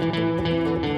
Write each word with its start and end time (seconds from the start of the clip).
Música 0.00 0.93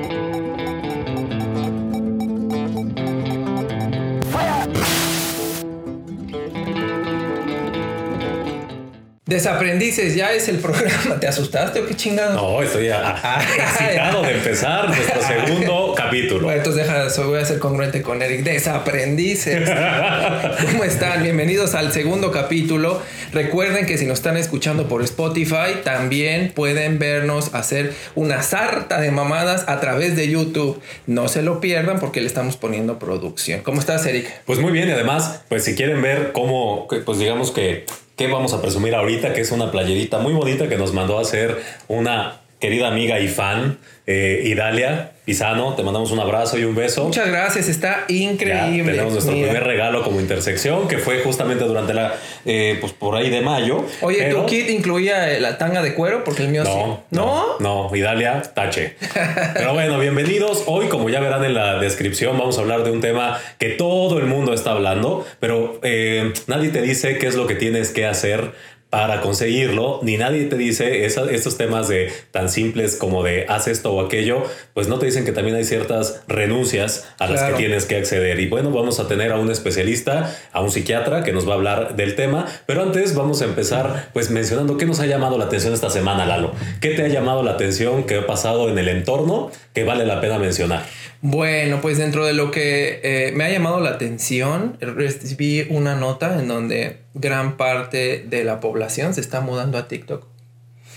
Desaprendices, 9.26 10.14
ya 10.14 10.32
es 10.32 10.46
el 10.48 10.58
programa. 10.58 11.18
¿Te 11.18 11.26
asustaste 11.26 11.80
o 11.80 11.86
qué 11.88 11.96
chingado? 11.96 12.34
No, 12.34 12.62
estoy 12.62 12.90
ah, 12.90 13.44
excitado 13.58 14.22
de 14.22 14.34
empezar 14.34 14.86
nuestro 14.86 15.20
segundo 15.44 15.94
capítulo. 15.96 16.44
Bueno, 16.44 16.58
entonces 16.58 16.86
deja, 16.86 17.24
voy 17.24 17.40
a 17.40 17.44
ser 17.44 17.58
congruente 17.58 18.02
con 18.02 18.22
Eric. 18.22 18.44
Desaprendices. 18.44 19.68
¿Cómo 20.70 20.84
están? 20.84 21.24
Bienvenidos 21.24 21.74
al 21.74 21.92
segundo 21.92 22.30
capítulo. 22.30 23.02
Recuerden 23.32 23.84
que 23.84 23.98
si 23.98 24.06
nos 24.06 24.18
están 24.18 24.36
escuchando 24.36 24.86
por 24.86 25.02
Spotify, 25.02 25.80
también 25.82 26.52
pueden 26.54 27.00
vernos 27.00 27.52
hacer 27.52 27.94
una 28.14 28.44
sarta 28.44 29.00
de 29.00 29.10
mamadas 29.10 29.64
a 29.66 29.80
través 29.80 30.14
de 30.14 30.30
YouTube. 30.30 30.80
No 31.08 31.26
se 31.26 31.42
lo 31.42 31.60
pierdan 31.60 31.98
porque 31.98 32.20
le 32.20 32.28
estamos 32.28 32.56
poniendo 32.56 33.00
producción. 33.00 33.62
¿Cómo 33.62 33.80
estás, 33.80 34.06
Eric? 34.06 34.30
Pues 34.44 34.60
muy 34.60 34.70
bien, 34.70 34.88
y 34.88 34.92
además, 34.92 35.40
pues 35.48 35.64
si 35.64 35.74
quieren 35.74 36.00
ver 36.00 36.30
cómo, 36.30 36.86
pues 37.04 37.18
digamos 37.18 37.50
que 37.50 37.86
¿Qué 38.16 38.28
vamos 38.28 38.54
a 38.54 38.62
presumir 38.62 38.94
ahorita? 38.94 39.34
Que 39.34 39.42
es 39.42 39.52
una 39.52 39.70
playerita 39.70 40.18
muy 40.18 40.32
bonita 40.32 40.70
que 40.70 40.78
nos 40.78 40.94
mandó 40.94 41.18
a 41.18 41.20
hacer 41.20 41.62
una 41.86 42.40
querida 42.58 42.88
amiga 42.88 43.20
y 43.20 43.28
fan, 43.28 43.78
eh, 44.06 44.42
Idalia 44.44 45.12
Pisano. 45.24 45.74
Te 45.74 45.82
mandamos 45.82 46.12
un 46.12 46.20
abrazo 46.20 46.56
y 46.58 46.64
un 46.64 46.74
beso. 46.74 47.04
Muchas 47.04 47.28
gracias, 47.28 47.68
está 47.68 48.04
increíble. 48.08 48.92
tenemos 48.92 49.12
nuestro 49.12 49.32
primer 49.32 49.64
regalo 49.64 50.02
como 50.04 50.20
intersección, 50.20 50.86
que 50.86 50.98
fue 50.98 51.18
justamente 51.18 51.64
durante 51.64 51.92
la, 51.92 52.14
eh, 52.44 52.78
pues 52.80 52.92
por 52.92 53.16
ahí 53.16 53.28
de 53.28 53.40
mayo. 53.40 53.84
Oye, 54.00 54.30
¿tu 54.30 54.46
kit 54.46 54.70
incluía 54.70 55.38
la 55.40 55.58
tanga 55.58 55.82
de 55.82 55.94
cuero? 55.94 56.22
Porque 56.22 56.42
el 56.42 56.48
mío 56.48 56.62
no, 56.62 56.70
sí. 56.70 57.02
¿No? 57.10 57.58
No, 57.58 57.94
Idalia, 57.94 58.40
tache. 58.54 58.96
Pero 59.54 59.74
bueno, 59.74 59.98
bienvenidos. 59.98 60.62
Hoy, 60.66 60.86
como 60.86 61.10
ya 61.10 61.18
verán 61.18 61.44
en 61.44 61.54
la 61.54 61.80
descripción, 61.80 62.38
vamos 62.38 62.58
a 62.58 62.60
hablar 62.60 62.84
de 62.84 62.92
un 62.92 63.00
tema 63.00 63.40
que 63.58 63.70
todo 63.70 64.18
el 64.18 64.26
mundo 64.26 64.54
está 64.54 64.70
hablando, 64.72 65.26
pero 65.40 65.80
eh, 65.82 66.32
nadie 66.46 66.68
te 66.68 66.82
dice 66.82 67.18
qué 67.18 67.26
es 67.26 67.34
lo 67.34 67.46
que 67.46 67.54
tienes 67.54 67.90
que 67.90 68.06
hacer 68.06 68.52
para 68.90 69.20
conseguirlo, 69.20 69.98
ni 70.02 70.16
nadie 70.16 70.44
te 70.44 70.56
dice 70.56 71.04
estos 71.04 71.58
temas 71.58 71.88
de 71.88 72.12
tan 72.30 72.48
simples 72.48 72.96
como 72.96 73.24
de 73.24 73.44
haz 73.48 73.66
esto 73.66 73.92
o 73.92 74.00
aquello, 74.00 74.44
pues 74.74 74.86
no 74.86 74.98
te 74.98 75.06
dicen 75.06 75.24
que 75.24 75.32
también 75.32 75.56
hay 75.56 75.64
ciertas 75.64 76.22
renuncias 76.28 77.06
a 77.18 77.26
las 77.26 77.42
que 77.42 77.56
tienes 77.56 77.84
que 77.84 77.96
acceder. 77.96 78.38
Y 78.38 78.46
bueno, 78.46 78.70
vamos 78.70 79.00
a 79.00 79.08
tener 79.08 79.32
a 79.32 79.38
un 79.38 79.50
especialista, 79.50 80.34
a 80.52 80.60
un 80.60 80.70
psiquiatra 80.70 81.24
que 81.24 81.32
nos 81.32 81.48
va 81.48 81.52
a 81.52 81.56
hablar 81.56 81.96
del 81.96 82.14
tema, 82.14 82.46
pero 82.66 82.82
antes 82.82 83.14
vamos 83.14 83.42
a 83.42 83.46
empezar 83.46 84.10
pues 84.12 84.30
mencionando 84.30 84.76
qué 84.76 84.86
nos 84.86 85.00
ha 85.00 85.06
llamado 85.06 85.36
la 85.36 85.46
atención 85.46 85.74
esta 85.74 85.90
semana, 85.90 86.24
Lalo. 86.24 86.52
¿Qué 86.80 86.90
te 86.90 87.02
ha 87.02 87.08
llamado 87.08 87.42
la 87.42 87.52
atención? 87.52 88.04
¿Qué 88.04 88.18
ha 88.18 88.26
pasado 88.26 88.68
en 88.68 88.78
el 88.78 88.88
entorno 88.88 89.50
que 89.74 89.84
vale 89.84 90.06
la 90.06 90.20
pena 90.20 90.38
mencionar? 90.38 90.84
Bueno, 91.28 91.80
pues 91.80 91.98
dentro 91.98 92.24
de 92.24 92.34
lo 92.34 92.52
que 92.52 93.00
eh, 93.02 93.32
me 93.34 93.42
ha 93.42 93.50
llamado 93.50 93.80
la 93.80 93.90
atención, 93.90 94.76
recibí 94.80 95.66
una 95.70 95.96
nota 95.96 96.38
en 96.38 96.46
donde 96.46 96.98
gran 97.14 97.56
parte 97.56 98.24
de 98.24 98.44
la 98.44 98.60
población 98.60 99.12
se 99.12 99.22
está 99.22 99.40
mudando 99.40 99.76
a 99.76 99.88
TikTok 99.88 100.24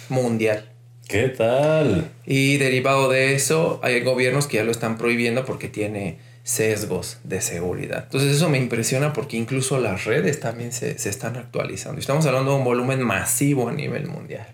mundial. 0.09 0.69
¿Qué 1.07 1.29
tal? 1.29 2.11
Y 2.27 2.57
derivado 2.57 3.09
de 3.09 3.33
eso, 3.33 3.79
hay 3.81 4.01
gobiernos 4.01 4.45
que 4.45 4.57
ya 4.57 4.63
lo 4.63 4.69
están 4.69 4.99
prohibiendo 4.99 5.45
porque 5.45 5.67
tiene 5.67 6.19
sesgos 6.43 7.17
de 7.23 7.41
seguridad. 7.41 8.03
Entonces 8.03 8.35
eso 8.35 8.49
me 8.49 8.59
impresiona 8.59 9.13
porque 9.13 9.35
incluso 9.35 9.79
las 9.79 10.05
redes 10.05 10.39
también 10.39 10.71
se, 10.71 10.99
se, 10.99 11.09
están 11.09 11.37
actualizando. 11.37 11.99
Estamos 11.99 12.27
hablando 12.27 12.51
de 12.51 12.57
un 12.57 12.63
volumen 12.63 13.01
masivo 13.01 13.67
a 13.69 13.71
nivel 13.71 14.05
mundial. 14.05 14.45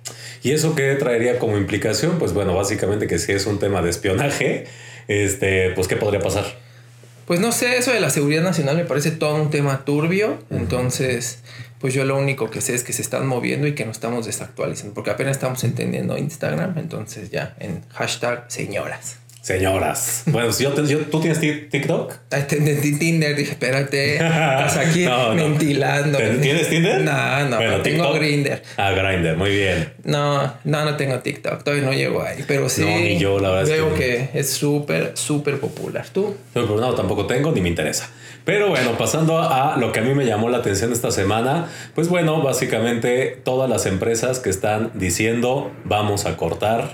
¿Y 0.41 0.51
eso 0.51 0.73
qué 0.73 0.95
traería 0.95 1.37
como 1.37 1.57
implicación? 1.57 2.17
Pues 2.17 2.31
bueno, 2.31 2.55
básicamente 2.55 3.07
que 3.07 3.19
si 3.19 3.33
es 3.33 3.45
un 3.45 3.59
tema 3.59 3.81
de 3.81 3.89
espionaje, 3.89 4.67
este, 5.07 5.71
pues 5.71 5.87
¿qué 5.87 5.95
podría 5.95 6.19
pasar? 6.19 6.45
Pues 7.25 7.39
no 7.39 7.51
sé, 7.51 7.77
eso 7.77 7.91
de 7.91 7.99
la 7.99 8.11
seguridad 8.11 8.43
nacional 8.43 8.77
me 8.77 8.85
parece 8.85 9.11
todo 9.11 9.35
un 9.35 9.49
tema 9.49 9.83
turbio, 9.83 10.37
entonces 10.51 11.39
pues 11.79 11.93
yo 11.93 12.05
lo 12.05 12.17
único 12.17 12.49
que 12.49 12.61
sé 12.61 12.75
es 12.75 12.83
que 12.83 12.93
se 12.93 13.01
están 13.01 13.27
moviendo 13.27 13.67
y 13.67 13.75
que 13.75 13.85
nos 13.85 13.97
estamos 13.97 14.25
desactualizando, 14.25 14.93
porque 14.93 15.09
apenas 15.09 15.33
estamos 15.33 15.63
entendiendo 15.63 16.17
Instagram, 16.17 16.77
entonces 16.77 17.31
ya 17.31 17.55
en 17.59 17.83
hashtag 17.89 18.45
señoras. 18.47 19.17
Señoras. 19.45 20.23
Bueno, 20.25 20.51
si 20.51 20.63
yo, 20.63 20.71
¿tú 20.73 21.19
tienes 21.19 21.39
TikTok? 21.39 22.13
Tinder, 22.97 23.35
dije, 23.35 23.51
espérate, 23.51 24.15
estás 24.15 24.77
aquí 24.77 25.05
ventilando. 25.35 26.17
¿Tienes 26.17 26.67
Tinder? 26.67 27.01
No, 27.01 27.49
no, 27.49 27.57
bueno, 27.57 27.81
tengo 27.81 28.11
Grinder. 28.13 28.63
Ah, 28.75 28.89
Grinder, 28.89 29.37
muy 29.37 29.51
bien. 29.51 29.93
No, 30.03 30.51
no, 30.63 30.85
no 30.85 30.97
tengo 30.97 31.19
TikTok, 31.19 31.61
todavía 31.61 31.85
no 31.85 31.93
llego 31.93 32.23
ahí, 32.23 32.43
pero 32.47 32.69
sí. 32.69 32.81
No, 32.81 32.97
ni 32.97 33.19
yo, 33.19 33.37
la 33.39 33.51
verdad. 33.51 33.71
Veo 33.71 33.93
que, 33.93 34.29
es 34.33 34.49
súper, 34.49 35.11
súper 35.13 35.59
popular. 35.59 36.07
¿Tú? 36.11 36.35
No, 36.55 36.65
pero 36.65 36.81
no, 36.81 36.95
tampoco 36.95 37.27
tengo 37.27 37.51
ni 37.51 37.61
me 37.61 37.69
interesa. 37.69 38.09
Pero 38.45 38.69
bueno, 38.69 38.97
pasando 38.97 39.37
a 39.37 39.77
lo 39.77 39.91
que 39.91 39.99
a 39.99 40.01
mí 40.01 40.15
me 40.15 40.25
llamó 40.25 40.49
la 40.49 40.57
atención 40.57 40.91
esta 40.91 41.11
semana, 41.11 41.69
pues 41.93 42.09
bueno, 42.09 42.41
básicamente 42.41 43.39
todas 43.43 43.69
las 43.69 43.85
empresas 43.85 44.39
que 44.39 44.49
están 44.49 44.89
diciendo 44.95 45.71
vamos 45.83 46.25
a 46.25 46.35
cortar. 46.35 46.93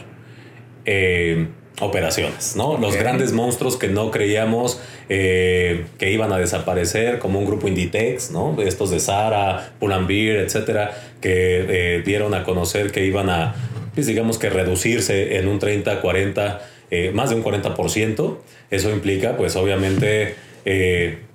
Eh, 0.83 1.47
operaciones, 1.79 2.55
¿no? 2.55 2.77
Los 2.77 2.95
grandes 2.95 3.33
monstruos 3.33 3.77
que 3.77 3.87
no 3.87 4.11
creíamos 4.11 4.79
eh, 5.09 5.85
que 5.97 6.11
iban 6.11 6.31
a 6.31 6.37
desaparecer, 6.37 7.19
como 7.19 7.39
un 7.39 7.45
grupo 7.45 7.67
Inditex, 7.67 8.31
¿no? 8.31 8.55
Estos 8.61 8.91
de 8.91 8.99
Zara, 8.99 9.73
Pull&Bear, 9.79 10.37
etcétera, 10.37 10.91
que 11.21 11.97
eh, 11.97 12.03
dieron 12.05 12.33
a 12.33 12.43
conocer 12.43 12.91
que 12.91 13.05
iban 13.05 13.29
a, 13.29 13.55
pues 13.95 14.05
digamos 14.07 14.37
que 14.37 14.49
reducirse 14.49 15.37
en 15.37 15.47
un 15.47 15.59
30, 15.59 16.01
40, 16.01 16.61
eh, 16.91 17.11
más 17.13 17.29
de 17.29 17.35
un 17.35 17.43
40%. 17.43 18.37
Eso 18.69 18.91
implica, 18.91 19.35
pues 19.35 19.55
obviamente, 19.55 20.35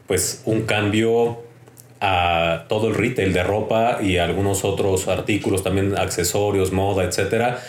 pues 0.07 0.43
un 0.47 0.63
cambio 0.63 1.43
a 2.01 2.67
todo 2.69 2.89
el 2.89 2.95
retail 2.95 3.33
de 3.33 3.43
ropa 3.43 3.99
y 4.03 4.19
algunos 4.19 4.65
otros 4.65 5.09
artículos, 5.09 5.63
también 5.63 5.99
accesorios, 5.99 6.73
moda, 6.73 7.05
etcétera, 7.05 7.61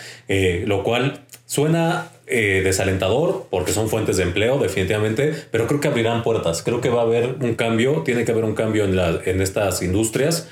lo 0.66 0.84
cual 0.84 1.27
suena 1.48 2.12
eh, 2.28 2.62
desalentador 2.64 3.48
porque 3.50 3.72
son 3.72 3.90
fuentes 3.90 4.18
de 4.18 4.24
empleo 4.24 4.60
definitivamente, 4.60 5.34
pero 5.50 5.66
creo 5.66 5.80
que 5.80 5.88
abrirán 5.88 6.22
puertas. 6.22 6.62
Creo 6.62 6.82
que 6.82 6.90
va 6.90 7.02
a 7.02 7.06
haber 7.06 7.38
un 7.42 7.56
cambio, 7.56 8.04
tiene 8.04 8.24
que 8.26 8.32
haber 8.32 8.44
un 8.44 8.54
cambio 8.54 8.84
en, 8.84 8.96
la, 8.96 9.20
en 9.26 9.42
estas 9.42 9.82
industrias 9.82 10.48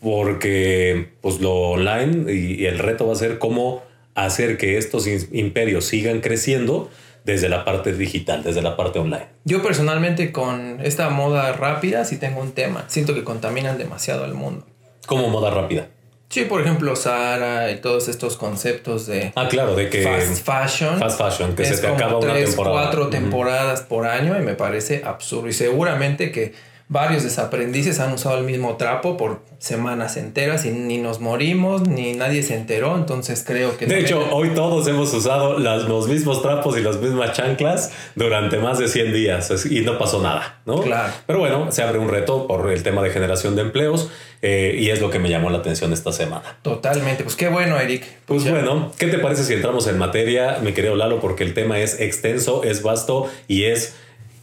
porque 0.00 1.08
pues 1.20 1.40
lo 1.40 1.52
online 1.52 2.32
y, 2.32 2.62
y 2.62 2.66
el 2.66 2.78
reto 2.78 3.06
va 3.06 3.12
a 3.12 3.16
ser 3.16 3.38
cómo 3.38 3.82
hacer 4.14 4.56
que 4.56 4.78
estos 4.78 5.06
imperios 5.06 5.84
sigan 5.84 6.20
creciendo 6.20 6.90
desde 7.24 7.48
la 7.48 7.64
parte 7.64 7.92
digital, 7.92 8.44
desde 8.44 8.62
la 8.62 8.76
parte 8.76 9.00
online. 9.00 9.26
Yo 9.44 9.62
personalmente 9.62 10.30
con 10.30 10.78
esta 10.80 11.10
moda 11.10 11.52
rápida 11.52 12.04
sí 12.04 12.18
tengo 12.18 12.40
un 12.40 12.52
tema. 12.52 12.84
Siento 12.86 13.14
que 13.14 13.24
contaminan 13.24 13.78
demasiado 13.78 14.24
al 14.24 14.34
mundo. 14.34 14.64
¿Cómo 15.06 15.28
moda 15.28 15.50
rápida? 15.50 15.88
Sí, 16.28 16.44
por 16.44 16.60
ejemplo, 16.60 16.96
Sara 16.96 17.70
y 17.70 17.76
todos 17.76 18.08
estos 18.08 18.36
conceptos 18.36 19.06
de. 19.06 19.32
Ah, 19.36 19.48
claro, 19.48 19.74
de 19.74 19.88
que. 19.88 20.02
Fast 20.02 20.44
fashion. 20.44 20.98
Fast 20.98 21.18
fashion, 21.18 21.54
que 21.54 21.64
se 21.64 21.78
te 21.78 21.86
acaba 21.86 22.18
una 22.18 22.34
temporada. 22.34 22.82
cuatro 22.82 23.08
temporadas 23.08 23.82
por 23.82 24.06
año 24.06 24.36
y 24.38 24.42
me 24.42 24.54
parece 24.54 25.02
absurdo. 25.04 25.48
Y 25.48 25.52
seguramente 25.52 26.32
que 26.32 26.52
varios 26.88 27.24
desaprendices 27.24 27.98
han 27.98 28.12
usado 28.12 28.38
el 28.38 28.44
mismo 28.44 28.76
trapo 28.76 29.16
por 29.16 29.40
semanas 29.58 30.16
enteras 30.16 30.64
y 30.64 30.70
ni 30.70 30.98
nos 30.98 31.20
morimos, 31.20 31.88
ni 31.88 32.12
nadie 32.12 32.42
se 32.42 32.54
enteró, 32.54 32.94
entonces 32.94 33.42
creo 33.44 33.76
que... 33.76 33.86
De 33.86 33.98
hecho, 33.98 34.28
hoy 34.30 34.50
todos 34.50 34.86
hemos 34.86 35.12
usado 35.12 35.58
los 35.58 36.08
mismos 36.08 36.42
trapos 36.42 36.78
y 36.78 36.82
las 36.82 36.98
mismas 36.98 37.32
chanclas 37.32 37.92
durante 38.14 38.58
más 38.58 38.78
de 38.78 38.86
100 38.86 39.12
días 39.12 39.66
y 39.66 39.80
no 39.80 39.98
pasó 39.98 40.22
nada, 40.22 40.60
¿no? 40.64 40.80
Claro. 40.82 41.12
Pero 41.26 41.40
bueno, 41.40 41.72
se 41.72 41.82
abre 41.82 41.98
un 41.98 42.08
reto 42.08 42.46
por 42.46 42.70
el 42.70 42.82
tema 42.82 43.02
de 43.02 43.10
generación 43.10 43.56
de 43.56 43.62
empleos 43.62 44.10
eh, 44.42 44.76
y 44.78 44.90
es 44.90 45.00
lo 45.00 45.10
que 45.10 45.18
me 45.18 45.28
llamó 45.28 45.50
la 45.50 45.58
atención 45.58 45.92
esta 45.92 46.12
semana. 46.12 46.58
Totalmente, 46.62 47.24
pues 47.24 47.34
qué 47.34 47.48
bueno, 47.48 47.80
Eric. 47.80 48.02
Pues, 48.26 48.42
pues 48.42 48.50
bueno, 48.50 48.92
¿qué 48.96 49.08
te 49.08 49.18
parece 49.18 49.42
si 49.42 49.54
entramos 49.54 49.88
en 49.88 49.98
materia, 49.98 50.58
mi 50.62 50.72
querido 50.72 50.94
Lalo? 50.94 51.20
Porque 51.20 51.42
el 51.42 51.54
tema 51.54 51.80
es 51.80 52.00
extenso, 52.00 52.62
es 52.62 52.82
vasto 52.82 53.28
y 53.48 53.64
es 53.64 53.96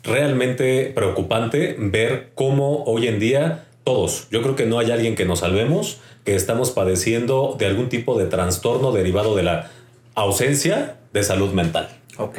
realmente 0.03 0.91
preocupante 0.93 1.75
ver 1.79 2.31
cómo 2.35 2.83
hoy 2.83 3.07
en 3.07 3.19
día 3.19 3.65
todos, 3.83 4.27
yo 4.31 4.41
creo 4.41 4.55
que 4.55 4.65
no 4.65 4.79
hay 4.79 4.91
alguien 4.91 5.15
que 5.15 5.25
nos 5.25 5.39
salvemos, 5.39 5.99
que 6.23 6.35
estamos 6.35 6.71
padeciendo 6.71 7.55
de 7.57 7.65
algún 7.65 7.89
tipo 7.89 8.17
de 8.17 8.25
trastorno 8.25 8.91
derivado 8.91 9.35
de 9.35 9.43
la 9.43 9.71
ausencia 10.15 10.97
de 11.11 11.23
salud 11.23 11.51
mental. 11.53 11.89
Ok. 12.17 12.37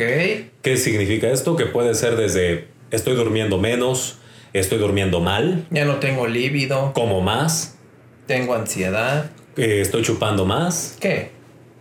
¿Qué 0.63 0.77
significa 0.77 1.29
esto? 1.31 1.57
Que 1.57 1.67
puede 1.67 1.95
ser 1.95 2.17
desde 2.17 2.69
estoy 2.91 3.15
durmiendo 3.15 3.59
menos, 3.59 4.19
estoy 4.53 4.79
durmiendo 4.79 5.21
mal. 5.21 5.67
Ya 5.71 5.85
no 5.85 5.97
tengo 5.97 6.27
líbido. 6.27 6.93
Como 6.95 7.21
más. 7.21 7.77
Tengo 8.27 8.55
ansiedad. 8.55 9.31
Eh, 9.57 9.81
estoy 9.81 10.03
chupando 10.03 10.47
más. 10.47 10.97
¿Qué? 11.01 11.31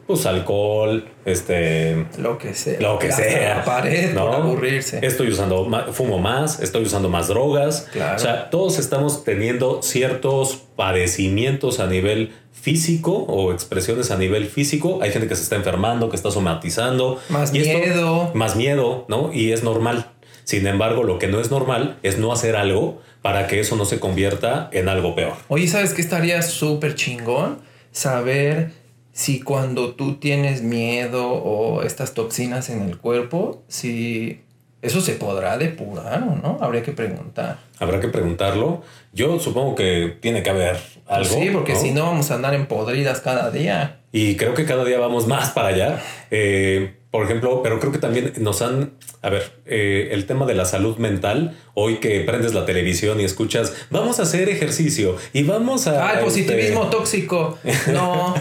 Pues 0.08 0.26
alcohol, 0.26 1.06
este, 1.26 2.06
Lo 2.18 2.38
que 2.38 2.54
sea. 2.54 2.80
lo 2.82 3.00
que 3.00 3.12
sea. 3.12 3.58
La 3.58 3.64
pared 3.66 4.14
¿no? 4.14 4.26
por 4.26 4.36
aburrirse. 4.36 5.00
Estoy 5.06 5.30
usando, 5.30 5.66
fumo 5.94 6.20
más, 6.20 6.60
estoy 6.60 6.84
usando 6.84 7.10
más 7.10 7.28
drogas. 7.30 7.88
Claro. 7.92 8.16
O 8.18 8.20
sea, 8.20 8.50
todos 8.50 8.80
estamos 8.80 9.24
teniendo 9.24 9.82
ciertos 9.82 10.62
padecimientos 10.76 11.80
a 11.80 11.88
nivel 11.88 12.32
físico 12.52 13.12
o 13.14 13.52
expresiones 13.52 14.12
a 14.12 14.18
nivel 14.18 14.46
físico. 14.48 15.00
Hay 15.02 15.12
gente 15.12 15.28
que 15.28 15.36
se 15.36 15.44
está 15.44 15.56
enfermando, 15.56 16.10
que 16.10 16.16
está 16.16 16.32
somatizando. 16.32 17.20
Más 17.30 17.54
Y 17.54 17.60
esto- 17.60 17.78
miedo. 17.80 18.32
más 18.34 18.56
miedo, 18.56 19.06
¿no? 19.10 19.32
Y 19.34 19.52
es 19.52 19.64
normal. 19.64 20.10
Sin 20.46 20.68
embargo, 20.68 21.04
lo 21.04 21.20
que 21.20 21.28
no 21.28 21.40
es 21.40 21.52
normal 21.52 21.98
es 22.04 22.18
no 22.18 22.32
hacer 22.34 22.56
algo 22.58 23.02
para 23.22 23.48
que 23.48 23.60
eso 23.62 23.76
no 23.78 23.86
se 23.86 24.00
convierta 24.00 24.70
en 24.74 24.90
algo 24.90 25.16
peor. 25.16 25.34
Oye, 25.48 25.68
¿sabes 25.68 25.94
qué 25.94 26.02
estaría 26.02 26.42
súper 26.42 26.96
chingón? 26.96 27.60
Saber 27.92 28.72
si 29.14 29.40
cuando 29.40 29.94
tú 29.94 30.16
tienes 30.16 30.64
miedo 30.64 31.32
o 31.32 31.84
estas 31.84 32.14
toxinas 32.16 32.70
en 32.70 32.82
el 32.82 32.98
cuerpo, 32.98 33.64
si 33.68 34.42
eso 34.82 35.00
se 35.00 35.14
podrá 35.14 35.58
depurar 35.58 36.24
o 36.24 36.36
no, 36.36 36.58
habría 36.60 36.82
que 36.82 36.92
preguntar. 36.92 37.60
Habrá 37.80 38.02
que 38.02 38.10
preguntarlo. 38.10 38.82
Yo 39.14 39.40
supongo 39.40 39.76
que 39.76 40.18
tiene 40.20 40.42
que 40.42 40.50
haber 40.50 40.78
algo. 41.08 41.30
Pues 41.30 41.44
sí, 41.44 41.50
porque 41.54 41.74
¿no? 41.74 41.80
si 41.80 41.92
no 41.92 42.04
vamos 42.04 42.32
a 42.32 42.36
andar 42.36 42.56
en 42.56 42.66
podridas 42.66 43.22
cada 43.22 43.52
día. 43.52 44.00
Y 44.12 44.36
creo 44.36 44.56
que 44.56 44.66
cada 44.66 44.84
día 44.84 45.00
vamos 45.00 45.28
más 45.28 45.52
para 45.52 45.70
allá. 45.70 46.02
Eh, 46.32 46.96
por 47.12 47.24
ejemplo, 47.24 47.62
pero 47.62 47.80
creo 47.80 47.92
que 47.92 48.00
también 48.00 48.34
nos 48.40 48.64
han, 48.64 48.94
a 49.24 49.30
ver, 49.30 49.54
eh, 49.66 50.10
el 50.12 50.26
tema 50.26 50.46
de 50.46 50.54
la 50.54 50.66
salud 50.66 50.98
mental, 50.98 51.58
hoy 51.76 51.96
que 52.02 52.20
prendes 52.20 52.54
la 52.54 52.66
televisión 52.66 53.22
y 53.22 53.24
escuchas, 53.24 53.74
vamos 53.90 54.20
a 54.20 54.24
hacer 54.24 54.50
ejercicio 54.50 55.16
y 55.32 55.44
vamos 55.44 55.88
a... 55.88 56.06
Ah, 56.06 56.12
el 56.12 56.28
este, 56.28 56.44
positivismo 56.44 56.88
tóxico. 56.90 57.58
No, 57.94 58.36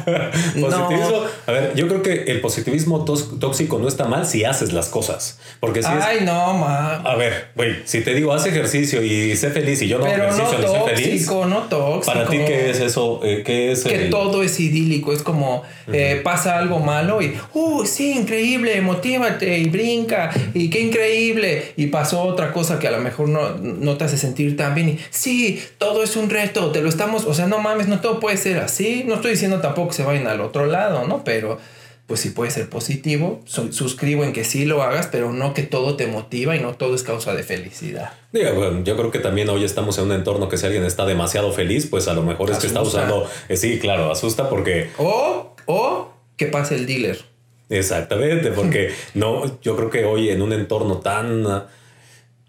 positivismo. 0.60 1.10
no. 1.10 1.22
A 1.46 1.52
ver, 1.52 1.74
yo 1.76 1.86
creo 1.86 2.02
que 2.02 2.24
el 2.32 2.40
positivismo 2.40 3.04
tóxico 3.04 3.78
no 3.78 3.86
está 3.86 4.06
mal 4.06 4.26
si 4.26 4.44
haces 4.44 4.72
las 4.72 4.88
cosas. 4.88 5.38
Porque 5.60 5.84
si 5.84 5.88
es... 5.88 6.04
Ay, 6.04 6.18
no, 6.24 6.54
ma. 6.54 6.96
A 6.96 7.14
ver, 7.14 7.50
güey, 7.54 7.76
si 7.84 8.00
te 8.00 8.12
digo, 8.14 8.32
haz 8.32 8.44
ejercicio 8.46 9.02
y 9.04 9.36
sé 9.36 9.50
feliz 9.50 9.80
y 9.82 9.88
yo 9.88 9.98
no 9.98 10.04
no 10.04 10.10
ejercicio 10.10 10.58
ni 10.58 10.66
sé 10.66 11.02
feliz. 11.04 11.30
no 11.30 11.58
tóxico. 11.68 12.12
Para 12.12 12.26
ti, 12.28 12.38
¿qué 12.38 12.70
es 12.70 12.80
eso? 12.80 13.20
Eh, 13.22 13.44
¿Qué 13.46 13.70
es 13.70 13.84
que 13.84 14.06
el- 14.06 14.10
todo 14.10 14.42
es 14.42 14.58
idílico, 14.58 15.12
es 15.12 15.22
como 15.22 15.62
eh, 15.92 16.20
pasa 16.24 16.58
algo 16.58 16.80
malo 16.80 17.22
y, 17.22 17.36
uh, 17.54 17.84
sí, 17.86 18.12
increíble, 18.18 18.80
motívate 18.80 19.58
y 19.58 19.68
brinca 19.68 20.30
y 20.54 20.71
qué 20.72 20.80
increíble. 20.80 21.72
Y 21.76 21.86
pasó 21.86 22.22
otra 22.22 22.52
cosa 22.52 22.78
que 22.78 22.88
a 22.88 22.90
lo 22.90 23.00
mejor 23.00 23.28
no, 23.28 23.50
no 23.58 23.96
te 23.96 24.04
hace 24.04 24.18
sentir 24.18 24.56
tan 24.56 24.74
bien 24.74 24.88
y, 24.88 24.98
sí, 25.10 25.62
todo 25.78 26.02
es 26.02 26.16
un 26.16 26.30
reto, 26.30 26.70
te 26.72 26.80
lo 26.82 26.88
estamos, 26.88 27.24
o 27.24 27.34
sea, 27.34 27.46
no 27.46 27.58
mames, 27.58 27.88
no 27.88 28.00
todo 28.00 28.18
puede 28.20 28.36
ser 28.36 28.58
así. 28.58 29.04
No 29.06 29.16
estoy 29.16 29.32
diciendo 29.32 29.60
tampoco 29.60 29.88
que 29.88 29.94
se 29.94 30.02
vayan 30.04 30.26
al 30.26 30.40
otro 30.40 30.66
lado, 30.66 31.06
¿no? 31.06 31.22
Pero 31.24 31.58
pues 32.06 32.20
sí 32.20 32.30
puede 32.30 32.50
ser 32.50 32.68
positivo, 32.68 33.40
Su- 33.46 33.72
suscribo 33.72 34.24
en 34.24 34.32
que 34.34 34.44
sí 34.44 34.64
lo 34.66 34.82
hagas, 34.82 35.06
pero 35.10 35.32
no 35.32 35.54
que 35.54 35.62
todo 35.62 35.96
te 35.96 36.06
motiva 36.08 36.54
y 36.56 36.60
no 36.60 36.74
todo 36.74 36.94
es 36.94 37.04
causa 37.04 37.32
de 37.34 37.42
felicidad. 37.42 38.12
Digo, 38.32 38.52
bueno, 38.54 38.82
yo 38.84 38.96
creo 38.96 39.10
que 39.10 39.18
también 39.20 39.48
hoy 39.48 39.64
estamos 39.64 39.96
en 39.98 40.04
un 40.06 40.12
entorno 40.12 40.48
que 40.48 40.58
si 40.58 40.66
alguien 40.66 40.84
está 40.84 41.06
demasiado 41.06 41.52
feliz, 41.52 41.86
pues 41.86 42.08
a 42.08 42.14
lo 42.14 42.22
mejor 42.22 42.50
es 42.50 42.58
que 42.58 42.66
está 42.66 42.82
usando. 42.82 43.30
eh, 43.48 43.56
sí, 43.56 43.78
claro, 43.78 44.10
asusta 44.10 44.50
porque. 44.50 44.90
O, 44.98 45.54
o 45.66 46.12
que 46.36 46.46
pase 46.46 46.74
el 46.74 46.86
dealer. 46.86 47.24
Exactamente, 47.72 48.50
porque 48.52 48.90
no, 49.14 49.60
yo 49.60 49.76
creo 49.76 49.90
que 49.90 50.04
hoy 50.04 50.28
en 50.28 50.42
un 50.42 50.52
entorno 50.52 50.98
tan 50.98 51.64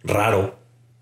raro 0.03 0.55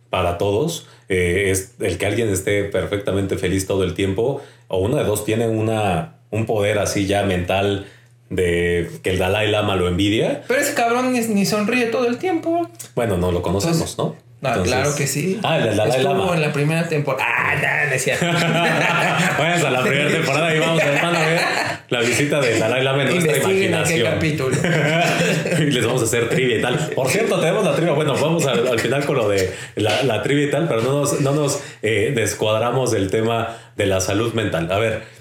para 0.09 0.37
todos, 0.37 0.87
eh, 1.09 1.49
es 1.49 1.73
el 1.79 1.97
que 1.97 2.05
alguien 2.05 2.29
esté 2.29 2.65
perfectamente 2.65 3.37
feliz 3.37 3.65
todo 3.65 3.83
el 3.83 3.95
tiempo, 3.95 4.41
o 4.67 4.77
una 4.79 4.97
de 4.97 5.05
dos 5.05 5.25
tiene 5.25 5.47
una, 5.47 6.17
un 6.29 6.45
poder 6.45 6.77
así 6.77 7.07
ya 7.07 7.23
mental 7.23 7.87
de 8.29 8.89
que 9.03 9.09
el 9.09 9.17
Dalai 9.17 9.49
Lama 9.49 9.75
lo 9.75 9.87
envidia. 9.87 10.43
Pero 10.47 10.61
ese 10.61 10.73
cabrón 10.73 11.11
ni, 11.11 11.19
ni 11.19 11.45
sonríe 11.45 11.87
todo 11.87 12.07
el 12.07 12.17
tiempo. 12.17 12.69
Bueno, 12.95 13.17
no 13.17 13.31
lo 13.31 13.41
conocemos, 13.41 13.97
¿no? 13.97 14.15
Ah, 14.43 14.47
Entonces- 14.49 14.73
claro 14.73 14.95
que 14.95 15.05
sí. 15.07 15.39
Ah, 15.43 15.57
el 15.57 15.63
del 15.65 15.77
Dalai 15.77 15.97
Estuvo 15.99 16.13
Lama. 16.15 16.35
en 16.35 16.41
la 16.41 16.51
primera 16.53 16.87
temporada. 16.89 17.25
Ah, 17.27 17.55
no, 17.85 17.91
no 17.93 17.99
cierto. 17.99 18.25
Váyanse 19.39 19.67
a 19.67 19.71
la 19.71 19.81
primera 19.83 20.09
temporada 20.09 20.55
y 20.55 20.59
vamos 20.59 20.81
a, 20.81 20.91
van 21.03 21.15
a 21.15 21.19
ver 21.25 21.41
la 21.89 21.99
visita 21.99 22.39
de 22.39 22.57
Dalai 22.57 22.83
Lama 22.83 23.03
en 23.03 23.09
nuestra 23.09 23.35
Investiguen 23.37 23.63
en 23.63 23.79
imaginación. 23.79 24.13
capítulo. 24.13 24.57
y 25.59 25.71
les 25.71 25.85
vamos 25.85 26.01
a 26.01 26.05
hacer 26.05 26.29
trivia 26.29 26.57
y 26.57 26.61
tal. 26.61 26.75
Por 26.95 27.07
cierto, 27.09 27.39
tenemos 27.39 27.63
la 27.65 27.75
trivia. 27.75 27.93
Bueno, 27.93 28.15
vamos 28.15 28.45
al, 28.47 28.67
al 28.67 28.79
final 28.79 29.05
con 29.05 29.17
lo 29.17 29.29
de 29.29 29.53
la, 29.75 30.01
la 30.03 30.23
trivia 30.23 30.45
y 30.47 30.49
tal, 30.49 30.67
pero 30.67 30.81
no 30.81 31.01
nos, 31.01 31.21
no 31.21 31.33
nos 31.33 31.61
eh, 31.83 32.11
descuadramos 32.15 32.91
del 32.91 33.11
tema 33.11 33.57
de 33.75 33.85
la 33.85 33.99
salud 34.01 34.33
mental. 34.33 34.71
A 34.71 34.79
ver. 34.79 35.20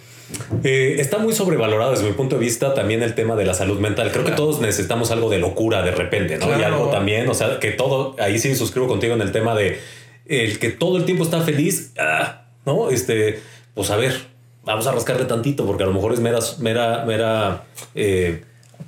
Eh, 0.65 0.97
está 0.99 1.19
muy 1.19 1.33
sobrevalorado 1.33 1.93
desde 1.93 2.05
mi 2.05 2.13
punto 2.13 2.37
de 2.37 2.45
vista 2.45 2.75
también 2.75 3.03
el 3.03 3.15
tema 3.15 3.37
de 3.37 3.45
la 3.45 3.55
salud 3.55 3.79
mental. 3.79 4.11
Creo 4.13 4.25
que 4.25 4.33
todos 4.33 4.61
necesitamos 4.61 5.11
algo 5.11 5.31
de 5.31 5.39
locura 5.39 5.83
de 5.83 5.91
repente, 5.93 6.39
¿no? 6.39 6.59
Y 6.59 6.63
algo 6.63 6.91
también, 6.91 7.29
o 7.29 7.35
sea, 7.35 7.59
que 7.59 7.71
todo, 7.71 8.17
ahí 8.19 8.39
sí 8.39 8.55
suscribo 8.55 8.87
contigo 8.87 9.15
en 9.15 9.23
el 9.23 9.33
tema 9.33 9.55
de 9.55 9.79
el 10.27 10.59
que 10.59 10.71
todo 10.71 10.97
el 10.97 11.05
tiempo 11.05 11.25
está 11.25 11.41
feliz, 11.41 11.93
ah, 11.99 12.47
¿no? 12.65 12.91
Este, 12.91 13.41
pues 13.75 13.91
a 13.91 13.97
ver, 13.97 14.15
vamos 14.65 14.87
a 14.87 14.93
rascarle 14.93 15.25
tantito 15.25 15.67
porque 15.67 15.83
a 15.83 15.87
lo 15.87 15.93
mejor 15.93 16.13
es 16.13 16.21
mera, 16.21 16.39
mera, 16.59 17.05
mera 17.05 17.65
eh, 17.95 18.45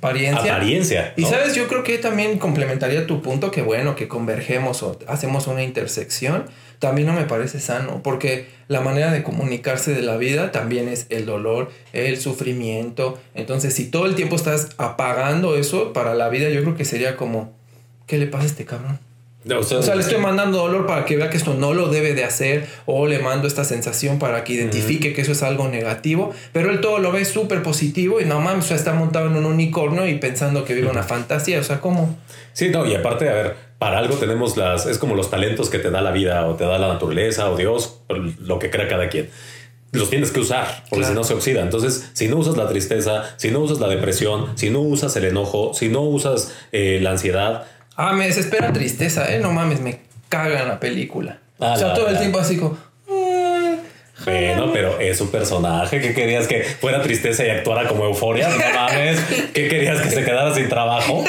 Apariencia. 0.09 0.55
apariencia. 0.55 1.13
Y 1.15 1.21
¿no? 1.21 1.29
sabes, 1.29 1.55
yo 1.55 1.67
creo 1.67 1.83
que 1.83 1.97
también 1.97 2.37
complementaría 2.37 3.07
tu 3.07 3.21
punto 3.21 3.51
que 3.51 3.61
bueno, 3.61 3.95
que 3.95 4.07
convergemos 4.07 4.83
o 4.83 4.99
hacemos 5.07 5.47
una 5.47 5.63
intersección, 5.63 6.45
también 6.79 7.07
no 7.07 7.13
me 7.13 7.23
parece 7.23 7.59
sano, 7.59 8.01
porque 8.03 8.47
la 8.67 8.81
manera 8.81 9.11
de 9.11 9.23
comunicarse 9.23 9.93
de 9.93 10.01
la 10.01 10.17
vida 10.17 10.51
también 10.51 10.89
es 10.89 11.07
el 11.09 11.25
dolor, 11.25 11.71
el 11.93 12.19
sufrimiento. 12.19 13.17
Entonces, 13.35 13.73
si 13.73 13.85
todo 13.85 14.05
el 14.05 14.15
tiempo 14.15 14.35
estás 14.35 14.71
apagando 14.77 15.55
eso 15.55 15.93
para 15.93 16.13
la 16.13 16.27
vida, 16.27 16.49
yo 16.49 16.61
creo 16.61 16.75
que 16.75 16.83
sería 16.83 17.15
como, 17.15 17.53
¿qué 18.05 18.17
le 18.17 18.27
pasa 18.27 18.43
a 18.43 18.47
este 18.47 18.65
cabrón? 18.65 18.99
O 19.45 19.63
sea, 19.63 19.79
O 19.79 19.81
sea, 19.83 19.95
le 19.95 20.01
estoy 20.01 20.19
mandando 20.19 20.59
dolor 20.59 20.85
para 20.87 21.03
que 21.05 21.17
vea 21.17 21.29
que 21.29 21.35
esto 21.37 21.53
no 21.53 21.73
lo 21.73 21.89
debe 21.89 22.13
de 22.13 22.23
hacer 22.23 22.65
o 22.85 23.07
le 23.07 23.19
mando 23.19 23.47
esta 23.47 23.65
sensación 23.65 24.17
para 24.19 24.43
que 24.43 24.53
identifique 24.53 25.13
que 25.13 25.21
eso 25.21 25.33
es 25.33 25.43
algo 25.43 25.67
negativo, 25.67 26.31
pero 26.53 26.69
él 26.71 26.79
todo 26.79 26.99
lo 26.99 27.11
ve 27.11 27.25
súper 27.25 27.61
positivo 27.61 28.21
y 28.21 28.25
no 28.25 28.39
mames, 28.39 28.65
o 28.65 28.67
sea, 28.69 28.77
está 28.77 28.93
montado 28.93 29.27
en 29.27 29.35
un 29.35 29.45
unicornio 29.45 30.07
y 30.07 30.15
pensando 30.15 30.63
que 30.63 30.73
vive 30.73 30.89
una 30.89 31.03
fantasía, 31.03 31.59
o 31.59 31.63
sea, 31.63 31.81
¿cómo? 31.81 32.17
Sí, 32.53 32.69
no, 32.69 32.85
y 32.85 32.95
aparte, 32.95 33.27
a 33.29 33.33
ver, 33.33 33.55
para 33.79 33.97
algo 33.97 34.15
tenemos 34.15 34.55
las, 34.55 34.85
es 34.85 34.97
como 34.97 35.13
los 35.15 35.29
talentos 35.29 35.69
que 35.69 35.79
te 35.79 35.91
da 35.91 36.01
la 36.01 36.11
vida 36.11 36.47
o 36.47 36.55
te 36.55 36.63
da 36.63 36.77
la 36.79 36.87
naturaleza 36.87 37.49
o 37.49 37.57
Dios, 37.57 37.99
lo 38.39 38.59
que 38.59 38.69
crea 38.69 38.87
cada 38.87 39.09
quien. 39.09 39.29
Los 39.91 40.09
tienes 40.09 40.31
que 40.31 40.39
usar, 40.39 40.85
porque 40.89 41.01
Claro. 41.05 41.07
si 41.13 41.13
no 41.13 41.23
se 41.23 41.33
oxida. 41.35 41.61
Entonces, 41.61 42.09
si 42.13 42.27
no 42.27 42.37
usas 42.37 42.57
la 42.57 42.67
tristeza, 42.67 43.35
si 43.37 43.51
no 43.51 43.59
usas 43.59 43.79
la 43.79 43.87
depresión, 43.87 44.47
si 44.55 44.71
no 44.71 44.79
usas 44.79 45.15
el 45.17 45.25
enojo, 45.25 45.73
si 45.75 45.89
no 45.89 46.01
usas 46.01 46.51
eh, 46.71 46.97
la 47.01 47.11
ansiedad, 47.11 47.65
Ah, 47.95 48.13
me 48.13 48.27
desespera 48.27 48.73
tristeza, 48.73 49.33
¿eh? 49.33 49.39
No 49.39 49.51
mames, 49.51 49.79
me 49.81 49.99
caga 50.29 50.63
la 50.63 50.79
película. 50.79 51.39
Ah, 51.59 51.73
o 51.73 51.77
sea, 51.77 51.87
la- 51.89 51.93
todo 51.93 52.07
el 52.07 52.13
la- 52.15 52.19
tiempo 52.19 52.39
así 52.39 52.57
como... 52.57 52.77
"Ah, 53.09 53.75
bueno, 54.25 54.71
pero 54.71 54.99
es 54.99 55.19
un 55.21 55.29
personaje. 55.29 55.99
¿Qué 55.99 56.13
querías 56.13 56.47
que 56.47 56.63
fuera 56.63 57.01
tristeza 57.01 57.45
y 57.45 57.49
actuara 57.49 57.87
como 57.87 58.05
euforia? 58.05 58.47
No 58.47 58.55
mames. 58.73 59.19
¿Qué 59.53 59.67
querías 59.67 59.99
que 60.01 60.09
se 60.11 60.23
quedara 60.23 60.53
sin 60.53 60.69
trabajo? 60.69 61.23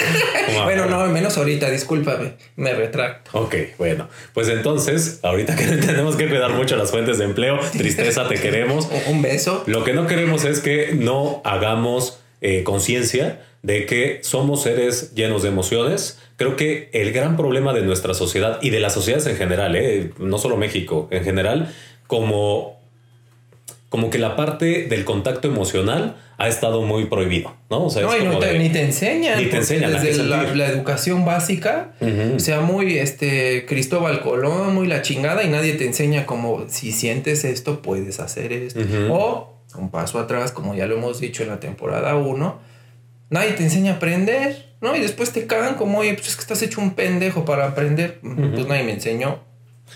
Bueno, 0.65 0.87
no, 0.87 1.05
menos 1.07 1.37
ahorita, 1.37 1.71
discúlpame, 1.71 2.35
me 2.57 2.73
retracto. 2.75 3.31
Ok, 3.39 3.55
bueno, 3.79 4.09
pues 4.33 4.49
entonces, 4.49 5.19
ahorita 5.23 5.57
que 5.57 5.65
tenemos 5.87 6.15
que 6.17 6.29
cuidar 6.29 6.53
mucho 6.53 6.77
las 6.77 6.91
fuentes 6.91 7.19
de 7.19 7.25
empleo, 7.25 7.59
tristeza, 7.73 8.29
te 8.29 8.37
queremos. 8.37 8.89
Un 9.09 9.23
beso. 9.23 9.65
Lo 9.67 9.83
que 9.83 9.93
no 9.93 10.07
queremos 10.07 10.45
es 10.45 10.61
que 10.61 10.93
no 10.95 11.41
hagamos 11.45 12.21
eh, 12.43 12.63
conciencia 12.63 13.41
de 13.65 13.87
que 13.87 14.21
somos 14.23 14.63
seres 14.63 15.15
llenos 15.15 15.43
de 15.43 15.49
emociones. 15.49 16.19
Creo 16.37 16.55
que 16.55 16.91
el 16.93 17.13
gran 17.13 17.37
problema 17.37 17.73
de 17.73 17.81
nuestra 17.83 18.13
sociedad 18.13 18.59
y 18.61 18.69
de 18.69 18.79
las 18.79 18.93
sociedades 18.93 19.27
en 19.27 19.37
general, 19.37 19.75
eh, 19.75 20.11
no 20.19 20.37
solo 20.37 20.57
México, 20.59 21.09
en 21.11 21.25
general, 21.25 21.73
como, 22.07 22.79
como 23.89 24.11
que 24.11 24.19
la 24.19 24.37
parte 24.37 24.87
del 24.87 25.05
contacto 25.07 25.49
emocional 25.49 26.17
ha 26.37 26.49
estado 26.49 26.83
muy 26.83 27.07
prohibido, 27.07 27.55
¿no? 27.71 27.85
O 27.87 27.91
sea, 27.91 28.03
No, 28.03 28.13
es 28.13 28.21
y 28.21 28.25
no 28.25 28.31
como 28.33 28.41
te- 28.41 28.53
de- 28.53 28.59
ni 28.59 28.69
te 28.69 28.83
enseñan. 28.83 29.39
Ni 29.43 29.49
te 29.49 29.57
enseñan 29.57 29.93
Desde 30.03 30.25
la, 30.25 30.67
educación 30.69 31.25
básica, 31.25 31.93
o 32.35 32.39
sea, 32.41 32.61
muy 32.61 32.99
este 32.99 33.65
Cristóbal 33.67 34.21
Colón, 34.21 34.75
muy 34.75 34.89
la 34.89 35.01
chingada, 35.01 35.43
y 35.43 35.49
nadie 35.49 35.73
te 35.75 35.87
enseña 35.87 36.27
como 36.27 36.67
si 36.69 36.93
sientes 36.93 37.45
esto, 37.45 37.81
puedes 37.81 38.21
hacer 38.21 38.53
esto. 38.53 38.81
O 39.11 39.55
un 39.77 39.91
paso 39.91 40.19
atrás, 40.19 40.53
como 40.53 40.75
ya 40.75 40.87
lo 40.87 40.97
hemos 40.97 41.19
dicho 41.19 41.43
en 41.45 41.49
la 41.49 41.61
temporada 41.61 42.15
1, 42.17 42.74
nadie 43.31 43.53
te 43.53 43.63
enseña 43.63 43.93
a 43.93 43.97
aprender, 43.97 44.67
¿no? 44.81 44.95
Y 44.97 45.01
después 45.01 45.33
te 45.33 45.47
cagan 45.47 45.75
como, 45.75 45.99
oye, 45.99 46.15
pues 46.15 46.29
es 46.29 46.35
que 46.37 46.43
estás 46.43 46.63
hecho 46.63 46.81
un 46.81 46.95
pendejo 46.95 47.45
para 47.45 47.67
aprender. 47.67 48.19
Pues 48.21 48.67
nadie 48.67 48.83
me 48.85 48.93
enseñó. 48.93 49.41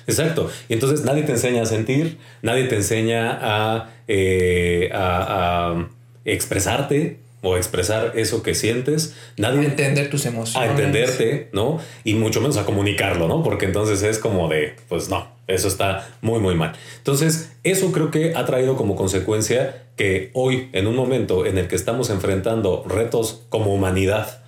Exacto. 0.07 0.51
Y 0.69 0.75
entonces 0.75 1.05
nadie 1.05 1.23
te 1.23 1.33
enseña 1.33 1.63
a 1.63 1.67
sentir, 1.67 2.19
nadie 2.43 2.65
te 2.65 2.77
enseña 2.77 3.39
a, 3.41 3.91
eh, 4.07 4.91
a- 4.93 5.73
a 5.75 5.89
expresarte, 6.25 7.19
o 7.43 7.57
expresar 7.57 8.13
eso 8.17 8.43
que 8.43 8.55
sientes, 8.55 9.15
nadie... 9.37 9.61
A 9.61 9.65
entender 9.65 10.11
tus 10.11 10.27
emociones. 10.27 10.69
A 10.69 10.73
entenderte, 10.73 11.49
¿no? 11.53 11.79
Y 12.05 12.15
mucho 12.15 12.41
menos 12.41 12.57
a 12.57 12.65
comunicarlo, 12.65 13.29
¿no? 13.29 13.43
Porque 13.43 13.67
entonces 13.67 14.03
es 14.03 14.19
como 14.19 14.49
de, 14.49 14.75
pues 14.89 15.09
no, 15.09 15.29
eso 15.47 15.69
está 15.69 16.09
muy, 16.21 16.41
muy 16.41 16.55
mal. 16.55 16.73
Entonces, 16.99 17.53
eso 17.65 17.93
creo 17.93 18.11
que 18.11 18.35
ha 18.35 18.45
traído 18.45 18.77
como 18.77 18.97
consecuencia 18.97 19.85
que 19.97 20.31
hoy, 20.35 20.69
en 20.73 20.87
un 20.87 20.97
momento 20.97 21.47
en 21.47 21.59
el 21.59 21.69
que 21.69 21.77
estamos 21.77 22.11
enfrentando 22.11 22.85
retos 22.87 23.43
como 23.49 23.73
humanidad, 23.73 24.43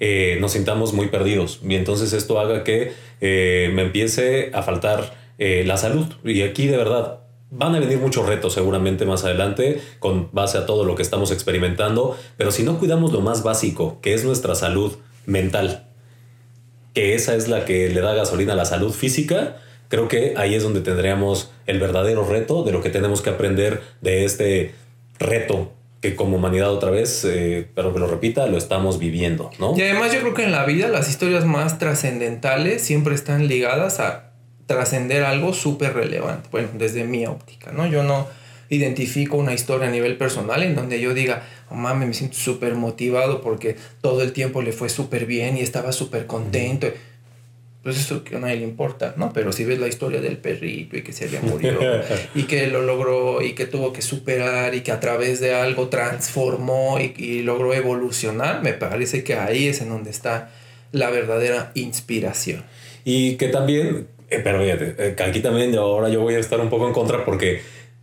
eh, 0.00 0.38
nos 0.40 0.52
sintamos 0.52 0.92
muy 0.92 1.08
perdidos. 1.08 1.60
Y 1.66 1.74
entonces 1.76 2.12
esto 2.12 2.38
haga 2.38 2.62
que 2.62 2.92
eh, 3.20 3.70
me 3.72 3.82
empiece 3.82 4.50
a 4.52 4.62
faltar 4.62 5.14
eh, 5.38 5.64
la 5.66 5.76
salud. 5.76 6.06
Y 6.24 6.42
aquí 6.42 6.66
de 6.66 6.76
verdad 6.76 7.20
van 7.56 7.74
a 7.74 7.80
venir 7.80 7.98
muchos 7.98 8.26
retos 8.26 8.52
seguramente 8.52 9.06
más 9.06 9.24
adelante 9.24 9.80
con 9.98 10.28
base 10.32 10.58
a 10.58 10.66
todo 10.66 10.84
lo 10.84 10.94
que 10.94 11.02
estamos 11.02 11.30
experimentando, 11.30 12.16
pero 12.36 12.50
si 12.50 12.62
no 12.62 12.78
cuidamos 12.78 13.12
lo 13.12 13.20
más 13.20 13.42
básico, 13.42 13.98
que 14.02 14.14
es 14.14 14.24
nuestra 14.24 14.54
salud 14.54 14.96
mental, 15.26 15.86
que 16.94 17.14
esa 17.14 17.34
es 17.34 17.48
la 17.48 17.64
que 17.64 17.88
le 17.88 18.00
da 18.00 18.14
gasolina 18.14 18.52
a 18.52 18.56
la 18.56 18.64
salud 18.64 18.92
física, 18.92 19.56
creo 19.88 20.08
que 20.08 20.34
ahí 20.36 20.54
es 20.54 20.62
donde 20.62 20.80
tendríamos 20.80 21.50
el 21.66 21.80
verdadero 21.80 22.26
reto 22.26 22.64
de 22.64 22.72
lo 22.72 22.82
que 22.82 22.90
tenemos 22.90 23.22
que 23.22 23.30
aprender 23.30 23.82
de 24.00 24.24
este 24.24 24.74
reto 25.18 25.72
que 26.00 26.16
como 26.16 26.36
humanidad 26.36 26.70
otra 26.70 26.90
vez, 26.90 27.24
eh, 27.24 27.66
pero 27.74 27.94
que 27.94 27.98
lo 27.98 28.06
repita, 28.06 28.46
lo 28.46 28.58
estamos 28.58 28.98
viviendo, 28.98 29.50
¿no? 29.58 29.74
Y 29.74 29.80
además 29.80 30.12
yo 30.12 30.20
creo 30.20 30.34
que 30.34 30.44
en 30.44 30.52
la 30.52 30.66
vida 30.66 30.88
las 30.88 31.08
historias 31.08 31.46
más 31.46 31.78
trascendentales 31.78 32.82
siempre 32.82 33.14
están 33.14 33.48
ligadas 33.48 34.00
a 34.00 34.33
trascender 34.66 35.24
algo 35.24 35.52
súper 35.52 35.94
relevante, 35.94 36.48
bueno, 36.50 36.68
desde 36.74 37.04
mi 37.04 37.26
óptica, 37.26 37.72
¿no? 37.72 37.86
Yo 37.86 38.02
no 38.02 38.26
identifico 38.68 39.36
una 39.36 39.54
historia 39.54 39.88
a 39.88 39.90
nivel 39.90 40.16
personal 40.16 40.62
en 40.62 40.74
donde 40.74 41.00
yo 41.00 41.14
diga, 41.14 41.42
oh 41.70 41.74
mames, 41.74 42.08
me 42.08 42.14
siento 42.14 42.36
súper 42.36 42.74
motivado 42.74 43.40
porque 43.40 43.76
todo 44.00 44.22
el 44.22 44.32
tiempo 44.32 44.62
le 44.62 44.72
fue 44.72 44.88
súper 44.88 45.26
bien 45.26 45.56
y 45.56 45.60
estaba 45.60 45.92
súper 45.92 46.26
contento. 46.26 46.88
Pues 47.82 47.98
eso 47.98 48.24
que 48.24 48.36
a 48.36 48.38
nadie 48.38 48.56
le 48.56 48.62
importa, 48.62 49.12
¿no? 49.18 49.34
Pero 49.34 49.52
si 49.52 49.66
ves 49.66 49.78
la 49.78 49.88
historia 49.88 50.22
del 50.22 50.38
perrito 50.38 50.96
y 50.96 51.02
que 51.02 51.12
se 51.12 51.28
le 51.28 51.40
murió 51.42 51.78
y 52.34 52.44
que 52.44 52.66
lo 52.68 52.80
logró 52.80 53.42
y 53.42 53.52
que 53.52 53.66
tuvo 53.66 53.92
que 53.92 54.00
superar 54.00 54.74
y 54.74 54.80
que 54.80 54.90
a 54.90 55.00
través 55.00 55.38
de 55.40 55.54
algo 55.54 55.88
transformó 55.88 56.98
y, 56.98 57.12
y 57.18 57.42
logró 57.42 57.74
evolucionar, 57.74 58.62
me 58.62 58.72
parece 58.72 59.22
que 59.22 59.34
ahí 59.34 59.68
es 59.68 59.82
en 59.82 59.90
donde 59.90 60.10
está 60.10 60.50
la 60.92 61.10
verdadera 61.10 61.72
inspiración. 61.74 62.64
Y 63.04 63.34
que 63.36 63.48
también 63.48 64.06
eh, 64.34 64.40
pero 64.42 64.60
fíjate, 64.62 64.94
eh, 64.98 65.16
aquí 65.26 65.40
también 65.40 65.74
ahora 65.76 66.08
yo 66.08 66.20
voy 66.20 66.34
a 66.34 66.38
estar 66.38 66.60
un 66.60 66.70
poco 66.70 66.86
en 66.86 66.92
contra 66.92 67.24
porque 67.24 67.62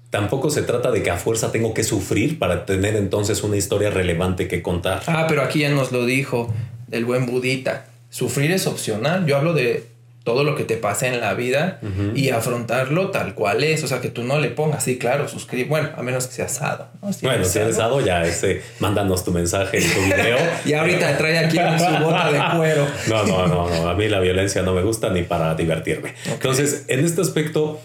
tampoco 0.10 0.50
se 0.50 0.62
trata 0.62 0.92
de 0.92 1.04
que 1.04 1.10
a 1.10 1.18
fuerza 1.18 1.52
tengo 1.52 1.74
que 1.74 1.84
sufrir 1.84 2.40
para 2.40 2.66
tener 2.66 2.96
entonces 2.96 3.44
una 3.44 3.58
historia 3.58 3.90
relevante 3.90 4.48
que 4.48 4.62
contar. 4.62 5.04
Ah, 5.08 5.26
pero 5.28 5.42
aquí 5.42 5.60
ya 5.60 5.70
nos 5.70 5.92
lo 5.92 6.06
dijo 6.06 6.54
el 6.92 7.06
buen 7.06 7.26
budita. 7.26 7.86
Sufrir 8.10 8.52
es 8.52 8.68
opcional. 8.68 9.26
Yo 9.26 9.38
hablo 9.38 9.54
de 9.54 9.86
todo 10.24 10.44
lo 10.44 10.56
que 10.56 10.64
te 10.66 10.78
pasa 10.78 11.08
en 11.08 11.20
la 11.20 11.34
vida 11.34 11.80
y 12.14 12.30
afrontarlo 12.30 13.10
tal 13.10 13.34
cual 13.34 13.64
es. 13.64 13.84
O 13.84 13.88
sea, 13.88 14.02
que 14.02 14.10
tú 14.10 14.24
no 14.24 14.40
le 14.40 14.50
pongas, 14.50 14.84
sí, 14.84 14.98
claro, 14.98 15.28
suscribir. 15.28 15.68
Bueno, 15.68 15.90
a 15.96 16.04
menos 16.04 16.28
que 16.28 16.34
sea 16.34 16.46
asado. 16.46 16.90
bueno, 17.22 17.44
si 17.44 17.58
eres 17.58 17.76
asado, 17.76 18.02
ya 18.02 18.24
ese, 18.24 18.62
mándanos 18.80 19.24
tu 19.24 19.32
mensaje 19.32 19.80
y 19.80 19.84
tu 19.84 20.02
video. 20.02 20.38
y 20.66 20.74
ahorita 20.74 21.18
trae 21.18 21.40
aquí 21.40 21.58
su 21.58 22.04
bota 22.04 22.32
de 22.32 22.58
cuero. 22.58 22.88
no, 23.10 23.24
no, 23.26 23.48
no, 23.48 23.70
no. 23.70 23.90
A 23.90 23.96
mí 23.96 24.08
la 24.08 24.20
violencia 24.20 24.62
no 24.62 24.74
me 24.74 24.84
gusta 24.84 25.10
ni 25.10 25.24
para 25.24 25.56
divertirme. 25.56 26.14
Entonces, 26.26 26.86
en 26.88 27.04
este 27.04 27.22
aspecto, 27.22 27.80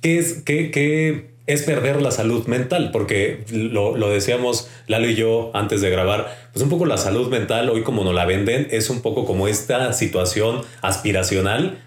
¿qué 0.00 0.18
es, 0.18 0.42
qué, 0.44 0.70
qué 0.70 1.33
es 1.46 1.62
perder 1.62 2.00
la 2.00 2.10
salud 2.10 2.46
mental, 2.46 2.90
porque 2.90 3.44
lo, 3.50 3.96
lo, 3.96 4.10
decíamos 4.10 4.70
Lalo 4.86 5.08
y 5.08 5.14
yo 5.14 5.50
antes 5.54 5.80
de 5.82 5.90
grabar, 5.90 6.48
pues 6.52 6.62
un 6.62 6.70
poco 6.70 6.86
la 6.86 6.96
salud 6.96 7.28
mental, 7.28 7.68
hoy 7.68 7.82
como 7.82 8.02
nos 8.02 8.14
la 8.14 8.24
venden, 8.24 8.68
es 8.70 8.88
un 8.88 9.02
poco 9.02 9.26
como 9.26 9.46
esta 9.46 9.92
situación 9.92 10.62
aspiracional 10.80 11.82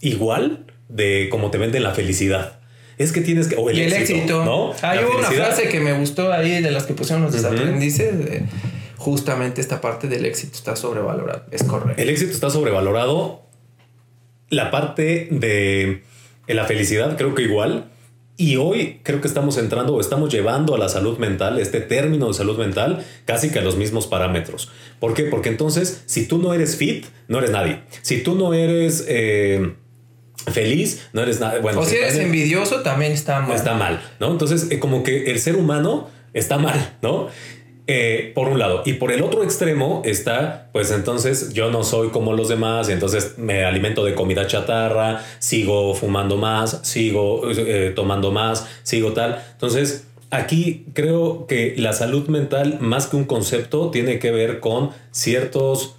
igual 0.00 0.66
de 0.88 1.28
como 1.30 1.50
te 1.50 1.58
venden 1.58 1.82
la 1.82 1.92
felicidad. 1.92 2.58
Es 2.98 3.12
que 3.12 3.20
tienes 3.20 3.48
que... 3.48 3.56
O 3.56 3.68
el, 3.68 3.92
éxito, 3.92 4.44
¿no? 4.44 4.72
Hay 4.82 5.00
una 5.04 5.30
frase 5.30 5.68
que 5.68 5.80
me 5.80 5.92
gustó 5.98 6.32
ahí 6.32 6.62
de 6.62 6.70
las 6.70 6.84
que 6.84 6.94
pusieron 6.94 7.22
los 7.22 7.32
desaprendices. 7.32 8.14
justamente 8.96 9.60
esta 9.60 9.80
parte 9.80 10.08
del 10.08 10.24
éxito 10.24 10.54
está 10.54 10.76
sobrevalorado. 10.76 11.44
Es 11.50 11.62
correcto. 11.62 12.00
El 12.00 12.08
éxito 12.08 12.32
está 12.32 12.48
sobrevalorado. 12.48 13.42
La 14.48 14.70
parte 14.70 15.28
de 15.30 16.02
la 16.46 16.64
felicidad 16.64 17.16
creo 17.18 17.34
que 17.34 17.42
igual 17.42 17.90
y 18.36 18.56
hoy 18.56 19.00
creo 19.02 19.20
que 19.20 19.28
estamos 19.28 19.56
entrando 19.56 19.94
o 19.94 20.00
estamos 20.00 20.32
llevando 20.32 20.74
a 20.74 20.78
la 20.78 20.88
salud 20.88 21.18
mental, 21.18 21.58
este 21.58 21.80
término 21.80 22.28
de 22.28 22.34
salud 22.34 22.58
mental, 22.58 23.04
casi 23.24 23.50
que 23.50 23.60
a 23.60 23.62
los 23.62 23.76
mismos 23.76 24.06
parámetros. 24.06 24.70
¿Por 25.00 25.14
qué? 25.14 25.24
Porque 25.24 25.48
entonces, 25.48 26.02
si 26.06 26.26
tú 26.26 26.38
no 26.38 26.52
eres 26.52 26.76
fit, 26.76 27.06
no 27.28 27.38
eres 27.38 27.50
nadie. 27.50 27.80
Si 28.02 28.18
tú 28.18 28.34
no 28.34 28.52
eres 28.52 29.06
eh, 29.08 29.74
feliz, 30.52 31.08
no 31.14 31.22
eres 31.22 31.40
nada. 31.40 31.60
Bueno, 31.60 31.80
o 31.80 31.84
si, 31.84 31.96
eres 31.96 32.16
envidioso, 32.16 32.82
también 32.82 33.12
está 33.12 33.40
mal. 33.40 33.56
Está 33.56 33.74
mal, 33.74 34.02
¿no? 34.20 34.30
Entonces, 34.30 34.68
eh, 34.70 34.78
como 34.78 35.02
que 35.02 35.30
el 35.30 35.38
ser 35.40 35.56
humano 35.56 36.10
está 36.34 36.58
mal, 36.58 36.96
¿no? 37.00 37.28
Eh, 37.88 38.32
por 38.34 38.48
un 38.48 38.58
lado. 38.58 38.82
Y 38.84 38.94
por 38.94 39.12
el 39.12 39.22
otro 39.22 39.44
extremo 39.44 40.02
está, 40.04 40.70
pues 40.72 40.90
entonces 40.90 41.52
yo 41.52 41.70
no 41.70 41.84
soy 41.84 42.08
como 42.08 42.32
los 42.32 42.48
demás 42.48 42.88
y 42.88 42.92
entonces 42.92 43.38
me 43.38 43.64
alimento 43.64 44.04
de 44.04 44.16
comida 44.16 44.48
chatarra, 44.48 45.22
sigo 45.38 45.94
fumando 45.94 46.36
más, 46.36 46.80
sigo 46.82 47.48
eh, 47.48 47.92
tomando 47.94 48.32
más, 48.32 48.66
sigo 48.82 49.12
tal. 49.12 49.40
Entonces, 49.52 50.08
aquí 50.30 50.86
creo 50.94 51.46
que 51.46 51.74
la 51.76 51.92
salud 51.92 52.26
mental, 52.26 52.78
más 52.80 53.06
que 53.06 53.14
un 53.14 53.24
concepto, 53.24 53.92
tiene 53.92 54.18
que 54.18 54.32
ver 54.32 54.58
con 54.58 54.90
ciertos 55.12 55.94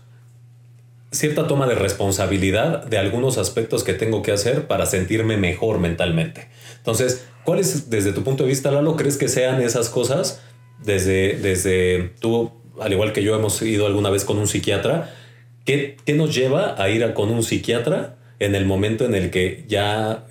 cierta 1.12 1.48
toma 1.48 1.67
de 1.67 1.75
responsabilidad 1.75 2.86
de 2.86 2.98
algunos 2.98 3.38
aspectos 3.38 3.86
que 3.86 3.94
tengo 3.94 4.22
que 4.22 4.34
hacer 4.34 4.67
para 4.67 4.86
sentirme 4.86 5.38
mejor 5.38 5.79
mentalmente. 5.79 6.50
Entonces, 6.77 7.25
¿cuáles 7.46 7.89
desde 7.89 8.12
tu 8.12 8.24
punto 8.24 8.44
de 8.44 8.50
vista, 8.50 8.72
Lalo, 8.72 8.98
crees 8.98 9.15
que 9.15 9.29
sean 9.29 9.62
esas 9.62 9.89
cosas 9.89 10.41
desde, 10.84 11.38
desde 11.38 12.12
tú, 12.19 12.51
al 12.79 12.93
igual 12.93 13.13
que 13.13 13.24
yo, 13.24 13.36
hemos 13.36 13.62
ido 13.62 13.86
alguna 13.86 14.10
vez 14.10 14.25
con 14.25 14.38
un 14.38 14.48
psiquiatra. 14.48 15.13
¿Qué, 15.65 15.98
qué 16.05 16.13
nos 16.13 16.34
lleva 16.34 16.81
a 16.81 16.89
ir 16.89 17.13
con 17.13 17.29
un 17.29 17.43
psiquiatra 17.43 18.15
en 18.39 18.55
el 18.55 18.65
momento 18.65 19.05
en 19.05 19.15
el 19.15 19.31
que 19.31 19.65
ya 19.67 20.25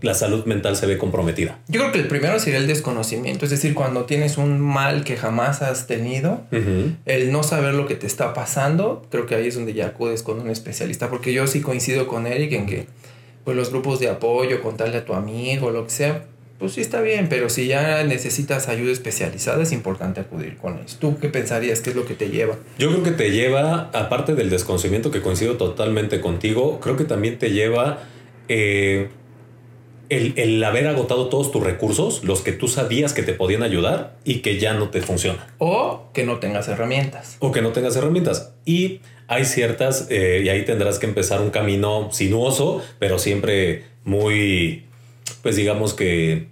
la 0.00 0.14
salud 0.14 0.44
mental 0.44 0.76
se 0.76 0.86
ve 0.86 0.98
comprometida? 0.98 1.58
Yo 1.68 1.80
creo 1.80 1.92
que 1.92 1.98
el 1.98 2.08
primero 2.08 2.38
sería 2.38 2.58
el 2.58 2.66
desconocimiento, 2.66 3.44
es 3.44 3.50
decir, 3.50 3.74
cuando 3.74 4.04
tienes 4.04 4.38
un 4.38 4.60
mal 4.60 5.04
que 5.04 5.16
jamás 5.16 5.62
has 5.62 5.86
tenido, 5.86 6.42
el 7.04 7.32
no 7.32 7.42
saber 7.42 7.74
lo 7.74 7.86
que 7.86 7.96
te 7.96 8.06
está 8.06 8.34
pasando, 8.34 9.06
creo 9.10 9.26
que 9.26 9.34
ahí 9.34 9.48
es 9.48 9.56
donde 9.56 9.74
ya 9.74 9.86
acudes 9.86 10.22
con 10.22 10.40
un 10.40 10.50
especialista, 10.50 11.10
porque 11.10 11.32
yo 11.32 11.46
sí 11.46 11.60
coincido 11.60 12.06
con 12.06 12.26
Eric 12.26 12.52
en 12.52 12.66
que 12.66 12.86
pues 13.44 13.56
los 13.56 13.70
grupos 13.70 13.98
de 13.98 14.08
apoyo, 14.08 14.60
contarle 14.62 14.98
a 14.98 15.04
tu 15.04 15.14
amigo, 15.14 15.70
lo 15.70 15.84
que 15.84 15.90
sea, 15.90 16.26
pues 16.58 16.72
sí 16.72 16.80
está 16.80 17.00
bien, 17.00 17.28
pero 17.28 17.48
si 17.48 17.68
ya 17.68 18.02
necesitas 18.02 18.68
ayuda 18.68 18.92
especializada 18.92 19.62
es 19.62 19.72
importante 19.72 20.20
acudir 20.20 20.56
con 20.56 20.78
eso. 20.78 20.96
¿Tú 20.98 21.16
qué 21.18 21.28
pensarías? 21.28 21.80
¿Qué 21.80 21.90
es 21.90 21.96
lo 21.96 22.04
que 22.04 22.14
te 22.14 22.30
lleva? 22.30 22.56
Yo 22.78 22.90
creo 22.90 23.02
que 23.04 23.12
te 23.12 23.30
lleva, 23.30 23.90
aparte 23.92 24.34
del 24.34 24.50
desconocimiento 24.50 25.10
que 25.10 25.22
coincido 25.22 25.56
totalmente 25.56 26.20
contigo, 26.20 26.80
creo 26.80 26.96
que 26.96 27.04
también 27.04 27.38
te 27.38 27.50
lleva 27.50 28.00
eh, 28.48 29.08
el, 30.08 30.34
el, 30.36 30.64
haber 30.64 30.88
agotado 30.88 31.28
todos 31.28 31.52
tus 31.52 31.62
recursos, 31.62 32.24
los 32.24 32.40
que 32.40 32.52
tú 32.52 32.66
sabías 32.66 33.12
que 33.12 33.22
te 33.22 33.34
podían 33.34 33.62
ayudar 33.62 34.16
y 34.24 34.40
que 34.40 34.58
ya 34.58 34.74
no 34.74 34.88
te 34.88 35.00
funcionan. 35.00 35.44
O 35.58 36.08
que 36.12 36.24
no 36.24 36.38
tengas 36.38 36.66
herramientas. 36.66 37.36
O 37.38 37.52
que 37.52 37.62
no 37.62 37.70
tengas 37.70 37.94
herramientas. 37.94 38.54
Y 38.64 39.00
hay 39.28 39.44
ciertas, 39.44 40.08
eh, 40.10 40.42
y 40.44 40.48
ahí 40.48 40.64
tendrás 40.64 40.98
que 40.98 41.06
empezar 41.06 41.40
un 41.40 41.50
camino 41.50 42.08
sinuoso, 42.10 42.82
pero 42.98 43.18
siempre 43.18 43.84
muy 44.02 44.87
pues 45.42 45.56
digamos 45.56 45.94
que 45.94 46.48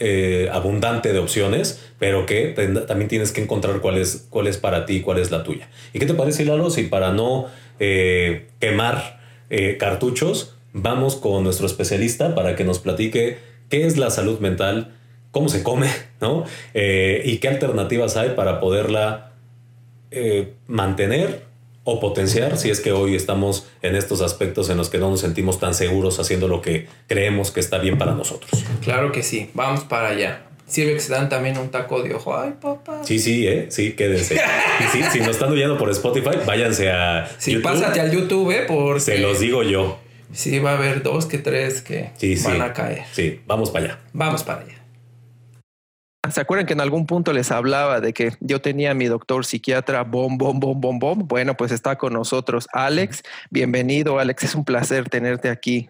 eh, 0.00 0.48
abundante 0.52 1.12
de 1.12 1.18
opciones, 1.18 1.84
pero 1.98 2.24
que 2.24 2.54
también 2.86 3.08
tienes 3.08 3.32
que 3.32 3.42
encontrar 3.42 3.80
cuál 3.80 3.98
es, 3.98 4.28
cuál 4.30 4.46
es 4.46 4.56
para 4.56 4.86
ti, 4.86 5.00
cuál 5.00 5.18
es 5.18 5.32
la 5.32 5.42
tuya. 5.42 5.68
¿Y 5.92 5.98
qué 5.98 6.06
te 6.06 6.14
parece, 6.14 6.44
Lalo? 6.44 6.70
Si 6.70 6.84
para 6.84 7.12
no 7.12 7.46
eh, 7.80 8.46
quemar 8.60 9.20
eh, 9.50 9.76
cartuchos, 9.76 10.54
vamos 10.72 11.16
con 11.16 11.42
nuestro 11.42 11.66
especialista 11.66 12.36
para 12.36 12.54
que 12.54 12.62
nos 12.62 12.78
platique 12.78 13.38
qué 13.70 13.86
es 13.86 13.96
la 13.96 14.10
salud 14.10 14.38
mental, 14.38 14.94
cómo 15.32 15.48
se 15.48 15.64
come, 15.64 15.88
¿no? 16.20 16.44
y 16.74 17.38
qué 17.38 17.48
alternativas 17.48 18.16
hay 18.16 18.30
para 18.30 18.60
poderla 18.60 19.32
mantener 20.68 21.47
o 21.90 22.00
potenciar 22.00 22.58
si 22.58 22.68
es 22.68 22.80
que 22.80 22.92
hoy 22.92 23.16
estamos 23.16 23.66
en 23.80 23.96
estos 23.96 24.20
aspectos 24.20 24.68
en 24.68 24.76
los 24.76 24.90
que 24.90 24.98
no 24.98 25.08
nos 25.08 25.20
sentimos 25.20 25.58
tan 25.58 25.72
seguros 25.72 26.20
haciendo 26.20 26.46
lo 26.46 26.60
que 26.60 26.86
creemos 27.06 27.50
que 27.50 27.60
está 27.60 27.78
bien 27.78 27.96
para 27.96 28.12
nosotros. 28.12 28.50
Claro 28.82 29.10
que 29.10 29.22
sí, 29.22 29.48
vamos 29.54 29.84
para 29.84 30.08
allá. 30.08 30.42
Sirve 30.66 30.92
que 30.92 31.00
se 31.00 31.10
dan 31.10 31.30
también 31.30 31.56
un 31.56 31.70
taco 31.70 32.02
de 32.02 32.14
ojo. 32.14 32.36
Ay, 32.36 32.52
papá. 32.60 33.00
Sí, 33.04 33.18
sí, 33.18 33.46
¿eh? 33.46 33.68
Sí, 33.70 33.92
quédense. 33.92 34.34
y 34.98 35.02
si 35.10 35.20
nos 35.20 35.30
están 35.30 35.50
oyendo 35.50 35.78
por 35.78 35.88
Spotify, 35.88 36.36
váyanse 36.44 36.90
a. 36.90 37.26
Sí, 37.38 37.56
pásate 37.56 38.00
al 38.00 38.12
YouTube, 38.12 38.50
¿eh? 38.50 38.64
Porque 38.68 39.00
se 39.00 39.18
los 39.18 39.40
digo 39.40 39.62
yo. 39.62 39.98
Sí, 40.30 40.58
va 40.58 40.72
a 40.72 40.74
haber 40.76 41.02
dos 41.02 41.24
que 41.24 41.38
tres 41.38 41.80
que 41.80 42.10
van 42.44 42.60
a 42.60 42.74
caer. 42.74 43.04
Sí, 43.12 43.40
vamos 43.46 43.70
para 43.70 43.86
allá. 43.86 43.98
Vamos 44.12 44.42
para 44.42 44.60
allá. 44.60 44.77
¿Se 46.30 46.40
acuerdan 46.40 46.66
que 46.66 46.72
en 46.72 46.80
algún 46.80 47.06
punto 47.06 47.32
les 47.32 47.50
hablaba 47.50 48.00
de 48.00 48.12
que 48.12 48.32
yo 48.40 48.60
tenía 48.60 48.92
a 48.92 48.94
mi 48.94 49.06
doctor 49.06 49.44
psiquiatra, 49.44 50.04
bom, 50.04 50.38
bom, 50.38 50.58
bom, 50.58 50.80
bom, 50.80 50.98
bom? 50.98 51.26
Bueno, 51.26 51.56
pues 51.56 51.72
está 51.72 51.96
con 51.96 52.12
nosotros 52.12 52.66
Alex. 52.72 53.22
Bienvenido, 53.50 54.18
Alex. 54.18 54.44
Es 54.44 54.54
un 54.54 54.64
placer 54.64 55.08
tenerte 55.08 55.48
aquí. 55.48 55.88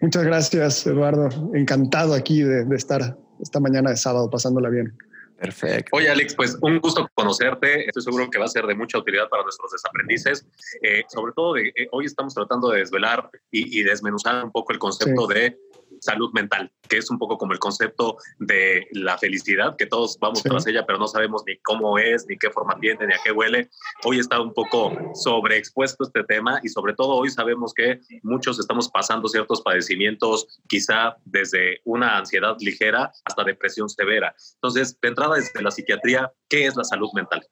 Muchas 0.00 0.24
gracias, 0.24 0.86
Eduardo. 0.86 1.28
Encantado 1.54 2.14
aquí 2.14 2.42
de, 2.42 2.64
de 2.64 2.76
estar 2.76 3.16
esta 3.40 3.60
mañana 3.60 3.90
de 3.90 3.96
sábado 3.96 4.30
pasándola 4.30 4.68
bien. 4.68 4.96
Perfecto. 5.36 5.90
Oye, 5.92 6.08
Alex, 6.08 6.34
pues 6.34 6.56
un 6.62 6.78
gusto 6.78 7.08
conocerte. 7.14 7.86
Estoy 7.86 8.02
seguro 8.02 8.30
que 8.30 8.38
va 8.38 8.44
a 8.44 8.48
ser 8.48 8.66
de 8.66 8.74
mucha 8.74 8.98
utilidad 8.98 9.28
para 9.28 9.42
nuestros 9.42 9.72
desaprendices. 9.72 10.46
Eh, 10.80 11.02
sobre 11.08 11.32
todo, 11.34 11.54
de, 11.54 11.68
eh, 11.68 11.88
hoy 11.92 12.06
estamos 12.06 12.34
tratando 12.34 12.70
de 12.70 12.78
desvelar 12.78 13.28
y, 13.50 13.78
y, 13.78 13.82
desmenuzar 13.82 14.44
un 14.44 14.52
poco 14.52 14.72
el 14.72 14.78
concepto 14.78 15.28
sí. 15.28 15.34
de 15.34 15.58
salud 16.04 16.30
mental, 16.32 16.70
que 16.88 16.98
es 16.98 17.10
un 17.10 17.18
poco 17.18 17.38
como 17.38 17.52
el 17.52 17.58
concepto 17.58 18.18
de 18.38 18.86
la 18.92 19.16
felicidad, 19.18 19.76
que 19.76 19.86
todos 19.86 20.18
vamos 20.20 20.40
sí. 20.40 20.48
tras 20.48 20.66
ella, 20.66 20.84
pero 20.86 20.98
no 20.98 21.08
sabemos 21.08 21.42
ni 21.46 21.56
cómo 21.58 21.98
es, 21.98 22.26
ni 22.28 22.36
qué 22.36 22.50
forma 22.50 22.78
tiene, 22.78 23.06
ni 23.06 23.14
a 23.14 23.18
qué 23.24 23.32
huele. 23.32 23.70
Hoy 24.04 24.18
está 24.18 24.40
un 24.40 24.52
poco 24.52 24.92
sobreexpuesto 25.14 26.04
este 26.04 26.22
tema 26.24 26.60
y 26.62 26.68
sobre 26.68 26.94
todo 26.94 27.14
hoy 27.14 27.30
sabemos 27.30 27.72
que 27.72 28.00
muchos 28.22 28.60
estamos 28.60 28.90
pasando 28.90 29.28
ciertos 29.28 29.62
padecimientos, 29.62 30.60
quizá 30.68 31.16
desde 31.24 31.80
una 31.84 32.18
ansiedad 32.18 32.56
ligera 32.60 33.10
hasta 33.24 33.44
depresión 33.44 33.88
severa. 33.88 34.34
Entonces, 34.56 34.98
de 35.00 35.08
entrada 35.08 35.36
desde 35.36 35.62
la 35.62 35.70
psiquiatría, 35.70 36.32
¿qué 36.48 36.66
es 36.66 36.76
la 36.76 36.84
salud 36.84 37.08
mental? 37.14 37.46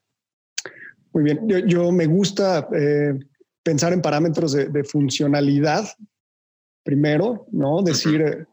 Muy 1.13 1.25
bien, 1.25 1.41
yo, 1.47 1.59
yo 1.59 1.93
me 1.93 2.07
gusta 2.07 2.69
eh, 2.75 3.19
pensar 3.63 3.93
en 3.93 4.03
parámetros 4.03 4.53
de, 4.53 4.67
de 4.67 4.85
funcionalidad 4.85 5.85
primero, 6.83 7.47
¿no? 7.53 7.83
Decir 7.83 8.47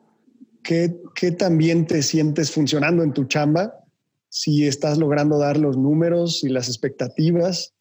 qué, 0.63 0.95
qué 1.15 1.31
también 1.31 1.87
te 1.87 2.01
sientes 2.03 2.51
funcionando 2.51 3.03
en 3.03 3.13
tu 3.13 3.25
chamba, 3.25 3.73
si 4.29 4.67
estás 4.67 4.97
logrando 4.97 5.37
dar 5.37 5.57
los 5.57 5.77
números 5.77 6.43
y 6.43 6.49
las 6.49 6.67
expectativas, 6.67 7.73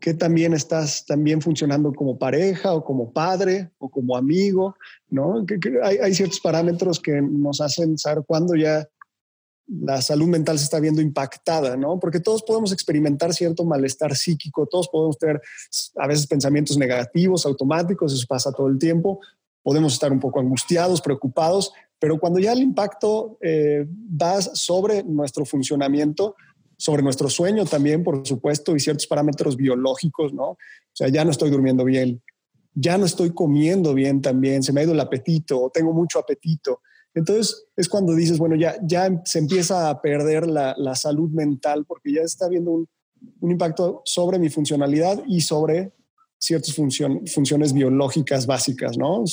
qué 0.00 0.12
también 0.12 0.52
estás 0.52 1.06
también 1.06 1.40
funcionando 1.40 1.92
como 1.92 2.18
pareja 2.18 2.74
o 2.74 2.84
como 2.84 3.12
padre 3.12 3.70
o 3.78 3.88
como 3.88 4.16
amigo, 4.16 4.74
¿no? 5.08 5.46
Que, 5.46 5.58
que 5.58 5.78
hay, 5.82 5.98
hay, 5.98 6.14
ciertos 6.14 6.40
parámetros 6.40 7.00
que 7.00 7.22
nos 7.22 7.60
hacen 7.60 7.96
saber 7.96 8.24
cuándo 8.26 8.54
ya 8.54 8.86
la 9.66 10.02
salud 10.02 10.26
mental 10.26 10.58
se 10.58 10.64
está 10.64 10.78
viendo 10.78 11.00
impactada, 11.00 11.76
¿no? 11.76 11.98
Porque 11.98 12.20
todos 12.20 12.42
podemos 12.42 12.72
experimentar 12.72 13.32
cierto 13.32 13.64
malestar 13.64 14.14
psíquico, 14.14 14.66
todos 14.66 14.88
podemos 14.88 15.18
tener 15.18 15.40
a 15.96 16.06
veces 16.06 16.26
pensamientos 16.26 16.76
negativos, 16.76 17.46
automáticos, 17.46 18.12
eso 18.12 18.26
pasa 18.28 18.52
todo 18.52 18.68
el 18.68 18.78
tiempo, 18.78 19.20
podemos 19.64 19.94
estar 19.94 20.12
un 20.12 20.20
poco 20.20 20.38
angustiados, 20.38 21.00
preocupados, 21.00 21.72
pero 21.98 22.20
cuando 22.20 22.38
ya 22.38 22.52
el 22.52 22.60
impacto 22.60 23.38
eh, 23.40 23.86
va 24.22 24.40
sobre 24.40 25.02
nuestro 25.02 25.44
funcionamiento, 25.44 26.36
sobre 26.76 27.02
nuestro 27.02 27.30
sueño 27.30 27.64
también, 27.64 28.04
por 28.04 28.26
supuesto, 28.26 28.76
y 28.76 28.80
ciertos 28.80 29.06
parámetros 29.06 29.56
biológicos, 29.56 30.32
¿no? 30.32 30.50
O 30.50 30.58
sea, 30.92 31.08
ya 31.08 31.24
no 31.24 31.30
estoy 31.30 31.50
durmiendo 31.50 31.84
bien, 31.84 32.22
ya 32.74 32.98
no 32.98 33.06
estoy 33.06 33.30
comiendo 33.30 33.94
bien 33.94 34.20
también, 34.20 34.62
se 34.62 34.72
me 34.72 34.80
ha 34.80 34.84
ido 34.84 34.92
el 34.92 35.00
apetito, 35.00 35.62
o 35.62 35.70
tengo 35.70 35.92
mucho 35.92 36.18
apetito. 36.18 36.82
Entonces 37.14 37.68
es 37.74 37.88
cuando 37.88 38.14
dices, 38.14 38.38
bueno, 38.38 38.56
ya, 38.56 38.76
ya 38.82 39.22
se 39.24 39.38
empieza 39.38 39.88
a 39.88 40.02
perder 40.02 40.46
la, 40.46 40.74
la 40.76 40.94
salud 40.94 41.30
mental 41.30 41.86
porque 41.86 42.12
ya 42.12 42.22
está 42.22 42.46
habiendo 42.46 42.72
un, 42.72 42.88
un 43.40 43.50
impacto 43.50 44.02
sobre 44.04 44.38
mi 44.38 44.50
funcionalidad 44.50 45.22
y 45.26 45.40
sobre 45.40 45.92
ciertas 46.38 46.74
función, 46.74 47.26
funciones 47.26 47.72
biológicas 47.72 48.46
básicas, 48.46 48.98
¿no? 48.98 49.24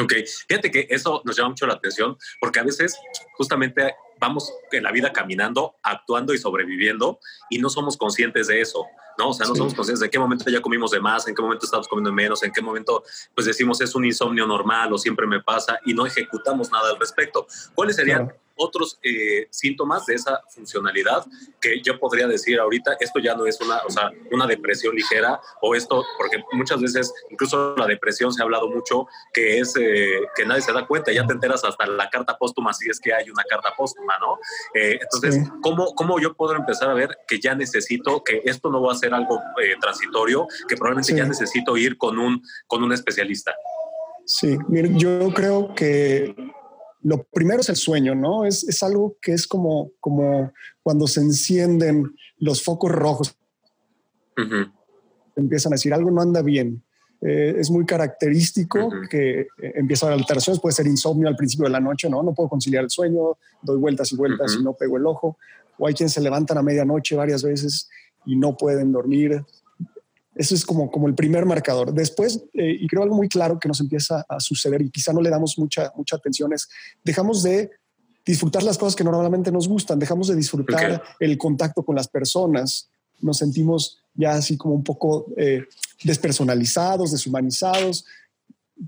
Ok, 0.00 0.12
fíjate 0.48 0.70
que 0.70 0.86
eso 0.90 1.22
nos 1.24 1.36
llama 1.36 1.50
mucho 1.50 1.66
la 1.66 1.74
atención 1.74 2.16
porque 2.40 2.60
a 2.60 2.64
veces 2.64 2.98
justamente 3.36 3.94
vamos 4.18 4.52
en 4.72 4.82
la 4.82 4.92
vida 4.92 5.12
caminando, 5.12 5.76
actuando 5.82 6.34
y 6.34 6.38
sobreviviendo 6.38 7.18
y 7.50 7.58
no 7.58 7.68
somos 7.68 7.96
conscientes 7.96 8.46
de 8.48 8.60
eso, 8.60 8.86
¿no? 9.18 9.30
O 9.30 9.34
sea, 9.34 9.46
no 9.46 9.54
sí. 9.54 9.58
somos 9.58 9.74
conscientes 9.74 10.00
de 10.00 10.10
qué 10.10 10.18
momento 10.18 10.50
ya 10.50 10.60
comimos 10.60 10.90
de 10.90 11.00
más, 11.00 11.28
en 11.28 11.34
qué 11.34 11.42
momento 11.42 11.66
estamos 11.66 11.88
comiendo 11.88 12.12
menos, 12.12 12.42
en 12.42 12.52
qué 12.52 12.62
momento 12.62 13.04
pues 13.34 13.46
decimos 13.46 13.80
es 13.80 13.94
un 13.94 14.04
insomnio 14.04 14.46
normal 14.46 14.92
o 14.92 14.98
siempre 14.98 15.26
me 15.26 15.40
pasa 15.42 15.78
y 15.84 15.94
no 15.94 16.06
ejecutamos 16.06 16.70
nada 16.70 16.90
al 16.90 16.98
respecto. 16.98 17.46
¿Cuáles 17.74 17.96
serían 17.96 18.26
claro 18.26 18.43
otros 18.56 18.98
eh, 19.02 19.46
síntomas 19.50 20.06
de 20.06 20.14
esa 20.14 20.42
funcionalidad 20.48 21.24
que 21.60 21.80
yo 21.82 21.98
podría 21.98 22.26
decir 22.26 22.58
ahorita, 22.58 22.96
esto 23.00 23.18
ya 23.18 23.34
no 23.34 23.46
es 23.46 23.60
una, 23.60 23.78
o 23.86 23.90
sea, 23.90 24.10
una 24.30 24.46
depresión 24.46 24.94
ligera 24.94 25.40
o 25.60 25.74
esto, 25.74 26.04
porque 26.16 26.42
muchas 26.52 26.80
veces 26.80 27.12
incluso 27.30 27.74
la 27.76 27.86
depresión 27.86 28.32
se 28.32 28.42
ha 28.42 28.44
hablado 28.44 28.68
mucho 28.68 29.06
que 29.32 29.58
es 29.58 29.74
eh, 29.76 30.20
que 30.34 30.44
nadie 30.44 30.62
se 30.62 30.72
da 30.72 30.86
cuenta, 30.86 31.12
ya 31.12 31.26
te 31.26 31.32
enteras 31.32 31.64
hasta 31.64 31.86
la 31.86 32.08
carta 32.10 32.36
póstuma 32.36 32.72
si 32.72 32.88
es 32.88 33.00
que 33.00 33.12
hay 33.12 33.30
una 33.30 33.44
carta 33.44 33.74
póstuma, 33.76 34.14
¿no? 34.20 34.38
Eh, 34.74 34.98
entonces, 35.00 35.34
sí. 35.34 35.50
¿cómo, 35.62 35.94
¿cómo 35.94 36.18
yo 36.20 36.34
puedo 36.34 36.54
empezar 36.54 36.90
a 36.90 36.94
ver 36.94 37.18
que 37.26 37.40
ya 37.40 37.54
necesito, 37.54 38.22
que 38.22 38.42
esto 38.44 38.70
no 38.70 38.82
va 38.82 38.92
a 38.92 38.96
ser 38.96 39.14
algo 39.14 39.40
eh, 39.62 39.74
transitorio, 39.80 40.46
que 40.68 40.76
probablemente 40.76 41.12
sí. 41.12 41.18
ya 41.18 41.24
necesito 41.24 41.76
ir 41.76 41.98
con 41.98 42.18
un, 42.18 42.42
con 42.66 42.82
un 42.82 42.92
especialista? 42.92 43.54
Sí, 44.26 44.56
yo 44.70 45.30
creo 45.34 45.74
que 45.74 46.34
lo 47.04 47.22
primero 47.24 47.60
es 47.60 47.68
el 47.68 47.76
sueño, 47.76 48.14
¿no? 48.14 48.46
Es, 48.46 48.64
es 48.64 48.82
algo 48.82 49.16
que 49.20 49.32
es 49.32 49.46
como, 49.46 49.90
como 50.00 50.52
cuando 50.82 51.06
se 51.06 51.20
encienden 51.20 52.14
los 52.38 52.62
focos 52.64 52.90
rojos. 52.90 53.36
Uh 54.38 54.42
-huh. 54.42 54.72
Empiezan 55.36 55.72
a 55.72 55.76
decir 55.76 55.92
algo 55.92 56.10
no 56.10 56.22
anda 56.22 56.40
bien. 56.40 56.82
Eh, 57.20 57.56
es 57.58 57.70
muy 57.70 57.84
característico 57.84 58.86
uh 58.86 58.90
-huh. 58.90 59.08
que 59.08 59.40
eh, 59.40 59.46
empieza 59.74 60.06
a 60.06 60.08
haber 60.08 60.20
alteraciones. 60.20 60.60
Puede 60.60 60.74
ser 60.74 60.86
insomnio 60.86 61.28
al 61.28 61.36
principio 61.36 61.66
de 61.66 61.72
la 61.72 61.80
noche, 61.80 62.08
¿no? 62.08 62.22
No 62.22 62.32
puedo 62.32 62.48
conciliar 62.48 62.84
el 62.84 62.90
sueño, 62.90 63.36
doy 63.62 63.76
vueltas 63.78 64.10
y 64.12 64.16
vueltas 64.16 64.52
uh 64.52 64.56
-huh. 64.56 64.60
y 64.62 64.64
no 64.64 64.72
pego 64.72 64.96
el 64.96 65.06
ojo. 65.06 65.36
O 65.78 65.86
hay 65.86 65.92
quienes 65.92 66.14
se 66.14 66.22
levantan 66.22 66.56
a 66.56 66.62
medianoche 66.62 67.16
varias 67.16 67.42
veces 67.42 67.90
y 68.24 68.36
no 68.36 68.56
pueden 68.56 68.92
dormir. 68.92 69.44
Eso 70.34 70.54
es 70.54 70.64
como, 70.64 70.90
como 70.90 71.06
el 71.08 71.14
primer 71.14 71.46
marcador. 71.46 71.92
Después, 71.92 72.42
eh, 72.54 72.76
y 72.80 72.86
creo 72.86 73.02
algo 73.02 73.14
muy 73.14 73.28
claro 73.28 73.58
que 73.58 73.68
nos 73.68 73.80
empieza 73.80 74.24
a 74.28 74.40
suceder 74.40 74.82
y 74.82 74.90
quizá 74.90 75.12
no 75.12 75.20
le 75.20 75.30
damos 75.30 75.58
mucha, 75.58 75.92
mucha 75.96 76.16
atención 76.16 76.52
es, 76.52 76.68
dejamos 77.04 77.42
de 77.42 77.70
disfrutar 78.24 78.62
las 78.62 78.78
cosas 78.78 78.96
que 78.96 79.04
normalmente 79.04 79.52
nos 79.52 79.68
gustan, 79.68 79.98
dejamos 79.98 80.28
de 80.28 80.34
disfrutar 80.34 80.92
okay. 80.96 80.98
el 81.20 81.38
contacto 81.38 81.82
con 81.82 81.94
las 81.94 82.08
personas, 82.08 82.88
nos 83.20 83.38
sentimos 83.38 83.98
ya 84.14 84.32
así 84.32 84.56
como 84.56 84.74
un 84.74 84.84
poco 84.84 85.26
eh, 85.36 85.64
despersonalizados, 86.02 87.12
deshumanizados, 87.12 88.04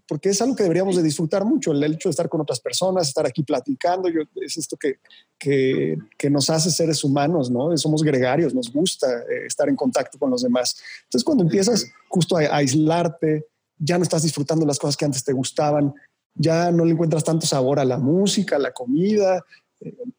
porque 0.08 0.30
es 0.30 0.42
algo 0.42 0.56
que 0.56 0.62
deberíamos 0.62 0.96
de 0.96 1.02
disfrutar 1.02 1.44
mucho, 1.44 1.72
el 1.72 1.82
hecho 1.84 2.08
de 2.08 2.10
estar 2.10 2.28
con 2.28 2.40
otras 2.40 2.60
personas, 2.60 3.08
estar 3.08 3.26
aquí 3.26 3.42
platicando, 3.42 4.08
yo, 4.08 4.22
es 4.36 4.56
esto 4.56 4.76
que, 4.76 4.98
que, 5.38 5.96
que, 6.18 6.30
nos 6.30 6.50
hace 6.50 6.70
seres 6.70 7.04
humanos, 7.04 7.50
¿no? 7.50 7.76
Somos 7.76 8.02
gregarios, 8.02 8.54
nos 8.54 8.72
gusta 8.72 9.06
eh, 9.20 9.46
estar 9.46 9.68
en 9.68 9.76
contacto 9.76 10.18
con 10.18 10.30
los 10.30 10.42
demás. 10.42 10.76
Entonces 11.04 11.24
cuando 11.24 11.44
empiezas 11.44 11.86
justo 12.08 12.36
a, 12.36 12.42
a, 12.42 12.56
aislarte, 12.56 13.46
ya 13.78 13.96
no 13.98 14.02
estás 14.02 14.22
disfrutando 14.22 14.66
las 14.66 14.78
cosas 14.78 14.96
que 14.96 15.04
antes 15.04 15.22
te 15.22 15.32
gustaban, 15.32 15.94
ya 16.34 16.70
no 16.70 16.84
le 16.84 16.92
encuentras 16.92 17.24
tanto 17.24 17.46
sabor 17.46 17.78
a 17.78 17.84
la 17.84 17.98
música, 17.98 18.56
a 18.56 18.60
la 18.60 18.72
comida, 18.72 19.44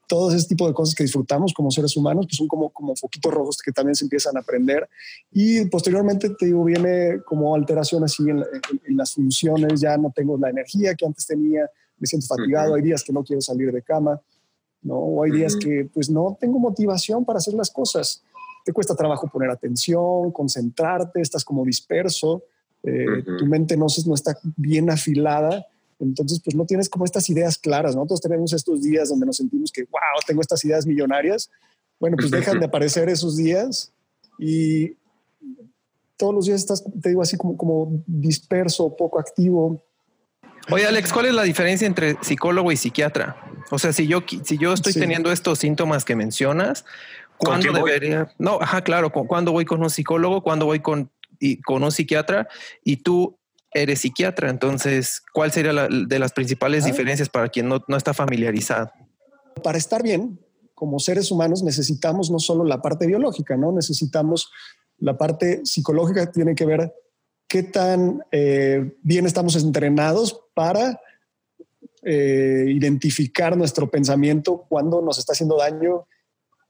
todo 0.07 0.31
ese 0.31 0.47
tipo 0.47 0.67
de 0.67 0.73
cosas 0.73 0.95
que 0.95 1.03
disfrutamos 1.03 1.53
como 1.53 1.69
seres 1.71 1.95
humanos, 1.97 2.25
pues 2.27 2.37
son 2.37 2.47
como, 2.47 2.69
como 2.69 2.95
foquitos 2.95 3.33
rojos 3.33 3.57
que 3.57 3.71
también 3.71 3.95
se 3.95 4.05
empiezan 4.05 4.37
a 4.37 4.39
aprender. 4.39 4.87
Y 5.31 5.65
posteriormente, 5.65 6.29
te 6.29 6.45
digo, 6.45 6.63
viene 6.63 7.21
como 7.25 7.53
alteración 7.53 8.03
así 8.03 8.23
en, 8.23 8.37
en, 8.37 8.81
en 8.85 8.97
las 8.97 9.13
funciones, 9.13 9.81
ya 9.81 9.97
no 9.97 10.11
tengo 10.15 10.37
la 10.37 10.49
energía 10.49 10.95
que 10.95 11.05
antes 11.05 11.25
tenía, 11.25 11.69
me 11.97 12.07
siento 12.07 12.27
fatigado, 12.27 12.71
uh 12.71 12.73
-huh. 12.73 12.77
hay 12.77 12.83
días 12.83 13.03
que 13.03 13.11
no 13.11 13.23
quiero 13.23 13.41
salir 13.41 13.71
de 13.71 13.81
cama, 13.81 14.21
¿no? 14.81 14.95
O 14.95 15.23
hay 15.23 15.31
uh 15.31 15.33
-huh. 15.33 15.37
días 15.37 15.55
que 15.55 15.89
pues 15.93 16.09
no 16.09 16.37
tengo 16.39 16.59
motivación 16.59 17.25
para 17.25 17.37
hacer 17.37 17.53
las 17.53 17.69
cosas. 17.69 18.23
Te 18.63 18.71
cuesta 18.71 18.95
trabajo 18.95 19.27
poner 19.27 19.49
atención, 19.49 20.31
concentrarte, 20.31 21.21
estás 21.21 21.43
como 21.43 21.65
disperso, 21.65 22.43
eh, 22.83 23.05
uh 23.07 23.23
-huh. 23.23 23.37
tu 23.39 23.45
mente 23.45 23.75
no, 23.75 23.87
no 24.05 24.13
está 24.13 24.37
bien 24.55 24.89
afilada 24.89 25.65
entonces, 25.99 26.41
pues 26.43 26.55
no 26.55 26.65
tienes 26.65 26.89
como 26.89 27.05
estas 27.05 27.29
ideas 27.29 27.57
claras. 27.57 27.95
Nosotros 27.95 28.21
tenemos 28.21 28.53
estos 28.53 28.81
días 28.81 29.10
donde 29.10 29.25
nos 29.25 29.38
sentimos 29.38 29.71
que, 29.71 29.83
wow, 29.83 30.21
tengo 30.25 30.41
estas 30.41 30.63
ideas 30.63 30.86
millonarias. 30.86 31.49
Bueno, 31.99 32.17
pues 32.17 32.29
dejan 32.29 32.60
de 32.60 32.65
aparecer 32.67 33.10
esos 33.10 33.38
días 33.38 33.91
y 34.38 34.95
todos 36.17 36.33
los 36.33 36.45
días 36.45 36.60
estás, 36.60 36.83
te 37.01 37.10
digo, 37.10 37.21
así 37.21 37.38
como, 37.38 37.57
como 37.57 38.03
disperso, 38.05 38.95
poco 38.95 39.19
activo. 39.19 39.81
Oye, 40.69 40.86
Alex, 40.86 41.13
¿cuál 41.13 41.27
es 41.27 41.33
la 41.33 41.43
diferencia 41.43 41.88
entre 41.88 42.17
psicólogo 42.21 42.71
y 42.71 42.77
psiquiatra? 42.77 43.38
O 43.71 43.79
sea, 43.79 43.93
si 43.93 44.07
yo, 44.07 44.23
si 44.43 44.57
yo 44.57 44.73
estoy 44.73 44.93
sí. 44.93 44.99
teniendo 44.99 45.31
estos 45.31 45.60
síntomas 45.60 46.05
que 46.05 46.15
mencionas, 46.15 46.86
¿cuándo 47.38 47.71
debería? 47.71 48.23
Voy? 48.23 48.33
No, 48.38 48.60
ajá, 48.62 48.81
claro, 48.83 49.12
¿cuándo 49.12 49.51
voy 49.51 49.65
con 49.65 49.81
un 49.81 49.89
psicólogo? 49.89 50.43
¿Cuándo 50.43 50.65
voy 50.65 50.79
con, 50.79 51.10
y, 51.39 51.62
con 51.62 51.83
un 51.83 51.91
psiquiatra? 51.91 52.47
Y 52.83 52.97
tú 52.97 53.38
eres 53.73 53.99
psiquiatra, 54.01 54.49
entonces, 54.49 55.21
¿cuál 55.34 55.51
sería 55.51 55.73
la, 55.73 55.88
de 55.88 56.19
las 56.19 56.34
principales 56.34 56.84
ah. 56.84 56.88
diferencias 56.88 57.30
para 57.30 57.49
quien 57.49 57.67
no, 57.67 57.84
no, 57.88 57.97
está 57.97 58.13
familiarizado? 58.13 58.91
Para 59.63 59.77
estar 59.77 60.03
bien, 60.03 60.39
como 60.73 60.99
seres 60.99 61.32
humanos, 61.32 61.63
necesitamos 61.63 62.30
no 62.30 62.39
solo 62.39 62.63
la 62.63 62.82
parte 62.82 63.08
biológica, 63.08 63.58
¿no? 63.58 63.71
Necesitamos 63.71 64.49
la 64.99 65.17
parte 65.17 65.65
psicológica 65.65 66.25
que 66.25 66.32
tiene 66.32 66.56
que 66.56 66.65
ver 66.65 66.93
qué 67.47 67.63
tan 67.63 68.21
eh, 68.32 68.95
bien 69.01 69.25
estamos 69.25 69.56
entrenados 69.56 70.41
para 70.53 70.99
eh, 72.03 72.65
identificar 72.67 73.58
nuestro 73.58 73.89
pensamiento 73.89 74.65
cuando 74.69 75.01
nos 75.01 75.17
está 75.17 75.34
haciendo 75.34 75.58
daño 75.58 76.08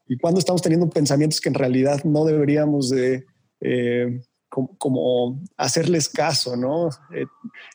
y 0.07 0.17
cuando 0.17 0.39
estamos 0.39 0.61
teniendo 0.61 0.89
pensamientos 0.89 1.41
que 1.41 1.49
en 1.49 1.55
realidad 1.55 2.03
no 2.03 2.25
deberíamos 2.25 2.89
de 2.89 3.25
eh, 3.61 4.21
como, 4.77 5.39
hacerles 5.55 6.09
caso, 6.09 6.55
¿no? 6.55 6.89
Eh, 7.13 7.25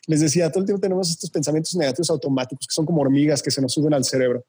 les 0.07 0.19
decía, 0.21 0.51
todo 0.51 0.59
el 0.61 0.65
tiempo 0.65 0.81
tenemos 0.81 1.09
estos 1.09 1.29
pensamientos 1.29 1.75
negativos 1.75 2.09
automáticos 2.09 2.67
que 2.67 2.73
son 2.73 2.85
como 2.85 3.01
hormigas 3.01 3.41
que 3.41 3.51
se 3.51 3.61
nos 3.61 3.73
suben 3.73 3.93
al 3.93 4.03
cerebro. 4.03 4.45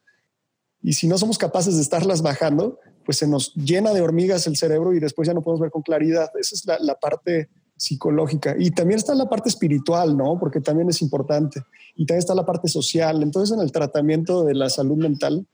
Y 0.82 0.92
si 0.92 1.06
no 1.08 1.16
somos 1.16 1.38
capaces 1.38 1.76
de 1.76 1.82
estarlas 1.82 2.20
bajando, 2.20 2.78
pues 3.04 3.18
se 3.18 3.26
nos 3.26 3.54
llena 3.54 3.92
de 3.92 4.00
hormigas 4.00 4.46
el 4.46 4.56
cerebro 4.56 4.92
y 4.94 5.00
después 5.00 5.26
ya 5.26 5.34
no 5.34 5.42
podemos 5.42 5.60
ver 5.60 5.70
con 5.70 5.82
claridad. 5.82 6.30
Esa 6.38 6.54
es 6.54 6.64
la, 6.82 6.94
parte 6.96 7.48
psicológica. 7.76 8.54
Y 8.58 8.70
también 8.70 8.98
está 8.98 9.14
la 9.14 9.28
parte 9.28 9.48
espiritual, 9.48 10.16
¿no? 10.16 10.38
Porque 10.38 10.60
también 10.60 10.88
es 10.88 11.00
importante. 11.02 11.62
Y 11.96 12.06
también 12.06 12.18
está 12.18 12.34
la 12.34 12.44
parte 12.44 12.68
social. 12.68 13.22
Entonces, 13.22 13.56
en 13.56 13.62
el 13.62 13.72
tratamiento 13.72 14.44
de 14.44 14.54
la 14.54 14.68
salud 14.68 14.96
mental 14.96 15.46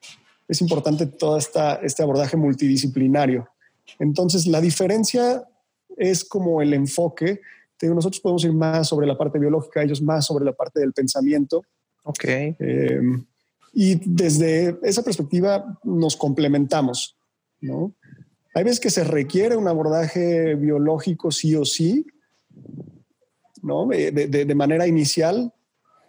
es 0.49 0.61
importante 0.61 1.07
todo 1.07 1.37
esta, 1.37 1.75
este 1.77 2.03
abordaje 2.03 2.37
multidisciplinario. 2.37 3.49
Entonces, 3.99 4.47
la 4.47 4.61
diferencia 4.61 5.45
es 6.01 6.25
como 6.25 6.63
el 6.63 6.73
enfoque. 6.73 7.41
nosotros 7.83 8.21
podemos 8.21 8.45
ir 8.45 8.53
más 8.53 8.89
sobre 8.89 9.07
la 9.07 9.17
parte 9.17 9.39
biológica, 9.39 9.83
ellos 9.83 10.01
más 10.01 10.27
sobre 10.27 10.45
la 10.45 10.53
parte 10.53 10.81
del 10.81 10.93
pensamiento. 10.93 11.63
Ok. 12.05 12.25
Eh, 12.25 13.01
y 13.73 14.01
desde 14.05 14.79
esa 14.83 15.03
perspectiva 15.03 15.79
nos 15.85 16.17
complementamos, 16.17 17.17
¿no? 17.61 17.95
Hay 18.55 18.65
veces 18.65 18.81
que 18.81 18.91
se 18.91 19.05
requiere 19.05 19.57
un 19.57 19.69
abordaje 19.69 20.57
biológico 20.57 21.31
sí 21.31 21.55
o 21.55 21.65
sí, 21.65 22.05
¿no? 23.63 23.87
De, 23.87 24.11
de, 24.11 24.55
manera 24.55 24.89
inicial 24.89 25.53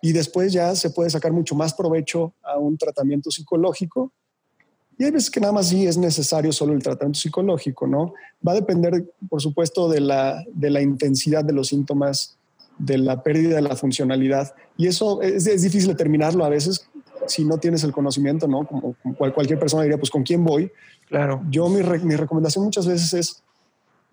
y 0.01 0.13
después 0.13 0.51
ya 0.51 0.73
se 0.75 0.89
puede 0.89 1.11
sacar 1.11 1.33
mucho 1.33 1.53
más 1.53 1.73
provecho 1.73 2.33
a 2.41 2.57
un 2.57 2.77
tratamiento 2.77 3.29
psicológico. 3.29 4.11
Y 5.01 5.03
hay 5.03 5.09
veces 5.09 5.31
que 5.31 5.39
nada 5.39 5.51
más 5.51 5.69
sí 5.69 5.87
es 5.87 5.97
necesario 5.97 6.51
solo 6.51 6.73
el 6.73 6.83
tratamiento 6.83 7.19
psicológico, 7.19 7.87
¿no? 7.87 8.13
Va 8.47 8.51
a 8.51 8.55
depender, 8.55 9.03
por 9.27 9.41
supuesto, 9.41 9.89
de 9.89 9.99
la, 9.99 10.45
de 10.53 10.69
la 10.69 10.79
intensidad 10.79 11.43
de 11.43 11.53
los 11.53 11.69
síntomas, 11.69 12.37
de 12.77 12.99
la 12.99 13.23
pérdida 13.23 13.55
de 13.55 13.63
la 13.63 13.75
funcionalidad. 13.75 14.53
Y 14.77 14.85
eso 14.85 15.23
es, 15.23 15.47
es 15.47 15.63
difícil 15.63 15.87
determinarlo 15.87 16.45
a 16.45 16.49
veces 16.49 16.87
si 17.25 17.43
no 17.43 17.57
tienes 17.57 17.83
el 17.83 17.91
conocimiento, 17.91 18.47
¿no? 18.47 18.67
Como, 18.67 18.95
cualquier 19.33 19.57
persona 19.57 19.81
diría, 19.81 19.97
pues 19.97 20.11
¿con 20.11 20.21
quién 20.21 20.45
voy? 20.45 20.71
Claro. 21.07 21.41
Yo 21.49 21.67
mi, 21.67 21.81
mi 21.81 22.15
recomendación 22.15 22.63
muchas 22.63 22.85
veces 22.85 23.11
es 23.15 23.43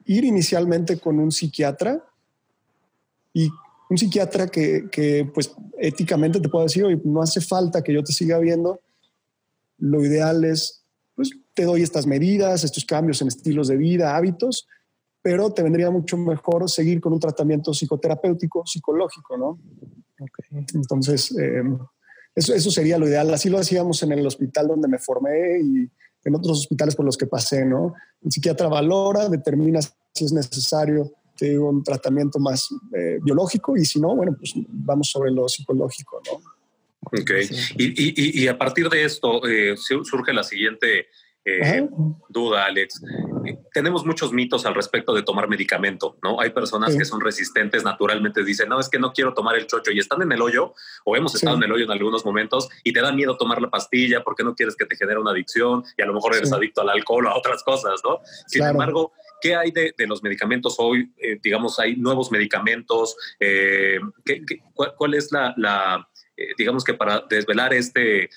ir 0.07 0.25
inicialmente 0.25 0.99
con 0.99 1.19
un 1.19 1.31
psiquiatra 1.31 2.03
y 3.35 3.51
un 3.91 3.99
psiquiatra 3.99 4.47
que, 4.47 4.89
que, 4.91 5.31
pues 5.35 5.53
éticamente 5.77 6.41
te 6.41 6.49
pueda 6.49 6.65
decir, 6.65 6.83
oye, 6.85 6.99
no 7.05 7.21
hace 7.21 7.43
falta 7.43 7.83
que 7.83 7.93
yo 7.93 8.03
te 8.03 8.15
siga 8.15 8.39
viendo, 8.39 8.81
lo 9.79 10.05
ideal 10.05 10.45
es, 10.45 10.78
te 11.59 11.65
doy 11.65 11.83
estas 11.83 12.07
medidas, 12.07 12.63
estos 12.63 12.85
cambios 12.85 13.21
en 13.21 13.27
estilos 13.27 13.67
de 13.67 13.77
vida, 13.77 14.17
hábitos, 14.17 14.69
pero 15.21 15.53
te 15.53 15.65
vendría 15.65 15.91
mucho 15.91 16.17
mejor 16.17 16.71
seguir 16.71 17.01
con 17.01 17.13
un 17.13 17.19
tratamiento 17.19 17.75
psicoterapéutico, 17.75 18.65
psicológico, 18.65 19.37
¿no? 19.37 19.59
Okay. 20.21 20.65
Entonces, 20.73 21.37
eh, 21.37 21.65
eso, 22.33 22.55
eso 22.55 22.71
sería 22.71 22.97
lo 22.97 23.09
ideal. 23.09 23.35
Así 23.35 23.51
lo 23.51 23.59
hacíamos 23.59 24.01
en 24.05 24.13
el 24.13 24.25
hospital 24.25 24.69
donde 24.69 24.87
me 24.87 25.01
formé 25.01 25.59
y 25.61 25.91
en 26.25 26.35
otros 26.37 26.61
hospitales 26.61 26.95
por 26.95 27.05
los 27.05 27.17
que 27.17 27.27
pasé, 27.27 27.65
¿no? 27.65 27.93
El 28.25 28.31
psiquiatra 28.31 28.69
valora, 28.69 29.29
determina 29.29 29.81
si 29.83 30.27
es 30.27 30.33
necesario 30.33 31.11
te 31.37 31.51
digo, 31.51 31.69
un 31.69 31.83
tratamiento 31.83 32.39
más 32.39 32.69
eh, 32.97 33.19
biológico 33.21 33.77
y 33.77 33.85
si 33.85 34.01
no, 34.01 34.15
bueno, 34.15 34.37
pues 34.37 34.55
vamos 34.69 35.09
sobre 35.09 35.33
lo 35.33 35.49
psicológico, 35.49 36.23
¿no? 36.27 36.41
Ok. 37.01 37.31
Y, 37.77 37.85
y, 37.87 38.43
y, 38.43 38.49
a 38.49 38.59
partir 38.59 38.89
de 38.89 39.05
esto 39.05 39.47
eh, 39.49 39.77
surge 39.77 40.33
la 40.33 40.43
siguiente 40.43 41.07
eh, 41.45 41.89
duda, 42.29 42.67
Alex. 42.67 43.03
Tenemos 43.73 44.05
muchos 44.05 44.33
mitos 44.33 44.67
al 44.67 44.75
respecto 44.75 45.15
de 45.15 45.23
tomar 45.23 45.49
medicamento, 45.49 46.19
¿no? 46.23 46.41
Hay 46.41 46.51
personas 46.51 46.95
que 46.95 47.05
son 47.05 47.21
resistentes, 47.21 47.85
naturalmente 47.85 48.45
dicen, 48.45 48.69
no, 48.69 48.79
es 48.79 48.89
que 48.89 48.99
no 48.99 49.13
quiero 49.13 49.33
tomar 49.33 49.57
el 49.57 49.67
chocho 49.67 49.91
y 49.91 49.99
están 49.99 50.21
en 50.23 50.33
el 50.33 50.43
hoyo 50.43 50.75
o 51.05 51.17
hemos 51.17 51.35
estado 51.35 51.57
en 51.57 51.63
el 51.63 51.73
hoyo 51.73 51.85
en 51.85 51.91
algunos 51.91 52.25
momentos 52.25 52.69
y 52.85 52.93
te 52.93 53.01
da 53.01 53.13
miedo 53.13 53.37
tomar 53.37 53.63
la 53.63 53.71
pastilla 53.71 54.23
porque 54.23 54.45
no 54.45 54.55
quieres 54.55 54.77
que 54.77 54.85
te 54.85 54.97
genere 54.97 55.19
una 55.19 55.31
adicción 55.31 55.85
y 55.97 56.03
a 56.03 56.07
lo 56.07 56.13
mejor 56.13 56.37
eres 56.37 56.53
adicto 56.53 56.83
al 56.83 56.91
alcohol 56.91 57.27
o 57.27 57.31
a 57.31 57.39
otras 57.39 57.63
cosas, 57.63 58.01
¿no? 58.05 58.21
Sin 58.47 58.65
embargo, 58.65 59.13
¿qué 59.41 59.55
hay 59.55 59.71
de, 59.71 59.95
los 60.07 60.23
medicamentos 60.23 60.77
hoy? 60.79 61.13
Eh, 61.17 61.39
digamos, 61.43 61.79
hay 61.79 61.97
nuevos 61.97 62.31
medicamentos. 62.31 63.17
Eh, 63.41 63.99
cuál, 64.75 65.15
es 65.15 65.33
la, 65.33 65.55
digamos 66.59 66.85
que 66.85 66.95
para 66.95 67.25
desvelar 67.29 67.73
este 67.73 68.29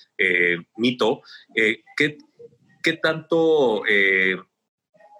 mito, 0.77 1.21
¿qué, 1.53 2.17
¿qué 2.81 2.93
tanto 2.93 3.83
eh, 3.87 4.35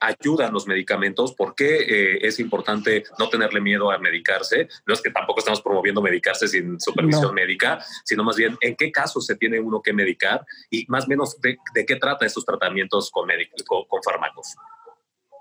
ayudan 0.01 0.53
los 0.53 0.67
medicamentos? 0.67 1.33
¿Por 1.33 1.53
qué 1.55 1.75
eh, 1.77 2.19
es 2.21 2.39
importante 2.39 3.03
no 3.19 3.29
tenerle 3.29 3.61
miedo 3.61 3.91
a 3.91 3.99
medicarse? 3.99 4.67
No 4.85 4.93
es 4.93 5.01
que 5.01 5.11
tampoco 5.11 5.39
estamos 5.39 5.61
promoviendo 5.61 6.01
medicarse 6.01 6.47
sin 6.47 6.79
supervisión 6.79 7.33
médica, 7.33 7.79
sino 8.03 8.23
más 8.23 8.35
bien 8.35 8.57
en 8.61 8.75
qué 8.75 8.91
casos 8.91 9.25
se 9.25 9.35
tiene 9.35 9.59
uno 9.59 9.81
que 9.81 9.93
medicar 9.93 10.45
y 10.69 10.85
más 10.87 11.05
o 11.05 11.07
menos 11.07 11.39
de, 11.39 11.57
qué 11.85 11.95
trata 11.95 12.25
estos 12.25 12.45
tratamientos 12.45 13.11
con, 13.11 13.29
con, 13.67 14.03
fármacos. 14.03 14.55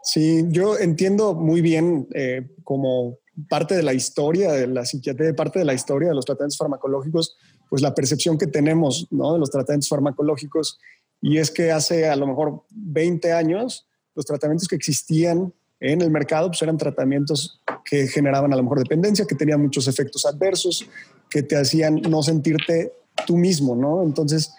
Sí, 0.03 0.45
yo 0.49 0.79
entiendo 0.79 1.35
muy 1.35 1.61
bien 1.61 2.07
eh, 2.15 2.49
como 2.63 3.19
parte 3.49 3.75
de 3.75 3.83
la 3.83 3.95
historia 3.95 4.53
de 4.53 4.67
la 4.67 4.85
psiquiatría, 4.85 5.35
parte 5.35 5.59
de 5.59 5.65
la 5.65 5.75
historia 5.75 6.09
de 6.09 6.15
los 6.15 6.25
tratamientos 6.25 6.59
farmacológicos, 6.59 7.37
pues 7.69 7.83
la 7.83 7.95
percepción 7.95 8.37
que 8.37 8.47
tenemos 8.47 9.07
¿no? 9.11 9.35
de 9.35 9.39
los 9.39 9.51
tratamientos 9.51 9.89
farmacológicos 9.89 10.79
y 11.21 11.39
es 11.39 11.51
que 11.51 11.71
hace 11.71 12.09
a 12.09 12.17
lo 12.17 12.27
mejor 12.27 12.63
20 12.71 13.33
años 13.33 13.87
los 14.15 14.25
tratamientos 14.25 14.69
que 14.69 14.77
existían 14.77 15.53
en 15.81 16.03
el 16.03 16.11
mercado 16.11 16.49
pues 16.49 16.63
eran 16.63 16.77
tratamientos 16.77 17.61
que 17.85 18.07
generaban 18.07 18.53
a 18.53 18.57
lo 18.57 18.63
mejor 18.63 18.79
dependencia, 18.79 19.27
que 19.27 19.35
tenían 19.35 19.63
muchos 19.63 19.89
efectos 19.89 20.27
adversos, 20.27 20.87
que 21.29 21.43
te 21.43 21.57
hacían 21.57 22.03
no 22.03 22.23
sentirte 22.23 22.93
tú 23.27 23.37
mismo, 23.37 23.75
¿no? 23.75 24.03
Entonces, 24.03 24.53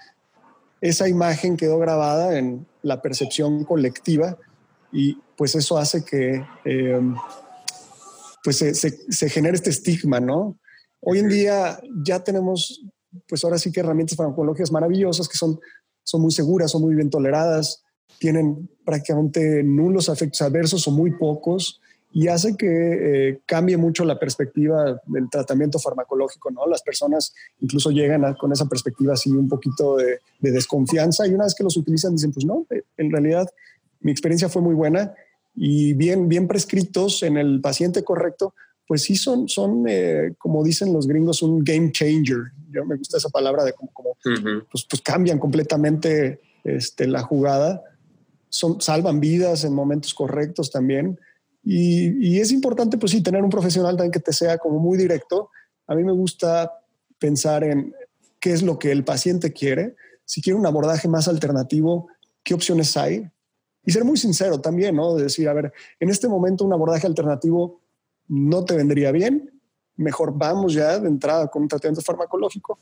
esa 0.82 1.08
imagen 1.08 1.58
quedó 1.58 1.78
grabada 1.78 2.38
en 2.38 2.66
la 2.82 3.02
percepción 3.02 3.64
colectiva 3.66 4.38
y 4.92 5.18
pues 5.38 5.56
eso 5.56 5.78
hace 5.78 6.04
que 6.04 6.44
em, 6.66 7.16
pues 8.44 8.58
se, 8.58 8.74
se, 8.74 9.30
genere 9.30 9.56
este 9.56 9.70
estigma, 9.70 10.20
¿no? 10.20 10.58
Hoy 11.00 11.20
en 11.20 11.30
día 11.30 11.80
ya 12.04 12.24
tenemos, 12.24 12.84
pues 13.28 13.44
ahora 13.44 13.60
sí 13.60 13.72
que 13.72 13.80
herramientas 13.80 14.18
farmacológicas 14.18 14.72
maravillosas 14.72 15.28
que 15.28 15.38
son 15.38 15.60
son 16.04 16.22
muy 16.22 16.32
seguras, 16.32 16.72
son 16.72 16.82
muy 16.82 16.96
bien 16.96 17.10
toleradas, 17.10 17.84
tienen 18.20 18.70
prácticamente 18.86 19.64
nulos 19.64 20.10
efectos 20.10 20.42
adversos 20.42 20.88
o 20.88 20.92
muy 20.92 21.12
pocos 21.12 21.82
y 22.14 22.28
hace 22.28 22.58
que 22.58 22.68
eh, 23.30 23.40
cambie 23.46 23.78
mucho 23.78 24.04
la 24.04 24.20
perspectiva 24.20 25.02
del 25.06 25.30
tratamiento 25.30 25.80
farmacológico, 25.80 26.52
¿no? 26.52 26.68
Las 26.68 26.82
personas 26.82 27.34
incluso 27.62 27.90
llegan 27.90 28.34
con 28.36 28.52
esa 28.52 28.66
perspectiva 28.66 29.14
así 29.14 29.30
un 29.30 29.48
poquito 29.48 29.96
de, 29.96 30.20
desconfianza 30.40 31.26
y 31.26 31.34
una 31.34 31.46
vez 31.46 31.56
que 31.56 31.64
los 31.64 31.78
utilizan 31.78 32.16
dicen, 32.16 32.34
pues 32.34 32.46
no, 32.46 32.66
eh, 32.70 32.84
en 32.98 33.12
realidad 33.12 33.48
mi 34.02 34.12
experiencia 34.12 34.50
fue 34.50 34.62
muy 34.62 34.76
buena 34.76 35.14
y 35.56 35.94
bien, 35.94 36.28
bien 36.28 36.48
prescritos 36.48 37.24
en 37.24 37.38
el 37.38 37.62
paciente 37.62 38.04
correcto, 38.04 38.54
pues 38.88 39.04
sí 39.04 39.16
son, 39.16 39.48
son 39.48 39.86
eh, 39.88 40.34
como 40.38 40.64
dicen 40.64 40.92
los 40.92 41.08
gringos, 41.08 41.42
un 41.42 41.64
game 41.64 41.92
changer. 41.92 42.52
Yo 42.72 42.86
me 42.86 42.98
gusta 42.98 43.18
esa 43.18 43.30
palabra 43.30 43.64
de 43.64 43.74
como, 43.74 43.92
pues, 44.24 44.86
pues, 44.90 45.02
cambian 45.02 45.40
completamente 45.40 46.42
este, 46.64 47.08
la 47.08 47.24
jugada, 47.24 47.84
son, 48.50 48.82
salvan 48.82 49.20
vidas 49.20 49.64
en 49.64 49.74
momentos 49.74 50.14
correctos 50.14 50.72
también. 50.72 51.20
Y, 51.64 52.28
y, 52.28 52.40
es 52.40 52.52
importante, 52.52 52.98
pues 52.98 53.12
sí, 53.12 53.22
tener 53.22 53.44
un 53.44 53.50
profesional 53.50 53.96
también 53.96 54.12
que 54.12 54.20
te 54.20 54.34
sea 54.34 54.58
como 54.58 54.80
muy 54.80 54.98
directo. 54.98 55.50
A 55.88 55.96
mí 55.96 56.04
me 56.04 56.12
gusta 56.12 56.72
pensar 57.20 57.64
en 57.64 57.94
qué 58.40 58.52
es 58.52 58.64
lo 58.64 58.80
que 58.80 58.92
el 58.92 59.04
paciente 59.04 59.54
quiere. 59.54 59.96
Si 60.26 60.42
quiere 60.42 60.58
un 60.58 60.66
abordaje 60.66 61.08
más 61.08 61.28
alternativo, 61.28 62.08
¿qué 62.44 62.54
opciones 62.54 62.98
hay? 62.98 63.30
Y 63.86 63.92
ser 63.92 64.04
muy 64.04 64.18
sincero 64.18 64.60
también, 64.60 64.96
¿no? 64.96 65.16
De 65.16 65.24
decir, 65.24 65.48
a 65.48 65.54
ver, 65.54 65.72
en 66.00 66.10
este 66.10 66.28
momento 66.28 66.66
un 66.66 66.74
abordaje 66.74 67.08
alternativo 67.08 67.82
no 68.28 68.64
te 68.64 68.76
vendría 68.76 69.12
bien, 69.12 69.62
mejor 69.96 70.34
vamos 70.36 70.74
ya 70.74 71.00
de 71.00 71.08
entrada 71.08 71.48
con 71.48 71.64
un 71.64 71.68
tratamiento 71.68 72.02
farmacológico. 72.02 72.80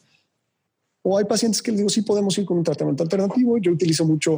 O 1.01 1.17
hay 1.17 1.25
pacientes 1.25 1.61
que 1.61 1.71
les 1.71 1.79
digo, 1.79 1.89
sí 1.89 2.01
podemos 2.01 2.37
ir 2.37 2.45
con 2.45 2.57
un 2.57 2.63
tratamiento 2.63 3.03
alternativo. 3.03 3.57
Yo 3.57 3.71
utilizo 3.71 4.05
mucho 4.05 4.37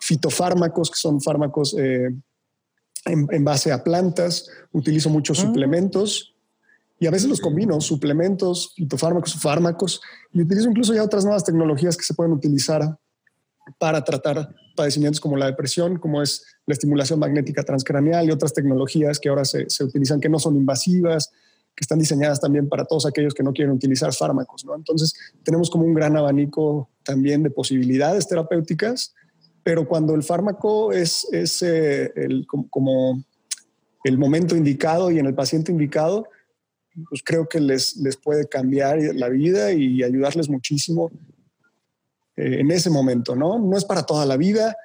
fitofármacos, 0.00 0.90
que 0.90 0.96
son 0.96 1.20
fármacos 1.20 1.76
eh, 1.78 2.10
en, 3.04 3.44
base 3.44 3.72
a 3.72 3.82
plantas. 3.84 4.48
Utilizo 4.72 5.10
muchos 5.10 5.38
ah. 5.38 5.42
suplementos 5.42 6.34
y 6.98 7.06
a 7.06 7.10
veces 7.10 7.28
los 7.28 7.40
combino, 7.40 7.80
suplementos, 7.80 8.72
fitofármacos, 8.74 9.34
fármacos. 9.34 10.00
Y 10.32 10.42
utilizo 10.42 10.68
incluso 10.68 10.94
ya 10.94 11.02
otras 11.02 11.24
nuevas 11.24 11.44
tecnologías 11.44 11.96
que 11.96 12.04
se 12.04 12.14
pueden 12.14 12.32
utilizar 12.32 12.98
para 13.78 14.02
tratar 14.02 14.54
padecimientos 14.74 15.20
como 15.20 15.36
la 15.36 15.46
depresión, 15.46 15.98
como 15.98 16.22
es 16.22 16.44
la 16.66 16.72
estimulación 16.72 17.18
magnética 17.18 17.64
transcraneal 17.64 18.26
y 18.26 18.30
otras 18.30 18.52
tecnologías 18.52 19.18
que 19.18 19.28
ahora 19.28 19.44
se, 19.44 19.66
utilizan 19.80 20.20
que 20.20 20.28
no 20.28 20.38
son 20.38 20.56
invasivas, 20.56 21.32
que 21.76 21.82
están 21.82 21.98
diseñadas 21.98 22.40
también 22.40 22.68
para 22.68 22.86
todos 22.86 23.04
aquellos 23.04 23.34
que 23.34 23.42
no 23.42 23.52
quieren 23.52 23.74
utilizar 23.74 24.12
fármacos, 24.14 24.64
¿no? 24.64 24.74
Entonces, 24.74 25.14
tenemos 25.44 25.68
como 25.68 25.84
un 25.84 25.92
gran 25.92 26.16
abanico 26.16 26.88
también 27.02 27.42
de 27.42 27.50
posibilidades 27.50 28.26
terapéuticas, 28.26 29.14
pero 29.62 29.86
cuando 29.86 30.14
el 30.14 30.22
fármaco 30.22 30.92
es, 30.92 31.26
es 31.32 31.60
eh, 31.60 32.12
el, 32.16 32.46
como, 32.46 33.22
el 34.04 34.16
momento 34.16 34.56
indicado 34.56 35.10
y 35.10 35.18
en 35.18 35.26
el 35.26 35.34
paciente 35.34 35.70
indicado, 35.70 36.26
pues 37.10 37.22
creo 37.22 37.46
que 37.46 37.60
les, 37.60 37.96
les 37.98 38.16
puede 38.16 38.48
cambiar 38.48 38.98
la 39.14 39.28
vida 39.28 39.72
y 39.72 40.02
ayudarles 40.02 40.48
muchísimo 40.48 41.10
eh, 42.36 42.60
en 42.60 42.70
ese 42.70 42.88
momento, 42.88 43.36
¿no? 43.36 43.58
No 43.58 43.76
es 43.76 43.84
para 43.84 44.04
toda 44.04 44.24
la 44.24 44.38
vida, 44.38 44.76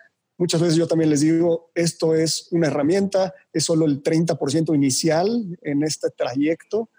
Muchas 0.41 0.59
veces 0.59 0.75
yo 0.75 0.87
también 0.87 1.11
les 1.11 1.21
digo, 1.21 1.69
esto 1.75 2.15
es 2.15 2.47
una 2.49 2.65
herramienta, 2.65 3.31
es 3.53 3.63
solo 3.63 3.85
el 3.85 4.01
30% 4.01 4.73
inicial 4.73 5.59
en 5.61 5.83
este 5.83 6.09
trayecto, 6.09 6.89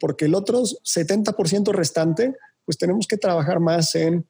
porque 0.00 0.24
el 0.24 0.34
otro 0.34 0.62
70% 0.62 1.72
restante, 1.72 2.34
pues 2.64 2.76
tenemos 2.78 3.06
que 3.06 3.18
trabajar 3.18 3.60
más 3.60 3.94
en 3.94 4.26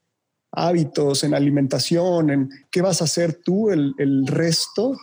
hábitos, 0.50 1.24
en 1.24 1.32
alimentación, 1.32 2.28
en 2.28 2.50
qué 2.70 2.82
vas 2.82 3.00
a 3.00 3.04
hacer 3.04 3.40
tú 3.42 3.70
el, 3.70 4.26
resto 4.26 4.98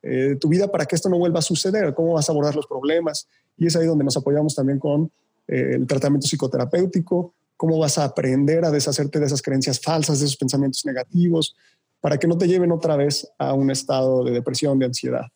eh, 0.00 0.28
de 0.28 0.36
tu 0.36 0.48
vida 0.48 0.70
para 0.70 0.86
que 0.86 0.94
esto 0.94 1.08
no 1.08 1.18
vuelva 1.18 1.40
a 1.40 1.42
suceder, 1.42 1.94
cómo 1.94 2.12
vas 2.12 2.28
a 2.28 2.32
abordar 2.32 2.54
los 2.54 2.68
problemas. 2.68 3.26
Y 3.56 3.66
es 3.66 3.74
ahí 3.74 3.88
donde 3.88 4.04
nos 4.04 4.16
apoyamos 4.16 4.54
también 4.54 4.78
con 4.78 5.10
eh, 5.48 5.72
el 5.74 5.88
tratamiento 5.88 6.28
psicoterapéutico, 6.28 7.34
cómo 7.56 7.80
vas 7.80 7.98
a 7.98 8.04
aprender 8.04 8.64
a 8.64 8.70
deshacerte 8.70 9.18
de 9.18 9.26
esas 9.26 9.42
creencias 9.42 9.80
falsas, 9.80 10.20
de 10.20 10.26
esos 10.26 10.36
pensamientos 10.36 10.86
negativos, 10.86 11.56
para 12.02 12.18
que 12.18 12.26
no 12.26 12.36
te 12.36 12.48
lleven 12.48 12.72
otra 12.72 12.96
vez 12.96 13.32
a 13.38 13.54
un 13.54 13.70
estado 13.70 14.24
de 14.24 14.32
depresión, 14.32 14.78
de 14.78 14.86
ansiedad. 14.86 15.26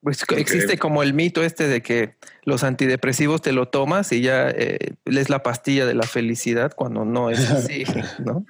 Pues 0.00 0.24
existe 0.36 0.78
como 0.78 1.02
el 1.04 1.14
mito 1.14 1.44
este 1.44 1.68
de 1.68 1.82
que 1.82 2.16
los 2.44 2.64
antidepresivos 2.64 3.42
te 3.42 3.52
lo 3.52 3.68
tomas 3.68 4.10
y 4.10 4.22
ya 4.22 4.48
eh, 4.48 4.94
es 5.04 5.30
la 5.30 5.44
pastilla 5.44 5.86
de 5.86 5.94
la 5.94 6.04
felicidad 6.04 6.72
cuando 6.74 7.04
no 7.04 7.30
es 7.30 7.48
así, 7.50 7.84
¿no? 8.24 8.44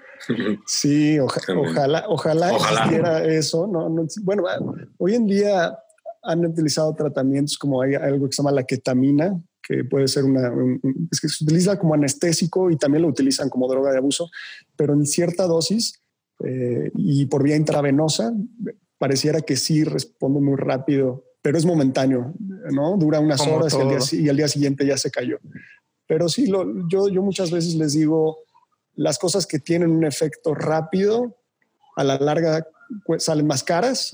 Sí, 0.67 1.19
ojalá, 1.19 2.05
ojalá, 2.09 2.55
existiera 2.55 3.25
eso. 3.25 3.67
¿no? 3.67 3.91
bueno, 4.23 4.45
hoy 4.99 5.17
en 5.17 5.27
día 5.27 5.77
han 6.23 6.47
utilizado 6.47 6.95
tratamientos 6.95 7.59
como 7.59 7.83
hay 7.83 7.97
algo 7.97 8.27
que 8.27 8.33
se 8.33 8.43
llama 8.43 8.53
la 8.53 8.63
ketamina, 8.63 9.39
que 9.63 9.85
puede 9.85 10.07
ser 10.07 10.25
una, 10.25 10.51
es 11.11 11.21
que 11.21 11.29
se 11.29 11.45
utiliza 11.45 11.77
como 11.77 11.95
anestésico 11.95 12.71
y 12.71 12.77
también 12.77 13.03
lo 13.03 13.09
utilizan 13.09 13.51
como 13.51 13.69
droga 13.69 13.91
de 13.91 13.99
abuso, 13.99 14.31
pero 14.77 14.95
en 14.95 15.05
cierta 15.05 15.47
dosis 15.47 16.02
eh, 16.45 16.91
y 16.95 17.27
por 17.27 17.43
vía 17.43 17.57
intravenosa, 17.57 18.33
pareciera 18.99 19.41
que 19.41 19.57
sí 19.57 19.85
responde 19.85 20.41
muy 20.41 20.57
rápido, 20.57 21.25
pero 21.43 21.59
es 21.59 21.65
momentáneo, 21.65 22.35
¿no? 22.71 22.97
Dura 22.97 23.21
unas 23.21 23.41
horas 23.47 23.75
y 23.75 23.81
al, 23.81 23.89
día, 23.89 23.99
y 24.13 24.29
al, 24.29 24.37
día, 24.37 24.49
siguiente 24.49 24.87
ya 24.87 24.97
se 24.97 25.11
cayó. 25.11 25.39
Pero 26.07 26.29
sí, 26.29 26.47
lo, 26.47 26.89
yo, 26.89 27.09
yo 27.09 27.23
muchas 27.23 27.51
veces 27.51 27.75
les 27.75 27.95
digo, 27.95 28.39
las 28.95 29.19
cosas 29.19 29.47
que 29.47 29.59
tienen 29.59 29.91
un 29.91 30.05
efecto 30.05 30.55
rápido, 30.55 31.37
a 31.97 32.05
la 32.05 32.19
larga 32.19 32.67
pues, 33.05 33.25
salen 33.25 33.47
más 33.47 33.63
caras. 33.63 34.13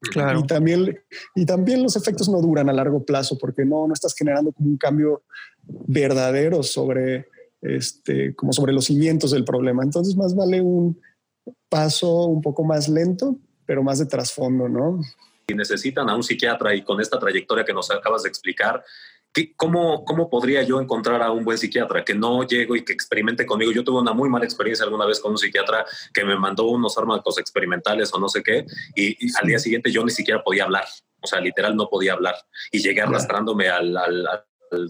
Claro. 0.00 0.40
Y 0.40 0.46
también, 0.46 0.98
y 1.34 1.46
también 1.46 1.82
los 1.82 1.96
efectos 1.96 2.28
no 2.28 2.40
duran 2.40 2.68
a 2.68 2.72
largo 2.72 3.04
plazo 3.04 3.38
porque 3.38 3.64
no, 3.64 3.86
no 3.86 3.94
estás 3.94 4.14
generando 4.14 4.52
como 4.52 4.68
un 4.68 4.76
cambio 4.76 5.24
verdadero 5.62 6.62
sobre, 6.62 7.26
este, 7.62 8.34
como 8.34 8.52
sobre 8.52 8.72
los 8.72 8.86
cimientos 8.86 9.30
del 9.30 9.44
problema. 9.44 9.82
Entonces 9.82 10.16
más 10.16 10.34
vale 10.34 10.60
un, 10.60 11.00
paso 11.68 12.24
un 12.24 12.42
poco 12.42 12.64
más 12.64 12.88
lento, 12.88 13.36
pero 13.64 13.82
más 13.82 13.98
de 13.98 14.06
trasfondo, 14.06 14.68
¿no? 14.68 15.00
Y 15.48 15.54
necesitan 15.54 16.08
a 16.08 16.16
un 16.16 16.22
psiquiatra 16.22 16.74
y 16.74 16.82
con 16.82 17.00
esta 17.00 17.18
trayectoria 17.18 17.64
que 17.64 17.72
nos 17.72 17.90
acabas 17.90 18.24
de 18.24 18.28
explicar, 18.28 18.82
¿Cómo, 19.56 20.04
¿Cómo 20.04 20.30
podría 20.30 20.62
yo 20.62 20.80
encontrar 20.80 21.22
a 21.22 21.30
un 21.30 21.44
buen 21.44 21.58
psiquiatra 21.58 22.04
que 22.04 22.14
no 22.14 22.42
llego 22.44 22.74
y 22.74 22.84
que 22.84 22.92
experimente 22.92 23.44
conmigo? 23.44 23.70
Yo 23.70 23.84
tuve 23.84 24.00
una 24.00 24.14
muy 24.14 24.30
mala 24.30 24.44
experiencia 24.44 24.84
alguna 24.84 25.04
vez 25.04 25.20
con 25.20 25.32
un 25.32 25.38
psiquiatra 25.38 25.84
que 26.14 26.24
me 26.24 26.36
mandó 26.36 26.64
unos 26.68 26.94
fármacos 26.94 27.38
experimentales 27.38 28.12
o 28.14 28.18
no 28.18 28.28
sé 28.28 28.42
qué, 28.42 28.64
y, 28.94 29.16
al 29.38 29.46
día 29.46 29.58
siguiente 29.58 29.90
yo 29.90 30.04
ni 30.04 30.10
siquiera 30.10 30.42
podía 30.42 30.64
hablar. 30.64 30.84
O 31.20 31.26
sea, 31.26 31.40
literal 31.40 31.76
no 31.76 31.88
podía 31.88 32.14
hablar. 32.14 32.36
Y 32.70 32.78
llegué 32.78 33.02
arrastrándome 33.02 33.68
al, 33.68 33.96
al, 33.96 34.26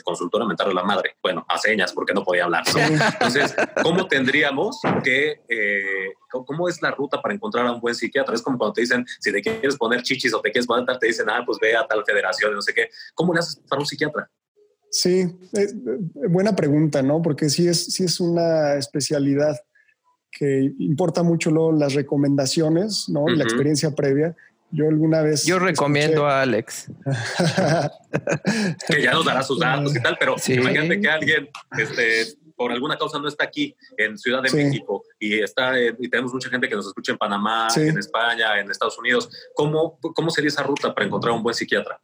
consultor 0.02 0.42
a 0.42 0.46
mentar 0.46 0.68
a 0.68 0.72
la 0.72 0.82
madre. 0.82 1.16
Bueno, 1.22 1.44
a 1.48 1.58
señas 1.58 1.92
porque 1.92 2.14
no 2.14 2.24
podía 2.24 2.44
hablar. 2.44 2.64
Entonces, 2.66 3.54
¿cómo 3.82 4.06
tendríamos 4.06 4.80
que, 5.02 5.42
eh, 5.48 6.14
cómo 6.30 6.68
es 6.68 6.80
la 6.82 6.90
ruta 6.90 7.20
para 7.20 7.34
encontrar 7.34 7.66
a 7.66 7.72
un 7.72 7.80
buen 7.80 7.94
psiquiatra? 7.94 8.34
Es 8.34 8.42
como 8.42 8.58
cuando 8.58 8.74
te 8.74 8.82
dicen, 8.82 9.04
si 9.20 9.32
te 9.32 9.42
quieres 9.42 9.76
poner 9.76 10.02
chichis 10.02 10.34
o 10.34 10.40
te 10.40 10.50
quieres 10.50 10.66
poner, 10.66 10.98
te 10.98 11.06
dicen, 11.06 11.28
ah, 11.30 11.42
pues 11.44 11.58
ve 11.60 11.76
a 11.76 11.86
tal 11.86 12.04
federación, 12.04 12.54
no 12.54 12.62
sé 12.62 12.72
qué. 12.74 12.88
¿Cómo 13.14 13.32
le 13.32 13.40
haces 13.40 13.60
para 13.68 13.80
un 13.80 13.86
psiquiatra? 13.86 14.30
Sí, 14.90 15.26
buena 16.28 16.54
pregunta, 16.54 17.02
¿no? 17.02 17.20
Porque 17.20 17.50
sí 17.50 17.68
es, 17.68 17.84
sí 17.92 18.04
es 18.04 18.20
una 18.20 18.74
especialidad 18.74 19.56
que 20.30 20.72
importa 20.78 21.22
mucho 21.22 21.50
luego 21.50 21.72
las 21.72 21.94
recomendaciones, 21.94 23.08
¿no? 23.08 23.26
La 23.28 23.44
experiencia 23.44 23.94
previa. 23.94 24.36
Yo 24.70 24.88
alguna 24.88 25.22
vez. 25.22 25.44
Yo 25.44 25.58
recomiendo 25.58 26.26
a 26.26 26.42
Alex. 26.42 26.90
que 28.88 29.02
ya 29.02 29.12
nos 29.12 29.24
dará 29.24 29.42
sus 29.42 29.58
datos 29.58 29.94
y 29.94 30.02
tal, 30.02 30.16
pero 30.18 30.36
imagínate 30.48 31.00
que 31.00 31.08
alguien 31.08 31.48
este, 31.78 32.36
por 32.56 32.72
alguna 32.72 32.96
causa 32.96 33.18
no 33.18 33.28
está 33.28 33.44
aquí 33.44 33.76
en 33.96 34.18
Ciudad 34.18 34.42
de 34.42 34.50
México 34.50 35.04
y 35.18 35.40
está 35.40 35.78
y 35.80 36.08
tenemos 36.08 36.32
mucha 36.32 36.48
gente 36.48 36.68
que 36.68 36.74
nos 36.74 36.86
escucha 36.86 37.12
en 37.12 37.18
Panamá, 37.18 37.68
en 37.76 37.98
España, 37.98 38.58
en 38.60 38.70
Estados 38.70 38.98
Unidos. 38.98 39.28
¿Cómo, 39.54 39.98
¿Cómo 40.00 40.30
sería 40.30 40.48
esa 40.48 40.62
ruta 40.62 40.94
para 40.94 41.06
encontrar 41.06 41.34
un 41.34 41.42
buen 41.42 41.54
psiquiatra? 41.54 42.00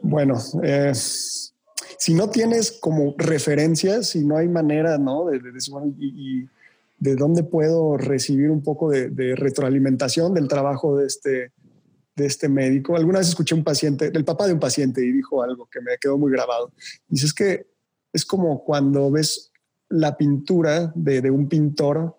Bueno, 0.00 0.38
eh, 0.62 0.92
si 0.94 2.14
no 2.14 2.30
tienes 2.30 2.72
como 2.72 3.14
referencias, 3.18 4.10
si 4.10 4.24
no 4.24 4.36
hay 4.36 4.48
manera, 4.48 4.98
¿no? 4.98 5.26
De, 5.26 5.40
decir, 5.40 5.74
y 5.98 6.48
de 6.98 7.14
dónde 7.14 7.44
puedo 7.44 7.96
recibir 7.96 8.50
un 8.50 8.62
poco 8.62 8.90
de, 8.90 9.34
retroalimentación 9.36 10.34
del 10.34 10.48
trabajo 10.48 10.96
de 10.96 11.06
este, 11.06 11.52
de 12.16 12.26
este 12.26 12.48
médico. 12.48 12.96
Alguna 12.96 13.20
vez 13.20 13.28
escuché 13.28 13.54
un 13.54 13.64
paciente, 13.64 14.10
el 14.12 14.24
papá 14.24 14.46
de 14.46 14.52
un 14.52 14.60
paciente, 14.60 15.04
y 15.04 15.12
dijo 15.12 15.42
algo 15.42 15.68
que 15.70 15.80
me 15.80 15.96
quedó 16.00 16.18
muy 16.18 16.32
grabado. 16.32 16.72
Dice, 17.08 17.26
es 17.26 17.34
que 17.34 17.66
es 18.12 18.24
como 18.24 18.64
cuando 18.64 19.10
ves 19.10 19.52
la 19.88 20.16
pintura 20.16 20.92
de, 20.94 21.30
un 21.30 21.48
pintor 21.48 22.16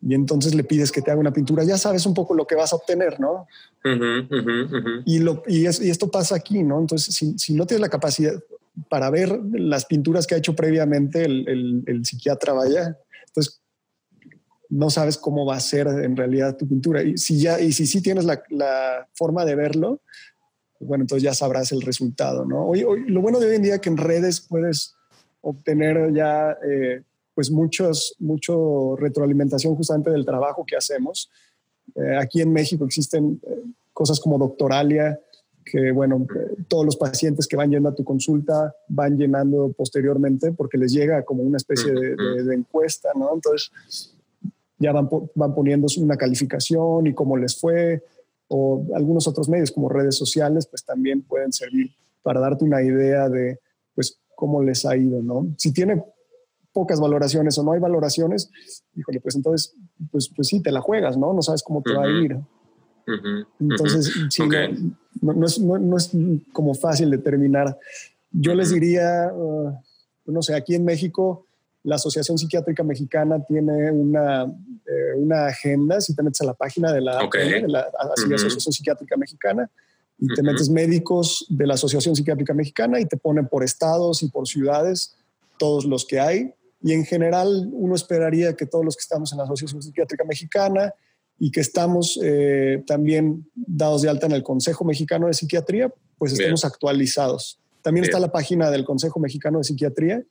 y 0.00 0.14
entonces 0.14 0.54
le 0.54 0.64
pides 0.64 0.92
que 0.92 1.00
te 1.00 1.10
haga 1.10 1.20
una 1.20 1.32
pintura, 1.32 1.64
ya 1.64 1.78
sabes 1.78 2.06
un 2.06 2.14
poco 2.14 2.34
lo 2.34 2.46
que 2.46 2.54
vas 2.54 2.72
a 2.72 2.76
obtener, 2.76 3.18
¿no? 3.18 3.46
Y, 5.06 5.20
lo, 5.20 5.42
y, 5.46 5.66
esto 5.66 6.10
pasa 6.10 6.36
aquí, 6.36 6.62
¿no? 6.62 6.80
Entonces, 6.80 7.14
si, 7.14 7.54
no 7.54 7.66
tienes 7.66 7.80
la 7.80 7.88
capacidad 7.88 8.34
para 8.88 9.10
ver 9.10 9.38
las 9.52 9.86
pinturas 9.86 10.26
que 10.26 10.34
ha 10.34 10.38
hecho 10.38 10.54
previamente 10.56 11.24
el, 11.24 11.48
el, 11.48 11.82
el 11.86 12.04
psiquiatra, 12.04 12.52
vaya, 12.52 12.98
entonces 13.28 13.61
no 14.72 14.88
sabes 14.88 15.18
cómo 15.18 15.44
va 15.44 15.56
a 15.56 15.60
ser 15.60 15.86
en 15.86 16.16
realidad 16.16 16.56
tu 16.56 16.66
pintura. 16.66 17.02
Y 17.02 17.18
si 17.18 17.38
ya, 17.38 17.60
y 17.60 17.72
si 17.72 17.86
sí 17.86 18.00
tienes 18.00 18.24
la, 18.24 19.06
forma 19.12 19.44
de 19.44 19.54
verlo, 19.54 20.00
bueno, 20.80 21.04
entonces 21.04 21.22
ya 21.22 21.34
sabrás 21.34 21.72
el 21.72 21.82
resultado, 21.82 22.46
¿no? 22.46 22.66
Hoy, 22.66 22.84
lo 23.06 23.20
bueno 23.20 23.38
de 23.38 23.48
hoy 23.48 23.56
en 23.56 23.62
día 23.62 23.80
que 23.80 23.90
en 23.90 23.98
redes 23.98 24.40
puedes 24.40 24.94
obtener 25.42 26.14
ya 26.14 26.56
eh, 26.66 27.02
pues 27.34 27.50
muchos, 27.50 28.16
mucho 28.18 28.96
retroalimentación 28.96 29.76
justamente 29.76 30.10
del 30.10 30.24
trabajo 30.24 30.64
que 30.66 30.76
hacemos. 30.76 31.30
Eh, 31.94 32.16
aquí 32.18 32.40
en 32.40 32.50
México 32.50 32.86
existen 32.86 33.40
eh, 33.46 33.62
cosas 33.92 34.18
como 34.20 34.38
Doctoralia, 34.38 35.20
que 35.66 35.92
bueno, 35.92 36.26
todos 36.66 36.86
los 36.86 36.96
pacientes 36.96 37.46
que 37.46 37.56
van 37.56 37.70
yendo 37.70 37.90
a 37.90 37.94
tu 37.94 38.04
consulta 38.04 38.74
van 38.88 39.18
llenando 39.18 39.70
posteriormente 39.76 40.50
porque 40.52 40.78
les 40.78 40.92
llega 40.92 41.24
como 41.24 41.42
una 41.42 41.58
especie 41.58 41.92
de, 41.92 42.16
de 42.16 42.54
encuesta, 42.54 43.10
¿no? 43.14 43.32
Entonces, 43.34 43.70
ya 44.82 44.92
van, 44.92 45.08
van 45.34 45.54
poniendo 45.54 45.86
una 45.98 46.16
calificación 46.16 47.06
y 47.06 47.14
cómo 47.14 47.36
les 47.36 47.58
fue, 47.58 48.02
o 48.48 48.84
algunos 48.94 49.26
otros 49.26 49.48
medios 49.48 49.70
como 49.70 49.88
redes 49.88 50.16
sociales, 50.16 50.66
pues 50.66 50.84
también 50.84 51.22
pueden 51.22 51.52
servir 51.52 51.90
para 52.22 52.40
darte 52.40 52.64
una 52.64 52.82
idea 52.82 53.28
de 53.28 53.58
pues 53.94 54.20
cómo 54.34 54.62
les 54.62 54.84
ha 54.84 54.96
ido, 54.96 55.22
¿no? 55.22 55.46
Si 55.56 55.72
tiene 55.72 56.02
pocas 56.72 57.00
valoraciones 57.00 57.56
o 57.58 57.62
no 57.62 57.72
hay 57.72 57.80
valoraciones, 57.80 58.50
híjole, 58.94 59.20
pues 59.20 59.36
entonces, 59.36 59.74
pues, 60.10 60.30
pues 60.34 60.48
sí, 60.48 60.60
te 60.60 60.72
la 60.72 60.80
juegas, 60.80 61.16
¿no? 61.16 61.32
No 61.32 61.42
sabes 61.42 61.62
cómo 61.62 61.82
te 61.82 61.92
va 61.92 62.04
a 62.04 62.10
ir. 62.10 62.38
entonces, 63.60 64.12
sí, 64.30 64.42
no, 65.20 65.46
es, 65.46 65.58
no, 65.60 65.96
es, 65.96 66.10
como 66.52 66.74
fácil 66.74 67.10
determinar. 67.10 67.78
Yo 68.30 68.54
les 68.54 68.72
diría, 68.72 69.30
uh, 69.34 69.72
no 70.26 70.42
sé, 70.42 70.54
aquí 70.54 70.74
en 70.74 70.84
México, 70.84 71.46
la 71.84 71.96
Asociación 71.96 72.38
Psiquiátrica 72.38 72.84
Mexicana 72.84 73.42
tiene 73.44 73.90
una, 73.90 74.44
eh, 74.44 75.14
una 75.16 75.46
agenda, 75.46 76.00
si 76.00 76.14
te 76.14 76.22
metes 76.22 76.40
a 76.40 76.44
la 76.44 76.54
página 76.54 76.92
de 76.92 77.00
la, 77.00 77.18
Asociación 77.98 78.72
Psiquiátrica 78.72 79.16
Mexicana, 79.16 79.70
y 80.18 80.28
te 80.34 80.42
metes 80.42 80.68
médicos 80.68 81.44
de 81.48 81.66
la 81.66 81.74
Asociación 81.74 82.14
Psiquiátrica 82.14 82.54
Mexicana 82.54 83.00
y 83.00 83.06
te 83.06 83.16
ponen 83.16 83.48
por 83.48 83.64
estados 83.64 84.22
y 84.22 84.28
por 84.28 84.46
ciudades 84.46 85.16
todos 85.58 85.84
los 85.84 86.04
que 86.04 86.20
hay. 86.20 86.54
Y 86.80 86.92
en 86.92 87.04
general 87.04 87.68
uno 87.72 87.96
esperaría 87.96 88.54
que 88.54 88.66
todos 88.66 88.84
los 88.84 88.96
que 88.96 89.00
estamos 89.00 89.32
en 89.32 89.38
la 89.38 89.44
Asociación 89.44 89.82
Psiquiátrica 89.82 90.22
Mexicana 90.24 90.94
y 91.40 91.50
que 91.50 91.60
estamos 91.60 92.20
eh, 92.22 92.84
también 92.86 93.48
dados 93.54 94.02
de 94.02 94.10
alta 94.10 94.26
en 94.26 94.32
el 94.32 94.44
Consejo 94.44 94.84
Mexicano 94.84 95.26
de 95.26 95.34
Psiquiatría, 95.34 95.92
pues 96.18 96.34
estemos 96.34 96.64
actualizados. 96.64 97.58
También 97.82 98.04
está 98.04 98.20
la 98.20 98.30
página 98.30 98.70
del 98.70 98.84
Consejo 98.84 99.18
Mexicano 99.18 99.58
de 99.58 99.64
Psiquiatría 99.64 100.22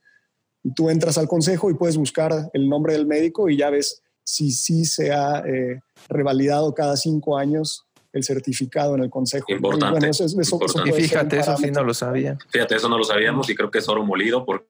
tú 0.76 0.89
entras 0.89 1.17
al 1.17 1.28
consejo 1.28 1.69
y 1.69 1.74
puedes 1.74 1.97
buscar 1.97 2.50
el 2.54 2.69
nombre 2.69 2.93
del 2.93 3.08
médico 3.08 3.50
y 3.50 3.58
ya 3.58 3.69
ves 3.69 4.02
si 4.24 4.52
sí 4.52 4.86
se 4.86 5.12
ha 5.12 5.39
eh, 5.39 5.82
revalidado 6.08 6.74
cada 6.74 6.95
cinco 6.95 7.38
años 7.38 7.86
el 8.13 8.24
certificado 8.24 8.95
en 8.95 9.04
el 9.04 9.10
consejo. 9.10 9.45
Importante. 9.50 10.10
y 10.86 10.91
fíjate, 10.91 11.39
eso 11.39 11.58
sí 11.58 11.71
no 11.71 11.84
lo 11.84 11.93
sabía. 11.93 12.38
Fíjate, 12.50 12.76
eso 12.76 12.89
no 12.89 12.97
lo 12.97 13.04
sabíamos 13.04 13.50
y 13.50 13.56
creo 13.56 13.71
que 13.71 13.80
es 13.80 13.88
oro 13.88 14.06
molido 14.06 14.45
porque 14.45 14.65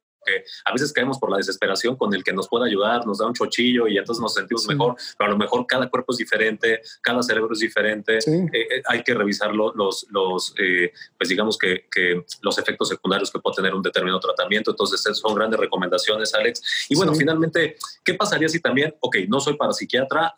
a 0.66 0.72
veces 0.72 0.94
caemos 0.94 1.18
por 1.20 1.32
la 1.32 1.38
desesperación 1.38 1.96
con 1.96 2.14
el 2.14 2.24
que 2.24 2.34
nos 2.34 2.48
pueda 2.48 2.66
ayudar, 2.66 3.06
nos 3.06 3.20
da 3.20 3.28
un 3.28 3.34
chochillo 3.34 3.88
y 3.88 3.98
entonces 3.98 4.22
nos 4.22 4.34
sentimos 4.34 4.68
mejor, 4.68 4.96
pero 5.18 5.30
a 5.30 5.34
lo 5.34 5.38
mejor 5.38 5.66
cada 5.68 5.90
cuerpo 5.90 6.12
es 6.12 6.18
diferente, 6.18 6.82
cada 7.02 7.22
cerebro 7.24 7.54
es 7.54 7.60
diferente, 7.60 8.18
eh, 8.18 8.50
eh, 8.54 8.82
hay 8.86 9.04
que 9.04 9.14
revisar 9.14 9.54
los, 9.54 10.06
los 10.10 10.54
eh, 10.60 10.92
pues 11.18 11.30
digamos 11.30 11.58
que, 11.58 11.88
que, 11.92 12.24
los 12.42 12.58
efectos 12.58 12.90
secundarios 12.90 13.32
que 13.32 13.40
puede 13.40 13.56
tener 13.58 13.74
un 13.74 13.82
determinado 13.82 14.20
tratamiento, 14.20 14.72
entonces 14.72 15.02
son 15.18 15.36
grandes 15.36 15.60
recomendaciones, 15.60 16.34
Alex. 16.34 16.88
Y 16.90 16.96
bueno, 16.96 17.14
finalmente, 17.14 17.78
¿qué 18.04 18.14
pasaría 18.14 18.50
si 18.50 18.60
también, 18.60 18.96
ok, 19.00 19.18
no 19.28 19.40
soy 19.40 19.56
para 19.56 19.74
psiquiatra, 19.74 20.36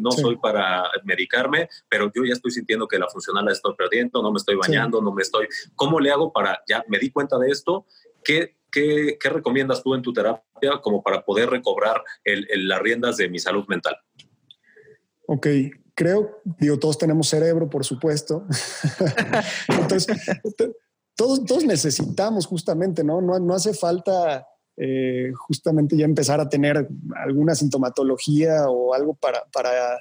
no 0.00 0.10
soy 0.12 0.36
para 0.36 0.90
medicarme, 1.04 1.68
pero 1.88 2.10
yo 2.14 2.24
ya 2.24 2.34
estoy 2.34 2.50
sintiendo 2.50 2.86
que 2.86 2.98
la 2.98 3.08
funcional 3.08 3.44
la 3.44 3.52
estoy 3.52 3.74
perdiendo, 3.74 4.22
no 4.22 4.30
me 4.30 4.38
estoy 4.38 4.56
bañando, 4.56 5.00
no 5.00 5.12
me 5.12 5.22
estoy, 5.22 5.48
¿cómo 5.74 6.00
le 6.00 6.10
hago 6.10 6.32
para, 6.32 6.62
ya 6.66 6.84
me 6.88 6.98
di 6.98 7.10
cuenta 7.10 7.38
de 7.38 7.50
esto? 7.50 7.86
¿Qué 8.24 8.55
¿qué, 8.70 9.16
recomiendas 9.22 9.82
tú 9.82 9.94
en 9.94 10.02
tu 10.02 10.12
terapia 10.12 10.80
como 10.82 11.02
para 11.02 11.24
poder 11.24 11.50
recobrar 11.50 12.02
las 12.24 12.80
riendas 12.80 13.16
de 13.16 13.28
mi 13.28 13.38
salud 13.38 13.64
mental? 13.68 13.96
Ok, 15.26 15.46
creo, 15.94 16.40
digo, 16.58 16.78
todos 16.78 16.98
tenemos 16.98 17.28
cerebro, 17.28 17.68
por 17.68 17.84
supuesto. 17.84 18.46
Entonces, 19.68 20.16
todos, 21.14 21.44
todos 21.44 21.64
necesitamos 21.64 22.46
justamente, 22.46 23.02
¿no? 23.02 23.20
No, 23.20 23.38
no 23.38 23.54
hace 23.54 23.74
falta 23.74 24.46
eh, 24.76 25.32
justamente 25.34 25.96
ya 25.96 26.04
empezar 26.04 26.38
a 26.38 26.48
tener 26.48 26.86
alguna 27.14 27.54
sintomatología 27.54 28.68
o 28.68 28.92
algo 28.92 29.14
para, 29.14 29.42
para 29.50 29.98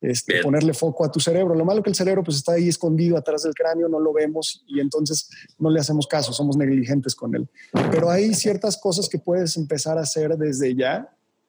este, 0.00 0.42
ponerle 0.42 0.74
foco 0.74 1.04
a 1.04 1.10
tu 1.10 1.20
cerebro. 1.20 1.54
Lo 1.54 1.64
malo 1.64 1.82
que 1.82 1.90
el 1.90 1.96
cerebro 1.96 2.22
pues 2.22 2.36
está 2.36 2.52
ahí 2.52 2.68
escondido 2.68 3.16
atrás 3.16 3.42
del 3.42 3.54
cráneo, 3.54 3.88
no 3.88 3.98
lo 3.98 4.12
vemos 4.12 4.64
y 4.66 4.80
entonces 4.80 5.28
no 5.58 5.70
le 5.70 5.80
hacemos 5.80 6.06
caso, 6.06 6.32
somos 6.32 6.56
negligentes 6.56 7.14
con 7.14 7.34
él. 7.34 7.48
Pero 7.90 8.10
hay 8.10 8.34
ciertas 8.34 8.76
cosas 8.76 9.08
que 9.08 9.18
puedes 9.18 9.56
empezar 9.56 9.98
a 9.98 10.02
hacer 10.02 10.36
desde 10.36 10.74
ya, 10.74 11.08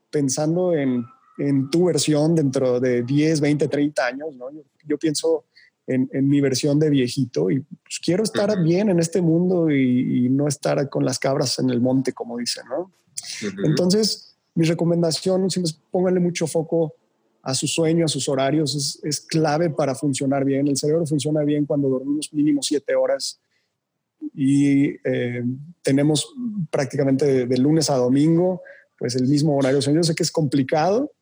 pensando 0.09 0.73
en, 0.73 1.05
en 1.37 1.69
tu 1.69 1.85
versión 1.85 2.35
dentro 2.35 2.79
de 2.79 3.03
10, 3.03 3.39
20, 3.39 3.67
30 3.67 4.05
años. 4.05 4.35
¿no? 4.35 4.47
Yo, 4.85 4.97
pienso 4.97 5.45
en, 5.85 6.09
en, 6.11 6.27
mi 6.27 6.41
versión 6.41 6.79
de 6.79 6.89
viejito 6.89 7.51
y 7.51 7.59
pues, 7.59 7.99
quiero 8.03 8.23
estar 8.23 8.61
bien 8.63 8.89
en 8.89 8.99
este 8.99 9.21
mundo 9.21 9.69
y, 9.69 10.27
no 10.29 10.47
estar 10.47 10.89
con 10.89 11.05
las 11.05 11.19
cabras 11.19 11.59
en 11.59 11.69
el 11.69 11.81
monte, 11.81 12.13
como 12.13 12.37
dicen. 12.37 12.63
¿no? 12.67 12.91
Entonces, 13.63 14.35
mi 14.55 14.65
recomendación, 14.65 15.49
siempre 15.49 15.69
es 15.69 15.79
pónganle 15.91 16.19
mucho 16.19 16.47
foco 16.47 16.95
a 17.41 17.53
su 17.53 17.67
sueño, 17.67 18.05
a 18.05 18.09
sus 18.09 18.27
horarios, 18.27 18.99
es, 19.03 19.21
clave 19.21 19.69
para 19.69 19.95
funcionar 19.95 20.45
bien. 20.45 20.67
El 20.67 20.77
cerebro 20.77 21.05
funciona 21.05 21.43
bien 21.43 21.65
cuando 21.65 21.89
dormimos 21.89 22.33
mínimo 22.33 22.61
siete 22.61 22.95
horas 22.95 23.39
y 24.33 24.89
eh, 25.03 25.43
tenemos 25.81 26.33
prácticamente 26.69 27.47
de, 27.47 27.57
lunes 27.57 27.89
a 27.89 27.95
domingo, 27.95 28.61
pues 28.97 29.15
el 29.15 29.27
mismo 29.27 29.57
horario. 29.57 29.79
Yo 29.79 30.03
sé 30.03 30.15
que 30.15 30.23
es 30.23 30.31
complicado, 30.31 31.13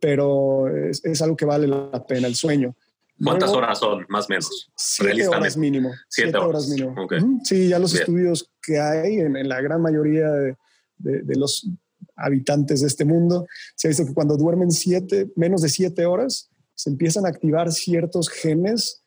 pero 0.00 0.68
es, 0.68 1.22
algo 1.22 1.36
que 1.36 1.44
vale 1.44 1.66
la 1.66 2.04
pena, 2.06 2.28
el 2.28 2.36
sueño. 2.36 2.76
¿Cuántas 3.22 3.50
horas 3.50 3.80
son, 3.80 4.06
más 4.08 4.26
o 4.26 4.28
menos? 4.28 4.70
Siete 4.76 5.26
horas 5.26 5.56
mínimo. 5.56 5.90
Siete, 6.08 6.38
horas. 6.38 6.68
mínimo. 6.68 6.94
Sí, 7.42 7.68
ya 7.68 7.80
los 7.80 7.92
estudios 7.92 8.52
que 8.62 8.78
hay 8.78 9.16
en, 9.16 9.48
la 9.48 9.60
gran 9.60 9.82
mayoría 9.82 10.30
de, 10.30 10.56
de 10.98 11.36
los 11.36 11.68
habitantes 12.18 12.80
de 12.80 12.86
este 12.88 13.04
mundo, 13.04 13.46
se 13.74 13.88
ha 13.88 13.90
visto 13.90 14.04
que 14.04 14.14
cuando 14.14 14.36
duermen 14.36 14.70
siete, 14.70 15.30
menos 15.36 15.62
de 15.62 15.68
siete 15.68 16.06
horas, 16.06 16.50
se 16.74 16.90
empiezan 16.90 17.26
a 17.26 17.28
activar 17.28 17.72
ciertos 17.72 18.28
genes 18.28 19.02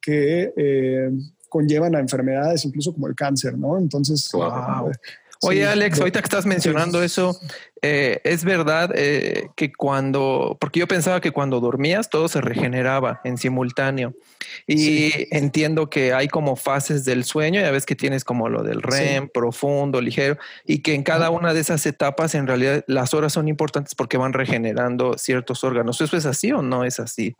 que 0.00 0.52
eh, 0.56 1.10
conllevan 1.48 1.94
a 1.94 2.00
enfermedades, 2.00 2.64
incluso 2.64 2.92
como 2.92 3.06
el 3.06 3.14
cáncer, 3.14 3.56
¿no? 3.56 3.78
Entonces, 3.78 4.28
Oye, 5.44 5.66
Alex, 5.66 5.98
ahorita 5.98 6.20
que 6.20 6.26
estás 6.26 6.46
mencionando 6.46 7.02
eso, 7.02 7.36
eh, 7.82 8.20
es 8.22 8.44
verdad 8.44 8.92
eh, 8.94 9.48
que 9.56 9.72
cuando, 9.72 10.56
porque 10.60 10.78
yo 10.78 10.86
pensaba 10.86 11.20
que 11.20 11.32
cuando 11.32 11.58
dormías 11.58 12.10
todo 12.10 12.28
se 12.28 12.40
regeneraba 12.40 13.20
en 13.24 13.36
simultáneo. 13.36 14.14
Y 14.68 15.10
entiendo 15.34 15.90
que 15.90 16.12
hay 16.12 16.28
como 16.28 16.54
fases 16.54 17.04
del 17.04 17.24
sueño, 17.24 17.60
ya 17.60 17.72
ves 17.72 17.86
que 17.86 17.96
tienes 17.96 18.22
como 18.22 18.48
lo 18.48 18.62
del 18.62 18.82
REM, 18.82 19.28
profundo, 19.28 20.00
ligero, 20.00 20.38
y 20.64 20.80
que 20.80 20.94
en 20.94 21.02
cada 21.02 21.30
una 21.30 21.52
de 21.52 21.60
esas 21.60 21.84
etapas 21.86 22.36
en 22.36 22.46
realidad 22.46 22.84
las 22.86 23.12
horas 23.12 23.32
son 23.32 23.48
importantes 23.48 23.96
porque 23.96 24.16
van 24.16 24.34
regenerando 24.34 25.18
ciertos 25.18 25.64
órganos. 25.64 26.00
¿Eso 26.00 26.16
es 26.16 26.24
así 26.24 26.52
o 26.52 26.62
no 26.62 26.84
es 26.84 27.00
así? 27.00 27.34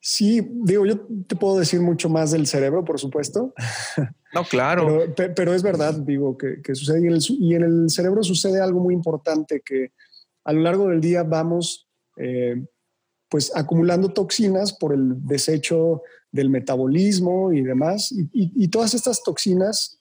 Sí, 0.00 0.46
digo, 0.48 0.86
yo 0.86 1.00
te 1.26 1.34
puedo 1.34 1.58
decir 1.58 1.80
mucho 1.80 2.08
más 2.08 2.30
del 2.30 2.46
cerebro, 2.46 2.84
por 2.84 3.00
supuesto. 3.00 3.52
No, 4.32 4.44
claro. 4.44 5.12
Pero, 5.16 5.54
es 5.54 5.62
verdad, 5.62 5.94
digo, 5.94 6.36
que, 6.38 6.74
sucede. 6.74 7.00
Y 7.02 7.54
en, 7.54 7.62
el, 7.62 7.90
cerebro 7.90 8.22
sucede 8.22 8.60
algo 8.60 8.80
muy 8.80 8.94
importante, 8.94 9.60
que 9.64 9.92
a 10.44 10.52
lo 10.52 10.60
largo 10.60 10.88
del 10.88 11.00
día 11.00 11.22
vamos 11.22 11.88
eh, 12.16 12.64
pues 13.28 13.52
acumulando 13.54 14.12
toxinas 14.12 14.72
por 14.72 14.92
el 14.92 15.26
desecho 15.26 16.02
del 16.32 16.50
metabolismo 16.50 17.52
y 17.52 17.62
demás. 17.62 18.12
Y, 18.12 18.68
todas 18.68 18.94
estas 18.94 19.22
toxinas 19.22 20.00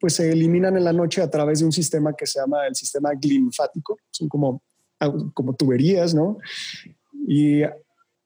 pues 0.00 0.14
se 0.14 0.30
eliminan 0.30 0.76
en 0.76 0.84
la 0.84 0.92
noche 0.92 1.22
a 1.22 1.30
través 1.30 1.60
de 1.60 1.64
un 1.64 1.72
sistema 1.72 2.14
que 2.14 2.26
se 2.26 2.38
llama 2.38 2.66
el 2.66 2.74
sistema 2.74 3.10
linfático. 3.20 3.96
Son 4.10 4.28
como, 4.28 4.62
como 5.32 5.54
tuberías, 5.54 6.14
¿no? 6.14 6.38
Y 7.26 7.62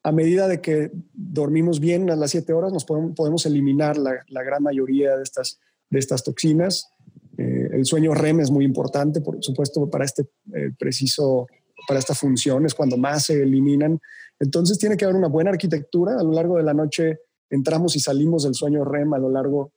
a 0.09 0.13
medida 0.13 0.49
de 0.49 0.63
que 0.63 0.91
dormimos 1.13 1.81
bien 1.81 2.11
a 2.11 2.17
las 2.17 2.31
7 2.31 2.51
horas, 2.55 2.73
nos 2.73 2.87
podemos, 2.87 3.45
eliminar 3.45 3.99
la, 3.99 4.43
gran 4.43 4.63
mayoría 4.63 5.15
de 5.19 5.23
estas, 5.23 5.61
de 5.91 5.99
estas 5.99 6.25
toxinas. 6.25 6.89
Eh, 7.37 7.69
el 7.73 7.85
sueño 7.85 8.15
REM 8.15 8.41
es 8.41 8.51
muy 8.51 8.65
importante, 8.65 9.21
por 9.21 9.37
supuesto, 9.45 9.91
para 9.91 10.07
este 10.07 10.23
eh, 10.55 10.71
preciso, 10.79 11.47
para 11.87 12.01
esta 12.01 12.15
función, 12.15 12.65
es 12.65 12.75
cuando 12.75 12.97
más 12.97 13.27
se 13.27 13.43
eliminan. 13.43 14.01
Entonces 14.41 14.79
tiene 14.79 14.97
que 14.97 15.05
haber 15.05 15.17
una 15.17 15.29
buena 15.29 15.51
arquitectura. 15.51 16.19
A 16.19 16.23
lo 16.23 16.33
largo 16.33 16.57
de 16.57 16.63
la 16.63 16.73
noche 16.73 17.19
entramos 17.51 17.95
y 17.95 18.01
salimos 18.01 18.45
del 18.45 18.55
sueño 18.55 18.87
REM 18.87 19.13
a 19.13 19.19
lo 19.19 19.29
largo, 19.29 19.73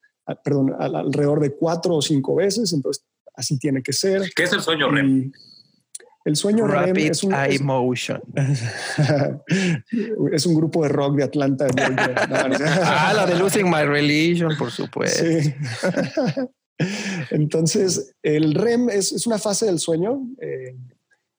perdón, 0.45 0.73
alrededor 0.79 1.41
de 1.41 1.55
cuatro 1.55 1.95
o 1.95 2.01
cinco 2.01 2.35
veces. 2.35 2.71
Entonces 2.71 3.03
así 3.33 3.59
tiene 3.59 3.83
que 3.83 3.91
ser. 3.91 4.31
¿Qué 4.33 4.43
es 4.43 4.53
el 4.53 4.61
sueño 4.61 4.89
REM? 4.89 5.29
El 6.23 6.35
sueño 6.35 6.67
Rapid 6.67 6.93
REM 6.93 7.11
es 7.11 7.23
un, 7.23 7.33
Eye 7.33 7.59
Motion. 7.59 8.21
es 10.31 10.45
un 10.45 10.55
grupo 10.55 10.83
de 10.83 10.89
rock 10.89 11.15
de 11.15 11.23
Atlanta. 11.23 11.67
ah, 12.83 13.13
la 13.15 13.25
de 13.25 13.35
Losing 13.35 13.69
My 13.69 13.83
Religion, 13.83 14.55
por 14.57 14.71
supuesto. 14.71 15.23
Entonces, 17.31 18.15
el 18.21 18.53
REM 18.53 18.89
es, 18.89 19.25
una 19.25 19.39
fase 19.39 19.65
del 19.65 19.79
sueño 19.79 20.21
eh, 20.39 20.75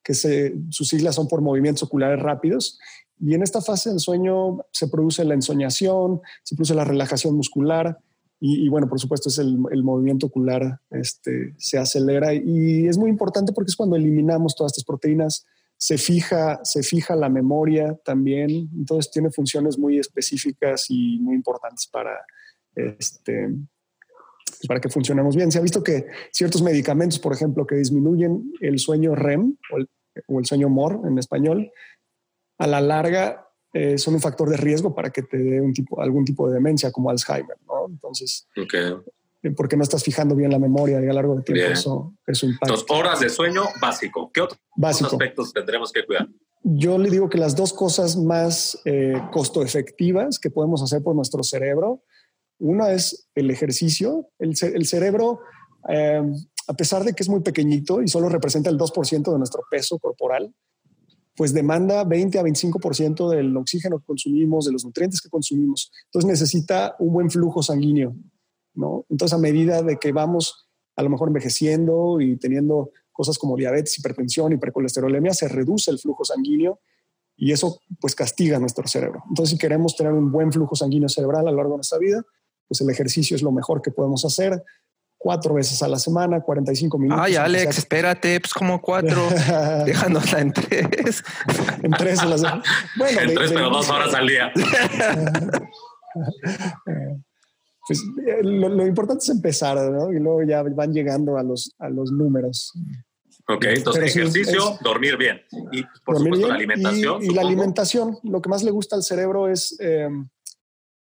que 0.02 0.14
se, 0.14 0.54
sus 0.70 0.88
siglas 0.88 1.14
son 1.14 1.28
por 1.28 1.40
movimientos 1.42 1.84
oculares 1.84 2.20
rápidos. 2.20 2.78
Y 3.20 3.34
en 3.34 3.42
esta 3.42 3.60
fase 3.60 3.90
del 3.90 4.00
sueño 4.00 4.66
se 4.72 4.88
produce 4.88 5.24
la 5.24 5.34
ensoñación, 5.34 6.20
se 6.42 6.56
produce 6.56 6.74
la 6.74 6.84
relajación 6.84 7.36
muscular, 7.36 7.98
y, 8.44 8.68
bueno, 8.68 8.88
por 8.88 8.98
supuesto, 8.98 9.28
es 9.28 9.38
el, 9.38 9.56
movimiento 9.56 10.26
ocular 10.26 10.80
este, 10.90 11.54
se 11.58 11.78
acelera 11.78 12.34
y 12.34 12.88
es 12.88 12.98
muy 12.98 13.08
importante 13.08 13.52
porque 13.52 13.68
es 13.68 13.76
cuando 13.76 13.94
eliminamos 13.94 14.56
todas 14.56 14.72
estas 14.72 14.84
proteínas, 14.84 15.46
se 15.76 15.96
fija, 15.96 16.58
se 16.64 16.82
fija 16.82 17.14
la 17.14 17.28
memoria 17.28 17.96
también. 18.04 18.68
Entonces 18.76 19.12
tiene 19.12 19.30
funciones 19.30 19.78
muy 19.78 19.96
específicas 19.96 20.86
y 20.88 21.20
muy 21.20 21.36
importantes 21.36 21.86
para, 21.86 22.18
este, 22.74 23.54
para 24.66 24.80
que 24.80 24.88
funcionemos 24.88 25.36
bien. 25.36 25.52
Se 25.52 25.58
ha 25.58 25.62
visto 25.62 25.84
que 25.84 26.06
ciertos 26.32 26.62
medicamentos, 26.62 27.20
por 27.20 27.32
ejemplo, 27.32 27.64
que 27.64 27.76
disminuyen 27.76 28.52
el 28.60 28.80
sueño 28.80 29.14
REM 29.14 29.56
o 29.72 29.76
el, 29.76 29.88
o 30.26 30.40
el 30.40 30.46
sueño 30.46 30.68
MOR 30.68 31.02
en 31.06 31.16
español, 31.16 31.70
a 32.58 32.66
la 32.66 32.80
larga 32.80 33.41
eh, 33.74 33.96
son 33.96 34.14
un 34.14 34.20
factor 34.20 34.50
de 34.50 34.58
riesgo 34.58 34.94
para 34.94 35.10
que 35.10 35.22
te 35.22 35.38
dé 35.38 35.60
un 35.60 35.72
tipo, 35.72 36.00
algún 36.00 36.24
tipo 36.26 36.46
de 36.46 36.54
demencia 36.54 36.92
como 36.92 37.08
Alzheimer, 37.08 37.56
¿no? 37.66 37.86
Entonces, 37.88 38.46
eh, 38.54 39.50
porque 39.56 39.78
no 39.78 39.82
estás 39.82 40.04
fijando 40.04 40.36
bien 40.36 40.50
la 40.50 40.58
memoria 40.58 41.00
y 41.00 41.04
a 41.04 41.06
lo 41.06 41.14
largo 41.14 41.34
del 41.34 41.44
tiempo 41.44 41.72
eso, 41.72 42.14
eso 42.26 42.46
impacta. 42.46 42.74
Dos 42.74 42.84
horas 42.90 43.20
de 43.20 43.30
sueño 43.30 43.64
básico. 43.80 44.30
¿Qué 44.32 44.42
otros 44.42 44.60
aspectos 44.78 45.54
tendremos 45.54 45.90
que 45.90 46.04
cuidar? 46.04 46.28
Yo 46.64 46.98
le 46.98 47.08
digo 47.08 47.30
que 47.30 47.38
las 47.38 47.56
dos 47.56 47.72
cosas 47.72 48.16
más 48.16 48.78
eh, 48.84 49.14
costo 49.32 49.62
efectivas 49.62 50.38
que 50.38 50.50
podemos 50.50 50.82
hacer 50.82 51.02
por 51.02 51.16
nuestro 51.16 51.42
cerebro, 51.42 52.02
una 52.58 52.92
es 52.92 53.26
el 53.34 53.50
ejercicio. 53.50 54.28
El, 54.38 54.50
el 54.74 54.86
cerebro, 54.86 55.40
a 55.84 56.74
pesar 56.74 57.04
de 57.04 57.14
que 57.14 57.22
es 57.22 57.28
muy 57.28 57.40
pequeñito 57.40 58.02
y 58.02 58.08
solo 58.08 58.28
representa 58.28 58.68
el 58.70 58.78
2% 58.78 59.32
de 59.32 59.38
nuestro 59.38 59.62
peso 59.70 59.98
corporal, 59.98 60.54
pues 61.34 61.52
demanda 61.52 62.04
20 62.04 62.38
a 62.38 62.42
25% 62.42 63.30
del 63.30 63.56
oxígeno 63.56 63.98
que 63.98 64.04
consumimos, 64.04 64.66
de 64.66 64.72
los 64.72 64.84
nutrientes 64.84 65.20
que 65.20 65.30
consumimos. 65.30 65.90
Entonces 66.06 66.28
necesita 66.28 66.94
un 66.98 67.12
buen 67.12 67.30
flujo 67.30 67.62
sanguíneo. 67.62 68.14
¿no? 68.74 69.06
Entonces, 69.08 69.34
a 69.34 69.40
medida 69.40 69.82
de 69.82 69.98
que 69.98 70.12
vamos 70.12 70.68
a 70.96 71.02
lo 71.02 71.10
mejor 71.10 71.28
envejeciendo 71.28 72.20
y 72.20 72.36
teniendo 72.36 72.90
cosas 73.12 73.38
como 73.38 73.56
diabetes, 73.56 73.98
hipertensión, 73.98 74.52
hipercolesterolemia, 74.52 75.32
se 75.32 75.48
reduce 75.48 75.90
el 75.90 75.98
flujo 75.98 76.24
sanguíneo 76.24 76.80
y 77.36 77.52
eso 77.52 77.80
pues 78.00 78.14
castiga 78.14 78.58
nuestro 78.58 78.86
cerebro. 78.86 79.22
Entonces, 79.28 79.52
si 79.52 79.58
queremos 79.58 79.96
tener 79.96 80.12
un 80.12 80.30
buen 80.30 80.52
flujo 80.52 80.76
sanguíneo 80.76 81.08
cerebral 81.08 81.46
a 81.46 81.50
lo 81.50 81.56
largo 81.56 81.72
de 81.72 81.78
nuestra 81.78 81.98
vida, 81.98 82.22
pues 82.68 82.80
el 82.80 82.90
ejercicio 82.90 83.36
es 83.36 83.42
lo 83.42 83.52
mejor 83.52 83.82
que 83.82 83.90
podemos 83.90 84.24
hacer. 84.24 84.62
Cuatro 85.22 85.54
veces 85.54 85.80
a 85.82 85.88
la 85.88 86.00
semana, 86.00 86.40
45 86.40 86.98
minutos. 86.98 87.24
Ay, 87.24 87.36
Alex, 87.36 87.78
espérate, 87.78 88.40
pues 88.40 88.52
como 88.52 88.82
cuatro, 88.82 89.28
dejándola 89.86 90.40
en 90.40 90.52
tres. 90.52 91.22
en 91.80 91.92
tres 91.92 92.18
a 92.18 92.24
la 92.26 92.38
semana. 92.38 92.62
Bueno, 92.98 93.20
en 93.20 93.34
tres, 93.34 93.52
pero 93.52 93.70
dos 93.70 93.88
horas 93.88 94.12
al 94.14 94.26
día. 94.26 94.52
pues 97.86 98.00
eh, 98.26 98.42
lo, 98.42 98.84
importante 98.84 99.22
es 99.22 99.28
empezar, 99.28 99.76
¿no? 99.76 100.12
Y 100.12 100.18
luego 100.18 100.42
ya 100.42 100.64
van 100.64 100.92
llegando 100.92 101.38
a 101.38 101.44
los, 101.44 101.72
a 101.78 101.88
los 101.88 102.10
números. 102.10 102.72
Ok, 103.48 103.64
entonces 103.68 104.16
ejercicio, 104.16 104.76
dormir 104.82 105.16
bien. 105.16 105.40
Y 105.72 105.84
por 106.04 106.18
supuesto 106.18 106.48
la 106.48 106.54
alimentación. 106.54 107.22
Y, 107.22 107.30
la 107.34 107.42
alimentación, 107.42 108.18
lo 108.24 108.42
que 108.42 108.48
más 108.48 108.62
le 108.62 108.70
gusta 108.70 108.96
al 108.96 109.02
cerebro 109.04 109.48
es 109.48 109.76
em, 109.80 110.28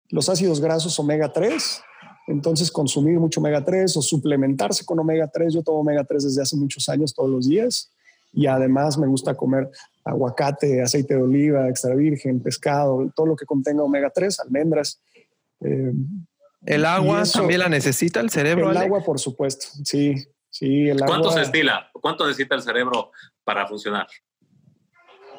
los 0.09 0.29
ácidos 0.29 0.61
grasos 0.61 0.97
omega 0.99 1.31
3. 1.31 1.81
Entonces 2.29 2.71
consumir 2.71 3.19
mucho 3.19 3.39
omega 3.39 3.65
3 3.65 3.97
o 3.97 4.01
suplementarse 4.03 4.85
con 4.85 4.99
omega 4.99 5.27
3. 5.27 5.51
Yo 5.51 5.63
tomo 5.63 5.79
omega 5.79 6.03
3 6.03 6.25
desde 6.25 6.43
hace 6.43 6.55
muchos 6.55 6.87
años, 6.87 7.13
todos 7.13 7.29
los 7.29 7.47
días. 7.47 7.91
Y 8.31 8.45
además 8.45 8.99
me 8.99 9.07
gusta 9.07 9.35
comer 9.35 9.67
aguacate, 10.03 10.83
aceite 10.83 11.15
de 11.15 11.23
oliva, 11.23 11.67
extra 11.67 11.95
virgen, 11.95 12.39
pescado, 12.39 13.11
todo 13.15 13.25
lo 13.25 13.35
que 13.35 13.47
contenga 13.47 13.81
omega 13.81 14.11
3, 14.13 14.41
almendras. 14.41 15.01
Eh, 15.61 15.91
¿El 16.65 16.85
agua 16.85 17.23
también 17.23 17.61
la 17.61 17.69
necesita 17.69 18.19
el 18.19 18.29
cerebro? 18.29 18.69
El 18.69 18.77
agua, 18.77 19.03
por 19.03 19.19
supuesto, 19.19 19.65
sí. 19.83 20.13
sí 20.51 20.87
el 20.87 20.99
¿Cuánto 20.99 21.31
se 21.31 21.41
estila? 21.41 21.89
¿Cuánto 21.93 22.27
necesita 22.27 22.53
el 22.53 22.61
cerebro 22.61 23.11
para 23.43 23.67
funcionar? 23.67 24.07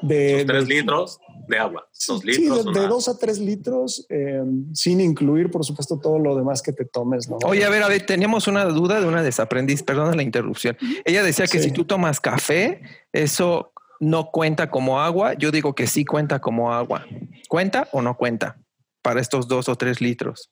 De, 0.03 0.44
tres 0.44 0.68
litros 0.68 1.18
de 1.48 1.59
agua. 1.59 1.86
Dos 2.07 2.24
litros. 2.24 2.62
Sí, 2.62 2.72
de, 2.72 2.86
dos 2.86 3.09
a 3.09 3.18
tres 3.18 3.38
litros, 3.38 4.07
eh, 4.09 4.42
sin 4.72 5.01
incluir, 5.01 5.51
por 5.51 5.64
supuesto, 5.64 5.98
todo 5.98 6.18
lo 6.18 6.36
demás 6.36 6.62
que 6.62 6.72
te 6.72 6.84
tomes. 6.84 7.28
¿no? 7.28 7.38
Oye, 7.44 7.64
a 7.64 7.70
ver, 7.70 7.82
a 7.82 7.88
ver, 7.88 8.07
teníamos 8.07 8.46
una 8.48 8.64
duda 8.64 9.01
de 9.01 9.07
una 9.07 9.22
desaprendiz, 9.22 9.82
perdón 9.82 10.16
la 10.16 10.22
interrupción. 10.22 10.76
Ella 11.05 11.22
decía 11.22 11.46
que 11.46 11.59
si 11.59 11.70
tú 11.72 11.84
tomas 11.84 12.20
café, 12.20 12.82
eso 13.12 13.72
no 14.01 14.30
cuenta 14.30 14.70
como 14.70 15.01
agua. 15.01 15.34
Yo 15.34 15.51
digo 15.51 15.74
que 15.74 15.86
sí 15.86 16.05
cuenta 16.05 16.40
como 16.40 16.72
agua. 16.72 17.07
¿Cuenta 17.48 17.88
o 17.92 18.01
no 18.01 18.16
cuenta 18.16 18.59
para 19.03 19.20
estos 19.20 19.48
dos 19.48 19.68
o 19.68 19.76
tres 19.76 20.01
litros? 20.01 20.51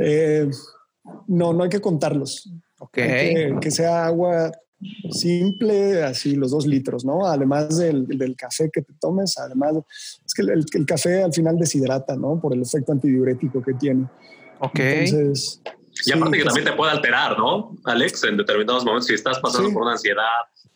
Eh, 0.00 0.48
no, 1.26 1.52
no 1.52 1.64
hay 1.64 1.70
que 1.70 1.80
contarlos. 1.80 2.50
Ok. 2.78 2.94
Que, 3.60 3.70
sea 3.70 4.06
agua 4.06 4.52
simple, 5.10 6.02
así 6.02 6.36
los 6.36 6.50
dos 6.50 6.66
litros, 6.66 7.04
¿no? 7.04 7.26
Además 7.26 7.78
del, 7.78 8.34
café 8.36 8.70
que 8.72 8.82
te 8.82 8.92
tomes, 9.00 9.36
además, 9.38 9.74
es 10.24 10.34
que 10.34 10.42
el, 10.42 10.86
café 10.86 11.22
al 11.22 11.32
final 11.32 11.56
deshidrata, 11.56 12.16
¿no? 12.16 12.40
Por 12.40 12.54
el 12.54 12.62
efecto 12.62 12.92
antidiurético 12.92 13.62
que 13.62 13.74
tiene. 13.74 14.06
Ok. 14.60 14.78
Entonces. 14.78 15.60
Y 16.06 16.12
aparte 16.12 16.38
que, 16.38 16.44
también 16.44 16.64
te 16.64 16.72
puede 16.74 16.92
alterar, 16.92 17.36
¿no, 17.36 17.76
Alex? 17.84 18.22
En 18.24 18.36
determinados 18.36 18.84
momentos, 18.84 19.06
si 19.06 19.14
estás 19.14 19.40
pasando 19.40 19.72
por 19.72 19.82
una 19.82 19.92
ansiedad, 19.92 20.22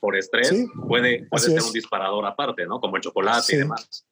por 0.01 0.17
estrés, 0.17 0.53
puede, 0.89 1.27
puede 1.31 1.45
ser 1.45 1.63
un 1.63 1.73
disparador 1.73 2.27
aparte, 2.27 2.67
¿no? 2.67 2.81
Como 2.81 2.97
el 2.97 3.03
chocolate 3.03 3.55
y 3.55 3.59
demás. 3.59 4.05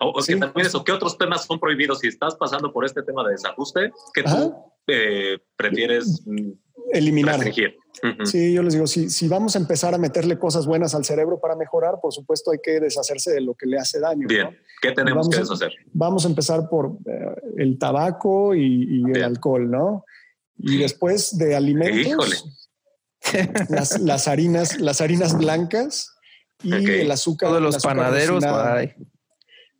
O, 0.00 0.12
que 0.22 0.36
también 0.36 0.66
eso, 0.66 0.84
¿qué 0.84 0.92
otros 0.92 1.16
temas 1.16 1.46
son 1.46 1.58
prohibidos? 1.58 2.00
Si 2.00 2.08
estás 2.08 2.34
pasando 2.34 2.72
por 2.72 2.84
este 2.84 3.02
tema 3.02 3.24
de 3.24 3.32
desajuste, 3.32 3.92
que 4.14 4.22
tú 4.22 4.54
eh, 4.86 5.38
prefieres 5.56 6.22
eliminar. 6.92 7.40
Sí, 8.24 8.52
yo 8.52 8.62
les 8.62 8.74
digo, 8.74 8.86
si, 8.86 9.10
si 9.10 9.28
vamos 9.28 9.56
a 9.56 9.58
empezar 9.58 9.94
a 9.94 9.98
meterle 9.98 10.38
cosas 10.38 10.66
buenas 10.66 10.94
al 10.94 11.04
cerebro 11.04 11.38
para 11.40 11.56
mejorar, 11.56 11.96
por 12.00 12.12
supuesto 12.12 12.50
hay 12.50 12.58
que 12.62 12.80
deshacerse 12.80 13.32
de 13.32 13.40
lo 13.40 13.54
que 13.54 13.66
le 13.66 13.78
hace 13.78 14.00
daño. 14.00 14.26
Bien, 14.26 14.56
¿qué 14.80 14.92
tenemos 14.92 15.28
que 15.28 15.38
deshacer? 15.38 15.72
vamos 15.92 16.24
a 16.24 16.28
empezar 16.28 16.68
por 16.68 16.96
eh, 17.06 17.34
el 17.58 17.78
tabaco 17.78 18.54
y, 18.54 19.02
el 19.12 19.22
alcohol, 19.22 19.70
¿no? 19.70 20.04
Y 20.56 20.78
después 20.78 21.36
de 21.36 21.54
alimentos, 21.56 22.44
las, 23.68 24.00
las, 24.00 24.28
harinas, 24.28 24.80
las 24.80 25.00
harinas 25.00 25.36
blancas 25.36 26.14
y 26.62 26.72
el 26.72 27.10
azúcar. 27.10 27.50
Todos 27.50 27.62
los 27.62 27.82
panaderos, 27.82 28.44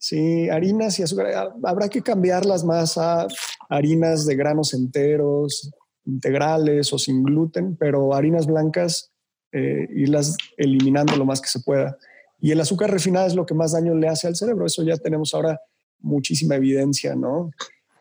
Sí, 0.02 0.48
harinas 0.48 0.98
y 0.98 1.02
azúcar. 1.02 1.52
Habrá 1.62 1.90
que 1.90 2.00
cambiarlas 2.00 2.64
más 2.64 2.96
a 2.96 3.26
harinas 3.68 4.24
de 4.24 4.34
granos 4.34 4.72
enteros, 4.72 5.70
integrales 6.04 6.92
o 6.92 6.98
sin 6.98 7.22
gluten, 7.22 7.76
pero 7.76 8.14
harinas 8.14 8.46
blancas, 8.46 9.12
eh, 9.52 9.88
irlas 9.94 10.36
eliminando 10.56 11.16
lo 11.16 11.24
más 11.24 11.40
que 11.40 11.48
se 11.48 11.60
pueda. 11.60 11.96
Y 12.40 12.52
el 12.52 12.60
azúcar 12.60 12.90
refinada 12.90 13.26
es 13.26 13.34
lo 13.34 13.46
que 13.46 13.54
más 13.54 13.72
daño 13.72 13.94
le 13.94 14.08
hace 14.08 14.26
al 14.26 14.36
cerebro. 14.36 14.66
Eso 14.66 14.82
ya 14.82 14.96
tenemos 14.96 15.34
ahora 15.34 15.60
muchísima 15.98 16.56
evidencia, 16.56 17.14
¿no? 17.14 17.50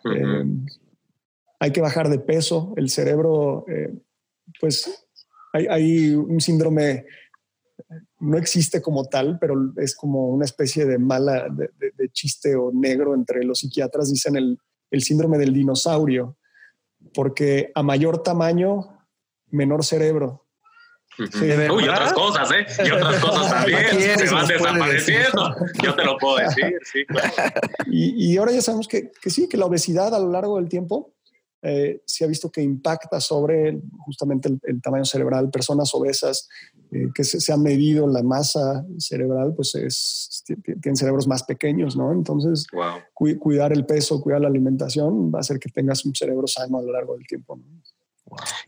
Eh, 0.06 0.46
hay 1.60 1.72
que 1.72 1.82
bajar 1.82 2.10
de 2.10 2.20
peso. 2.20 2.74
El 2.78 2.90
cerebro, 2.90 3.66
eh, 3.68 3.94
pues 4.62 5.06
hay, 5.52 5.68
hay, 5.68 6.10
un 6.16 6.40
síndrome 6.40 7.06
no 8.20 8.38
existe 8.38 8.82
como 8.82 9.06
tal, 9.06 9.38
pero 9.40 9.74
es 9.78 9.96
como 9.96 10.30
una 10.30 10.46
especie 10.46 10.86
de 10.86 10.98
mala, 10.98 11.48
de, 11.50 12.10
chiste 12.12 12.56
o 12.56 12.72
negro 12.74 13.16
entre 13.16 13.44
los 13.44 13.60
psiquiatras, 13.60 14.12
dicen 14.12 14.36
el, 14.36 14.60
síndrome 15.02 15.38
del 15.38 15.54
dinosaurio, 15.54 16.38
porque 17.14 17.72
a 17.76 17.84
mayor 17.84 18.24
tamaño, 18.24 19.06
menor 19.50 19.84
cerebro. 19.84 20.46
y 21.18 21.54
otras 21.88 22.14
cosas, 22.14 22.52
¿eh? 22.52 22.66
Y 22.86 22.92
otras 22.92 23.16
cosas 23.22 23.52
también 23.52 24.20
se 24.20 24.34
van 24.34 24.48
desapareciendo. 24.48 25.56
Yo 25.84 25.96
te 25.96 26.06
lo 26.06 26.18
puedo 26.18 26.38
decir, 26.38 26.80
sí, 26.84 27.06
y, 27.88 28.38
ahora 28.38 28.52
ya 28.52 28.62
sabemos 28.62 28.88
que, 28.88 29.12
que, 29.12 29.30
sí, 29.30 29.50
que 29.50 29.58
la 29.58 29.66
obesidad 29.66 30.14
a 30.14 30.20
lo 30.20 30.32
largo 30.32 30.58
del 30.58 30.70
tiempo 30.70 31.14
eh, 31.62 32.02
se 32.06 32.24
ha 32.24 32.28
visto 32.28 32.50
que 32.50 32.62
impacta 32.62 33.20
sobre 33.20 33.82
justamente 34.00 34.50
el, 34.64 34.82
tamaño 34.82 35.06
cerebral. 35.06 35.50
Personas 35.50 35.94
obesas 35.94 36.48
eh, 36.92 37.08
que 37.14 37.24
se, 37.24 37.52
ha 37.52 37.58
medido 37.58 38.08
la 38.08 38.24
masa 38.24 38.86
cerebral, 38.98 39.54
pues 39.56 39.76
es, 39.76 40.44
tienen 40.46 40.96
cerebros 40.96 41.28
más 41.28 41.44
pequeños, 41.44 41.98
¿no? 41.98 42.12
Entonces, 42.14 42.66
cuidar 43.14 43.74
el 43.74 43.86
peso, 43.86 44.22
cuidar 44.22 44.42
la 44.42 44.48
alimentación 44.48 45.32
va 45.34 45.40
a 45.40 45.42
hacer 45.42 45.60
que 45.60 45.70
tengas 45.70 46.06
un 46.06 46.16
cerebro 46.16 46.48
sano 46.48 46.78
a 46.78 46.82
lo 46.82 46.92
largo 46.92 47.16
del 47.16 47.28
tiempo. 47.28 47.58
¿no? 47.58 47.64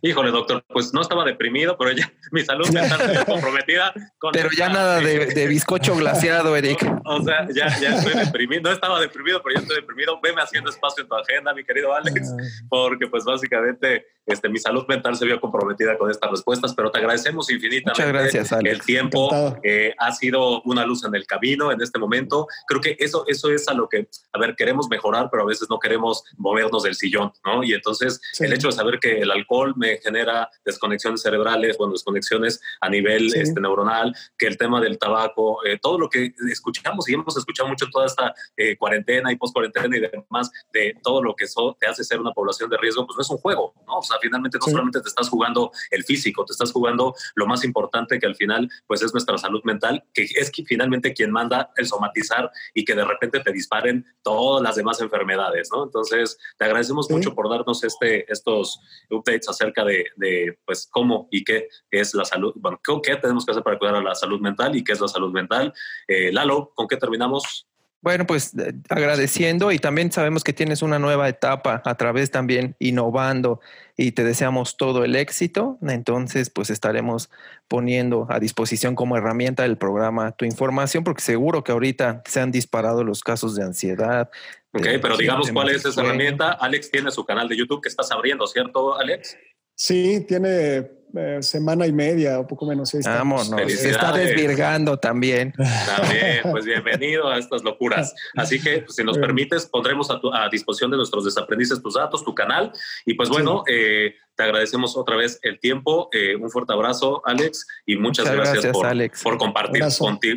Híjole, 0.01 0.31
doctor, 0.31 0.63
pues 0.67 0.93
no 0.93 1.01
estaba 1.01 1.23
deprimido, 1.25 1.77
pero 1.77 1.91
ya 1.91 2.11
mi 2.31 2.43
salud 2.43 2.69
mental 2.71 3.25
comprometida. 3.25 3.93
pero 4.33 4.49
ya 4.57 4.69
nada 4.69 4.99
de, 5.01 5.47
bizcocho 5.47 5.95
glaciado, 5.95 6.55
Eric. 6.55 6.79
O, 7.05 7.21
sea, 7.23 7.47
ya, 7.53 7.67
ya, 7.79 7.95
estoy 7.95 8.13
deprimido. 8.13 8.63
No 8.63 8.71
estaba 8.71 8.99
deprimido, 8.99 9.41
pero 9.43 9.55
ya 9.55 9.61
estoy 9.61 9.77
deprimido. 9.77 10.19
Veme 10.21 10.41
haciendo 10.41 10.69
espacio 10.69 11.03
en 11.03 11.09
tu 11.09 11.15
agenda, 11.15 11.53
mi 11.53 11.63
querido 11.63 11.93
Alex, 11.93 12.33
porque 12.69 13.07
pues 13.07 13.23
básicamente 13.23 14.05
este, 14.31 14.49
mi 14.49 14.59
salud 14.59 14.85
mental 14.87 15.15
se 15.15 15.25
vio 15.25 15.39
comprometida 15.39 15.97
con 15.97 16.09
estas 16.09 16.31
respuestas, 16.31 16.73
pero 16.73 16.91
te 16.91 16.99
agradecemos 16.99 17.49
infinitamente. 17.49 18.01
Muchas 18.01 18.13
gracias, 18.13 18.51
Alex. 18.53 18.73
El 18.73 18.85
tiempo 18.85 19.29
eh, 19.63 19.93
ha 19.97 20.11
sido 20.11 20.61
una 20.63 20.85
luz 20.85 21.03
en 21.05 21.15
el 21.15 21.25
camino 21.25 21.71
en 21.71 21.81
este 21.81 21.99
momento. 21.99 22.47
Creo 22.67 22.81
que 22.81 22.95
eso, 22.99 23.23
eso 23.27 23.51
es 23.51 23.67
a 23.67 23.73
lo 23.73 23.87
que, 23.87 24.07
a 24.33 24.39
ver, 24.39 24.55
queremos 24.55 24.87
mejorar, 24.89 25.29
pero 25.31 25.43
a 25.43 25.45
veces 25.45 25.67
no 25.69 25.79
queremos 25.79 26.23
movernos 26.37 26.83
del 26.83 26.95
sillón, 26.95 27.31
¿no? 27.45 27.63
Y 27.63 27.73
entonces 27.73 28.21
el 28.39 28.53
hecho 28.53 28.67
de 28.67 28.73
saber 28.73 28.99
que 28.99 29.19
el 29.19 29.31
alcohol 29.31 29.73
me 29.75 29.97
genera 29.97 30.49
desconexiones 30.65 31.21
cerebrales, 31.21 31.77
bueno, 31.77 31.93
desconexiones 31.93 32.61
a 32.79 32.89
nivel 32.89 33.33
este, 33.33 33.59
neuronal, 33.59 34.15
que 34.37 34.47
el 34.47 34.57
tema 34.57 34.81
del 34.81 34.97
tabaco, 34.97 35.65
eh, 35.65 35.77
todo 35.81 35.97
lo 35.97 36.09
que 36.09 36.33
escuchamos 36.49 37.07
y 37.09 37.13
hemos 37.13 37.37
escuchado 37.37 37.69
mucho 37.69 37.87
toda 37.91 38.05
esta 38.05 38.33
eh, 38.57 38.77
cuarentena 38.77 39.31
y 39.31 39.35
post-cuarentena 39.35 39.95
y 39.95 39.99
demás, 39.99 40.51
de 40.73 40.95
todo 41.01 41.21
lo 41.21 41.35
que 41.35 41.45
eso 41.45 41.75
te 41.79 41.87
hace 41.87 42.03
ser 42.03 42.19
una 42.19 42.31
población 42.31 42.69
de 42.69 42.77
riesgo, 42.77 43.05
pues 43.05 43.17
no 43.17 43.21
es 43.21 43.29
un 43.29 43.37
juego, 43.37 43.73
¿no? 43.87 43.97
O 43.97 44.01
sea, 44.01 44.17
finalmente 44.21 44.57
no 44.59 44.67
solamente 44.67 45.01
te 45.01 45.09
estás 45.09 45.29
jugando 45.29 45.71
el 45.89 46.03
físico, 46.03 46.45
te 46.45 46.53
estás 46.53 46.71
jugando 46.71 47.15
lo 47.35 47.47
más 47.47 47.63
importante 47.63 48.19
que 48.19 48.25
al 48.25 48.35
final, 48.35 48.69
pues 48.87 49.01
es 49.01 49.13
nuestra 49.13 49.37
salud 49.37 49.61
mental, 49.63 50.03
que 50.13 50.23
es 50.23 50.51
que 50.51 50.63
finalmente 50.63 51.13
quien 51.13 51.31
manda 51.31 51.71
el 51.75 51.87
somatizar 51.87 52.51
y 52.73 52.85
que 52.85 52.95
de 52.95 53.05
repente 53.05 53.39
te 53.39 53.51
disparen 53.51 54.05
todas 54.21 54.61
las 54.61 54.75
demás 54.75 55.01
enfermedades, 55.01 55.69
¿no? 55.73 55.83
Entonces, 55.83 56.37
te 56.57 56.65
agradecemos 56.65 57.09
mucho 57.09 57.33
por 57.33 57.49
darnos 57.49 57.83
este, 57.83 58.31
estos 58.31 58.79
updates 59.09 59.49
acerca 59.49 59.83
de, 59.83 60.57
pues, 60.65 60.87
cómo 60.91 61.27
y 61.31 61.43
qué 61.43 61.67
es 61.89 62.13
la 62.13 62.25
salud, 62.25 62.53
bueno, 62.55 62.79
qué 63.03 63.15
tenemos 63.15 63.45
que 63.45 63.51
hacer 63.51 63.63
para 63.63 63.77
cuidar 63.77 63.95
a 63.95 64.03
la 64.03 64.15
salud 64.15 64.39
mental 64.39 64.75
y 64.75 64.83
qué 64.83 64.93
es 64.93 65.01
la 65.01 65.07
salud 65.07 65.31
mental. 65.31 65.73
Eh, 66.07 66.31
Lalo, 66.31 66.71
¿con 66.75 66.87
qué 66.87 66.97
terminamos? 66.97 67.70
Bueno, 68.01 68.25
pues 68.25 68.57
eh, 68.57 68.73
agradeciendo 68.89 69.71
y 69.71 69.77
también 69.77 70.11
sabemos 70.11 70.43
que 70.43 70.53
tienes 70.53 70.81
una 70.81 70.97
nueva 70.97 71.29
etapa 71.29 71.83
a 71.85 71.95
través 71.95 72.31
también 72.31 72.75
innovando 72.79 73.59
y 73.95 74.13
te 74.13 74.23
deseamos 74.23 74.75
todo 74.75 75.05
el 75.05 75.15
éxito. 75.15 75.77
Entonces, 75.87 76.49
pues 76.49 76.71
estaremos 76.71 77.29
poniendo 77.67 78.25
a 78.29 78.39
disposición 78.39 78.95
como 78.95 79.17
herramienta 79.17 79.63
del 79.63 79.77
programa 79.77 80.31
tu 80.31 80.45
información 80.45 81.03
porque 81.03 81.21
seguro 81.21 81.63
que 81.63 81.71
ahorita 81.71 82.23
se 82.25 82.39
han 82.39 82.51
disparado 82.51 83.03
los 83.03 83.21
casos 83.21 83.55
de 83.55 83.63
ansiedad, 83.63 84.31
Ok, 84.73 84.87
pero 85.01 85.17
digamos 85.17 85.51
cuál 85.51 85.69
es 85.69 85.85
esa 85.85 86.01
herramienta. 86.01 86.51
Alex 86.51 86.89
tiene 86.91 87.11
su 87.11 87.25
canal 87.25 87.49
de 87.49 87.57
YouTube 87.57 87.81
que 87.81 87.89
estás 87.89 88.09
abriendo, 88.11 88.47
¿cierto, 88.47 88.97
Alex? 88.97 89.37
Sí, 89.83 90.23
tiene 90.27 90.91
eh, 91.15 91.37
semana 91.41 91.87
y 91.87 91.91
media 91.91 92.39
o 92.39 92.45
poco 92.45 92.67
menos. 92.67 92.93
Vámonos. 93.03 93.49
Se 93.71 93.89
está 93.89 94.11
desvirgando 94.11 94.97
también. 94.97 95.53
También, 95.53 96.41
pues 96.51 96.65
bienvenido 96.65 97.27
a 97.27 97.39
estas 97.39 97.63
locuras. 97.63 98.13
Así 98.35 98.61
que, 98.61 98.83
pues, 98.83 98.95
si 98.95 99.03
nos 99.03 99.17
permites, 99.17 99.65
pondremos 99.65 100.11
a, 100.11 100.49
disposición 100.51 100.91
de 100.91 100.97
nuestros 100.97 101.25
desaprendices 101.25 101.81
tus 101.81 101.95
datos, 101.95 102.23
tu 102.23 102.35
canal. 102.35 102.71
Y 103.07 103.15
pues 103.15 103.29
bueno, 103.29 103.63
eh, 103.67 104.13
te 104.35 104.43
agradecemos 104.43 104.95
otra 104.95 105.15
vez 105.15 105.39
el 105.41 105.59
tiempo. 105.59 106.09
Eh, 106.11 106.35
un 106.35 106.51
fuerte 106.51 106.73
abrazo, 106.73 107.23
Alex, 107.25 107.65
y 107.87 107.97
muchas, 107.97 108.31
gracias, 108.31 108.67
por, 108.67 108.85
por, 109.23 109.37
compartir 109.39 109.81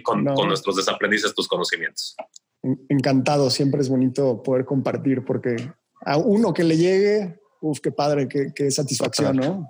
con, 0.03 0.24
con 0.24 0.49
nuestros 0.49 0.76
desaprendices 0.76 1.34
tus 1.34 1.49
conocimientos. 1.49 2.16
Encantado, 2.88 3.51
siempre 3.51 3.82
es 3.82 3.90
bonito 3.90 4.42
poder 4.42 4.64
compartir 4.64 5.22
porque 5.22 5.57
a 6.01 6.16
uno 6.16 6.55
que 6.55 6.64
le 6.64 6.78
llegue 6.78 7.43
uf, 7.65 7.81
qué 7.81 7.91
padre, 7.91 8.29
qué, 8.29 8.71
satisfacción, 8.71 9.37
¿no? 9.37 9.69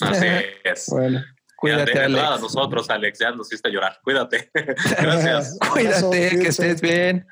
Así 0.00 0.26
es. 0.64 0.86
Bueno. 0.88 1.22
Cuídate, 1.56 1.98
Alex. 1.98 2.24
a 2.24 2.38
nosotros, 2.38 2.90
Alex, 2.90 3.18
ya 3.18 3.30
nos 3.32 3.48
hiciste 3.48 3.70
llorar. 3.70 3.98
Cuídate. 4.02 4.50
Gracias. 5.00 5.58
Cuídate, 5.72 6.38
que 6.38 6.48
estés 6.48 6.80
bien. 6.80 7.26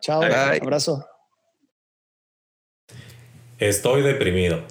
Chao. 0.00 0.20
Bye. 0.20 0.60
Abrazo. 0.60 1.06
Estoy 3.58 4.02
deprimido. 4.02 4.62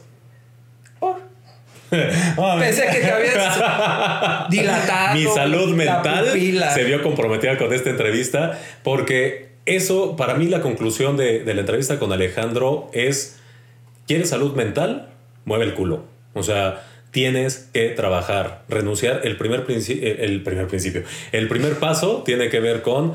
Oh. 0.99 1.17
Pensé 1.89 2.87
que 2.91 2.99
te 2.99 3.11
habías 3.11 4.49
dilatado. 4.49 5.15
Mi 5.15 5.25
salud 5.25 5.75
mental 5.75 6.31
se 6.73 6.83
vio 6.83 7.01
comprometida 7.03 7.57
con 7.57 7.73
esta 7.73 7.89
entrevista 7.89 8.59
porque 8.83 9.51
eso, 9.65 10.15
para 10.15 10.35
mí, 10.35 10.47
la 10.47 10.61
conclusión 10.61 11.17
de, 11.17 11.43
de 11.43 11.53
la 11.53 11.61
entrevista 11.61 11.99
con 11.99 12.11
Alejandro 12.11 12.89
es 12.93 13.40
¿Quieres 14.11 14.27
salud 14.27 14.55
mental? 14.55 15.07
Mueve 15.45 15.63
el 15.63 15.73
culo. 15.73 16.03
O 16.33 16.43
sea, 16.43 16.85
tienes 17.11 17.69
que 17.71 17.91
trabajar, 17.91 18.63
renunciar. 18.67 19.21
El 19.23 19.37
primer, 19.37 19.63
el 19.69 20.43
primer 20.43 20.67
principio, 20.67 21.03
el 21.31 21.47
primer 21.47 21.75
paso 21.75 22.21
tiene 22.25 22.49
que 22.49 22.59
ver 22.59 22.81
con 22.81 23.13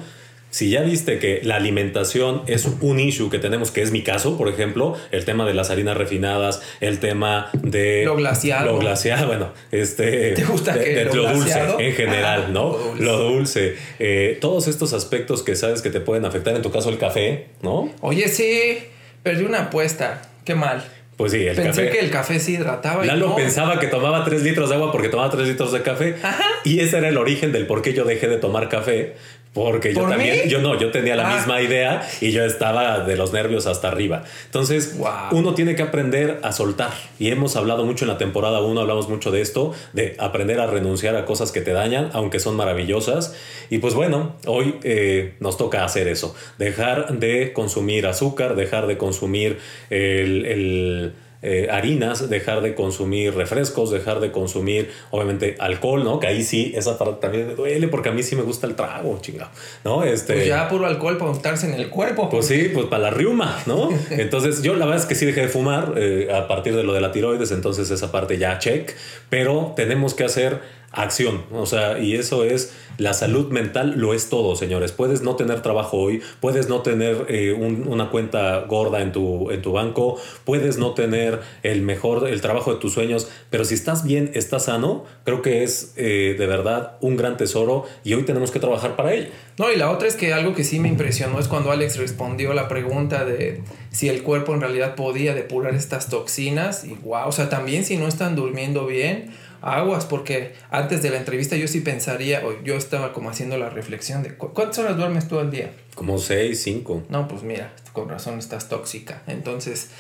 si 0.49 0.71
ya 0.71 0.81
viste 0.81 1.19
que 1.19 1.43
la 1.45 1.57
alimentación 1.57 2.45
es 2.47 2.67
un 2.81 2.99
issue 2.99 3.29
que 3.29 3.39
tenemos, 3.39 3.71
que 3.73 3.83
es 3.83 3.91
mi 3.91 4.01
caso, 4.01 4.39
por 4.39 4.49
ejemplo, 4.49 4.97
el 5.11 5.27
tema 5.27 5.45
de 5.45 5.53
las 5.53 5.69
harinas 5.69 5.99
refinadas, 5.99 6.63
el 6.81 6.99
tema 6.99 7.51
de... 7.53 8.07
Lo 8.07 8.17
glacial. 8.17 8.65
Lo 8.65 8.79
glacial, 8.79 9.27
bueno, 9.27 9.53
este... 9.73 10.33
¿Te 10.33 10.45
gusta 10.45 10.83
que 10.83 11.05
lo, 11.05 11.31
dulce 11.31 11.61
en 11.79 11.93
general, 11.93 12.55
¿no? 12.55 12.95
Lo 12.99 13.19
dulce. 13.19 13.77
Eh, 13.99 14.39
todos 14.41 14.67
estos 14.67 14.95
aspectos 14.95 15.43
que 15.43 15.57
sabes 15.57 15.83
que 15.83 15.91
te 15.91 16.01
pueden 16.01 16.25
afectar, 16.25 16.57
en 16.57 16.63
tu 16.63 16.71
caso 16.71 16.89
el 16.89 16.97
café, 16.97 17.49
¿no? 17.61 17.93
Oye, 18.01 18.29
sí, 18.29 18.79
perdí 19.23 19.45
una 19.45 19.65
apuesta. 19.65 20.23
Qué 20.47 20.55
mal. 20.55 20.83
Pues 21.17 21.33
sí, 21.33 21.47
el 21.47 21.57
Pensé 21.57 21.89
que 21.91 21.99
el 21.99 22.11
café 22.11 22.39
sí 22.39 22.53
hidrataba. 22.55 23.05
Lalo 23.05 23.35
pensaba 23.35 23.81
que 23.81 23.87
tomaba 23.89 24.23
3 24.23 24.43
litros 24.43 24.69
de 24.69 24.77
agua 24.77 24.93
porque 24.93 25.09
tomaba 25.09 25.31
3 25.31 25.49
litros 25.49 25.73
de 25.73 25.83
café. 25.83 26.17
Y 26.63 26.81
ese 26.81 26.99
era 26.99 27.09
el 27.09 27.17
origen 27.17 27.53
del 27.53 27.67
por 27.67 27.83
qué 27.83 27.95
yo 27.95 28.05
dejé 28.05 28.29
de 28.29 28.37
tomar 28.37 28.69
café. 28.69 29.17
Porque 29.57 29.95
yo 29.95 30.03
también, 30.07 30.51
yo 30.51 30.61
no, 30.61 30.79
yo 30.79 30.91
tenía 30.91 31.17
la 31.17 31.31
ah. 31.31 31.35
misma 31.35 31.63
idea 31.63 32.07
y 32.21 32.31
yo 32.31 32.45
estaba 32.45 33.01
de 33.01 33.17
los 33.17 33.33
nervios 33.33 33.67
hasta 33.67 33.89
arriba. 33.89 34.23
Entonces, 34.45 34.99
uno 35.31 35.55
tiene 35.55 35.75
que 35.75 35.83
aprender 35.83 36.41
a 36.43 36.53
soltar. 36.53 36.93
Y 37.19 37.31
hemos 37.31 37.57
hablado 37.57 37.87
mucho 37.87 38.05
en 38.05 38.11
la 38.11 38.19
temporada 38.19 38.61
1, 38.61 38.79
hablamos 38.79 39.09
mucho 39.09 39.31
de 39.31 39.41
esto, 39.41 39.73
de 39.95 40.15
aprender 40.19 40.61
a 40.61 40.67
renunciar 40.67 41.17
a 41.17 41.25
cosas 41.25 41.53
que 41.53 41.63
te 41.63 41.73
dañan, 41.73 42.11
aunque 42.13 42.39
son 42.39 42.55
maravillosas. 42.55 43.35
Y 43.71 43.79
pues 43.79 43.95
bueno, 43.95 44.37
hoy 44.47 44.75
eh, 44.83 45.37
nos 45.41 45.57
toca 45.57 45.87
hacer 45.87 46.07
eso, 46.07 46.35
dejar 46.59 47.19
de 47.19 47.55
consumir 47.55 48.07
azúcar, 48.07 48.57
dejar 48.57 48.87
de 48.87 48.99
consumir 48.99 49.59
el 49.89 51.15
eh, 51.49 51.69
harinas, 51.71 52.29
dejar 52.29 52.61
de 52.61 52.75
consumir 52.75 53.33
refrescos, 53.35 53.93
dejar 53.93 54.19
de 54.19 54.33
consumir, 54.33 54.91
obviamente, 55.11 55.55
alcohol, 55.61 56.03
¿no? 56.03 56.19
Que 56.19 56.27
ahí 56.27 56.43
sí, 56.43 56.73
esa 56.75 56.99
parte 56.99 57.21
también 57.21 57.47
me 57.47 57.55
duele 57.55 57.87
porque 57.87 58.09
a 58.09 58.13
mí 58.13 58.25
sí 58.25 58.35
me 58.35 58.43
gusta 58.43 58.67
el 58.67 58.75
trago, 58.75 59.17
chingado, 59.21 59.51
¿no? 59.85 60.03
Este, 60.03 60.35
pues 60.35 60.47
ya 60.47 60.69
puro 60.69 60.87
alcohol 60.87 61.19
para 61.19 61.31
untarse 61.31 61.67
en 61.67 61.75
el 61.75 61.89
cuerpo. 61.89 62.29
Pues 62.29 62.47
sí, 62.47 62.71
pues 62.75 62.87
para 62.87 63.05
la 63.05 63.11
riuma, 63.11 63.63
¿no? 63.67 63.91
Entonces, 64.11 64.63
yo 64.63 64.75
la 64.75 64.87
verdad 64.87 65.01
es 65.01 65.07
que 65.07 65.15
sí 65.15 65.25
dejé 65.25 65.43
de 65.43 65.49
fumar 65.49 65.95
eh, 65.97 66.29
a 66.35 66.49
partir 66.49 66.75
de 66.75 66.83
lo 66.83 66.93
de 66.93 67.01
la 67.01 67.13
tiroides, 67.13 67.53
entonces 67.53 67.91
esa 67.91 68.11
parte 68.11 68.39
ya 68.39 68.59
check, 68.59 68.93
pero 69.31 69.73
tenemos 69.77 70.15
que 70.15 70.25
hacer 70.25 70.61
acción. 70.97 71.45
O 71.53 71.67
sea, 71.67 71.99
y 71.99 72.15
eso 72.15 72.43
es 72.43 72.73
la 72.99 73.13
salud 73.13 73.53
mental, 73.53 73.95
lo 73.97 74.15
es 74.15 74.29
todo, 74.31 74.57
señores. 74.57 74.93
Puedes 74.93 75.23
no 75.23 75.37
tener 75.37 75.61
trabajo 75.61 75.99
hoy, 75.99 76.23
puedes 76.41 76.69
no 76.69 76.81
tener 76.81 77.27
eh, 77.29 77.53
una 77.53 78.11
cuenta 78.11 78.61
gorda 78.61 79.03
en 79.03 79.13
tu, 79.13 79.51
en 79.51 79.61
tu 79.63 79.73
banco, 79.73 80.19
puedes 80.45 80.79
no 80.79 80.95
tener 80.95 81.41
el 81.63 81.83
mejor, 81.83 82.27
el 82.27 82.41
trabajo 82.41 82.73
de 82.73 82.81
tus 82.81 82.95
sueños, 82.95 83.29
pero 83.51 83.65
si 83.65 83.75
estás 83.75 84.05
bien, 84.05 84.31
estás 84.35 84.65
sano, 84.65 85.05
creo 85.25 85.43
que 85.43 85.63
es 85.63 85.93
eh, 85.97 86.35
de 86.39 86.47
verdad 86.47 86.97
un 87.03 87.17
gran 87.17 87.37
tesoro 87.37 87.85
y 88.03 88.15
hoy 88.15 88.23
tenemos 88.23 88.51
que 88.51 88.59
trabajar 88.59 88.97
para 88.97 89.13
ello. 89.13 89.29
No, 89.59 89.71
y 89.71 89.77
la 89.77 89.91
otra 89.91 90.09
es 90.09 90.17
que 90.17 90.33
algo 90.33 90.55
que 90.55 90.65
sí 90.65 90.81
me 90.81 90.89
impresionó 90.89 91.39
es 91.39 91.49
cuando 91.49 91.71
Alex 91.71 91.99
respondió 91.99 92.55
la 92.55 92.69
pregunta 92.69 93.25
de 93.25 93.63
si 93.91 94.09
el 94.09 94.23
cuerpo 94.23 94.55
en 94.55 94.61
realidad 94.63 94.95
podía 94.95 95.35
depurar 95.35 95.75
estas 95.75 96.09
toxinas 96.09 96.85
y 96.85 96.95
wow, 96.95 97.29
o 97.29 97.33
sea, 97.33 97.51
también 97.51 97.85
si 97.85 97.97
no 97.97 98.09
están 98.09 98.37
durmiendo 98.37 98.87
bien 98.87 99.35
aguas, 99.67 100.07
porque 100.07 100.55
antes 100.71 101.03
de 101.03 101.11
la 101.11 101.19
entrevista 101.19 101.57
yo 101.57 101.69
sí 101.69 101.81
pensaría, 101.81 102.47
o 102.47 102.63
yo 102.63 102.77
estaba 102.77 103.13
como 103.13 103.31
haciendo 103.31 103.59
la 103.59 103.69
reflexión 103.69 104.23
de 104.23 104.35
¿cuántas 104.35 104.79
horas 104.79 104.97
duermes 104.97 105.29
todo 105.29 105.41
el 105.41 105.51
día? 105.51 105.73
Como 105.95 106.19
seis, 106.19 106.63
cinco. 106.63 107.03
No, 107.09 107.27
pues 107.27 107.43
mira, 107.43 107.73
con 107.93 108.09
razón 108.09 108.39
estás 108.39 108.69
tóxica. 108.69 109.23
Entonces, 109.27 109.91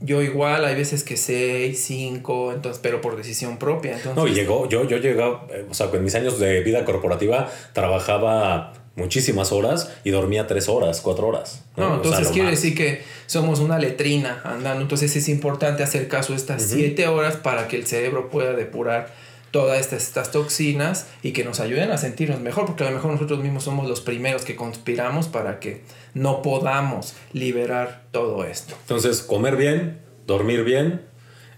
yo 0.00 0.22
igual, 0.22 0.64
hay 0.64 0.74
veces 0.74 1.04
que 1.04 1.16
seis, 1.16 1.82
cinco, 1.84 2.52
entonces, 2.52 2.80
pero 2.82 3.00
por 3.00 3.16
decisión 3.16 3.58
propia. 3.58 3.92
Entonces, 3.92 4.16
no, 4.16 4.26
llegó, 4.26 4.68
yo, 4.68 4.84
yo 4.84 4.98
llegaba, 4.98 5.46
eh, 5.50 5.66
o 5.68 5.74
sea, 5.74 5.90
en 5.92 6.04
mis 6.04 6.14
años 6.14 6.38
de 6.38 6.62
vida 6.62 6.84
corporativa 6.84 7.50
trabajaba 7.72 8.72
muchísimas 8.96 9.52
horas 9.52 9.92
y 10.04 10.10
dormía 10.10 10.46
tres 10.46 10.68
horas, 10.68 11.00
cuatro 11.00 11.28
horas. 11.28 11.64
No, 11.76 11.96
entonces 11.96 12.28
quiere 12.28 12.50
decir 12.50 12.74
que 12.74 13.02
somos 13.26 13.60
una 13.60 13.78
letrina 13.78 14.40
andando. 14.44 14.82
Entonces 14.82 15.14
es 15.16 15.28
importante 15.28 15.82
hacer 15.82 16.08
caso 16.08 16.32
a 16.32 16.36
estas 16.36 16.62
siete 16.62 17.06
horas 17.06 17.36
para 17.36 17.68
que 17.68 17.76
el 17.76 17.86
cerebro 17.86 18.30
pueda 18.30 18.52
depurar 18.52 19.12
todas 19.50 19.80
estas, 19.80 20.04
estas, 20.04 20.30
toxinas 20.30 21.08
y 21.22 21.32
que 21.32 21.44
nos 21.44 21.60
ayuden 21.60 21.90
a 21.90 21.98
sentirnos 21.98 22.40
mejor, 22.40 22.66
porque 22.66 22.84
a 22.84 22.90
lo 22.90 22.96
mejor 22.96 23.12
nosotros 23.12 23.40
mismos 23.40 23.64
somos 23.64 23.88
los 23.88 24.00
primeros 24.00 24.44
que 24.44 24.56
conspiramos 24.56 25.28
para 25.28 25.60
que 25.60 25.82
no 26.14 26.42
podamos 26.42 27.14
liberar 27.32 28.04
todo 28.12 28.44
esto. 28.44 28.74
Entonces, 28.82 29.22
comer 29.22 29.56
bien, 29.56 29.98
dormir 30.26 30.64
bien. 30.64 31.02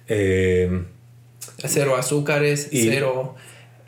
Eh, 0.09 0.85
cero 1.65 1.97
azúcares, 1.97 2.69
cero 2.73 3.37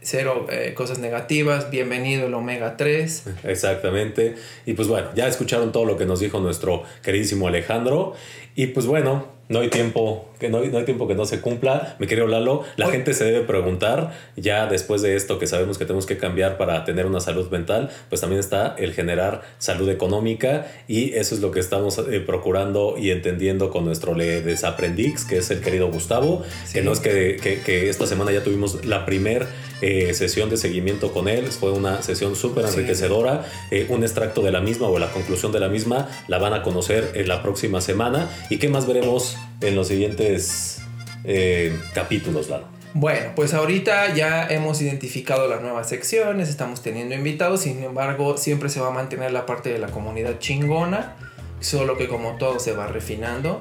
cero 0.05 0.47
eh, 0.51 0.75
cosas 0.75 0.99
negativas, 0.99 1.71
bienvenido 1.71 2.27
el 2.27 2.35
omega 2.35 2.77
3. 2.77 3.25
Exactamente. 3.45 4.37
Y 4.67 4.75
pues 4.75 4.87
bueno, 4.87 5.09
ya 5.15 5.27
escucharon 5.27 5.73
todo 5.73 5.85
lo 5.85 5.97
que 5.97 6.07
nos 6.07 6.21
dijo 6.21 6.39
nuestro 6.41 6.85
queridísimo 7.03 7.49
Alejandro. 7.49 8.15
Y 8.55 8.69
pues 8.69 8.87
bueno, 8.87 9.27
no 9.49 9.61
hay 9.61 9.69
tiempo 9.69 10.29
que 10.39 10.49
no, 10.49 10.59
hay 10.59 10.85
tiempo 10.85 11.07
que 11.07 11.15
no 11.15 11.25
se 11.27 11.41
cumpla. 11.41 11.97
Mi 11.99 12.07
querido 12.07 12.27
Lalo, 12.27 12.65
la 12.77 12.89
gente 12.89 13.15
se 13.15 13.25
debe 13.25 13.41
preguntar, 13.47 14.13
ya 14.37 14.67
después 14.67 15.01
de 15.03 15.17
esto 15.17 15.39
que 15.39 15.47
sabemos 15.47 15.79
que 15.79 15.85
tenemos 15.85 16.07
que 16.07 16.19
cambiar 16.19 16.57
para 16.59 16.85
tener 16.85 17.07
una 17.07 17.21
salud 17.21 17.51
mental, 17.51 17.91
pues 18.09 18.21
también 18.21 18.41
está 18.41 18.75
el 18.79 18.93
generar 18.93 19.43
salud 19.59 19.89
económica 19.89 20.67
y 20.89 21.15
eso 21.15 21.35
es 21.35 21.41
lo 21.41 21.51
que 21.51 21.61
estamos 21.61 21.99
eh, 21.99 22.21
procurando 22.21 22.97
y 22.99 23.11
entendiendo 23.11 23.71
con 23.71 23.85
nuestro 23.85 24.15
le 24.15 24.43
desaprendix, 24.43 25.25
que 25.25 25.39
es 25.39 25.51
el 25.51 25.61
querido 25.61 25.91
Gustavo, 25.91 26.43
que 26.73 26.83
no 26.83 26.93
es 26.93 27.01
que, 27.01 27.37
que, 27.65 27.89
esta 27.89 28.07
semana 28.07 28.33
ya 28.33 28.43
tuvimos 28.43 28.85
la 28.85 29.07
primer 29.07 29.47
eh, 29.81 30.15
sesión 30.15 30.51
de 30.51 30.57
seguimiento 30.57 31.13
con 31.13 31.29
él, 31.29 31.47
fue 31.49 31.71
una 31.71 32.03
sesión 32.03 32.37
súper 32.37 32.67
enriquecedora, 32.67 33.45
eh, 33.71 33.87
un 33.89 34.03
extracto 34.03 34.43
de 34.43 34.51
la 34.51 34.61
misma 34.61 34.89
o 34.89 34.99
la 34.99 35.11
conclusión 35.11 35.53
de 35.53 35.61
la 35.61 35.69
misma 35.69 36.09
la 36.29 36.39
van 36.39 36.55
a 36.55 36.63
conocer 36.63 37.13
en 37.15 37.29
la 37.29 37.43
próxima 37.43 37.81
semana. 37.81 38.29
Y 38.51 38.59
qué 38.59 38.69
más 38.69 38.87
veremos 38.87 39.34
en 39.61 39.75
los 39.75 39.89
siguientes 39.89 40.83
eh, 41.25 41.79
capítulos, 41.95 42.49
Lalo? 42.49 42.75
Bueno, 42.97 43.33
pues 43.35 43.55
ahorita 43.55 44.15
ya 44.15 44.47
hemos 44.47 44.81
identificado 44.81 45.49
las 45.49 45.61
nuevas 45.61 45.89
secciones, 45.89 46.49
estamos 46.49 46.81
teniendo 46.81 47.17
invitados, 47.17 47.63
sin 47.63 47.83
embargo 47.83 48.37
siempre 48.37 48.69
se 48.69 48.81
va 48.81 48.89
a 48.89 48.93
mantener 48.93 49.33
la 49.33 49.47
parte 49.47 49.73
de 49.73 49.81
la 49.81 49.89
comunidad 49.89 50.39
chingona, 50.39 51.17
solo 51.59 51.97
que 51.97 52.07
como 52.07 52.37
todo 52.37 52.61
se 52.61 52.73
va 52.73 52.87
refinando, 52.87 53.61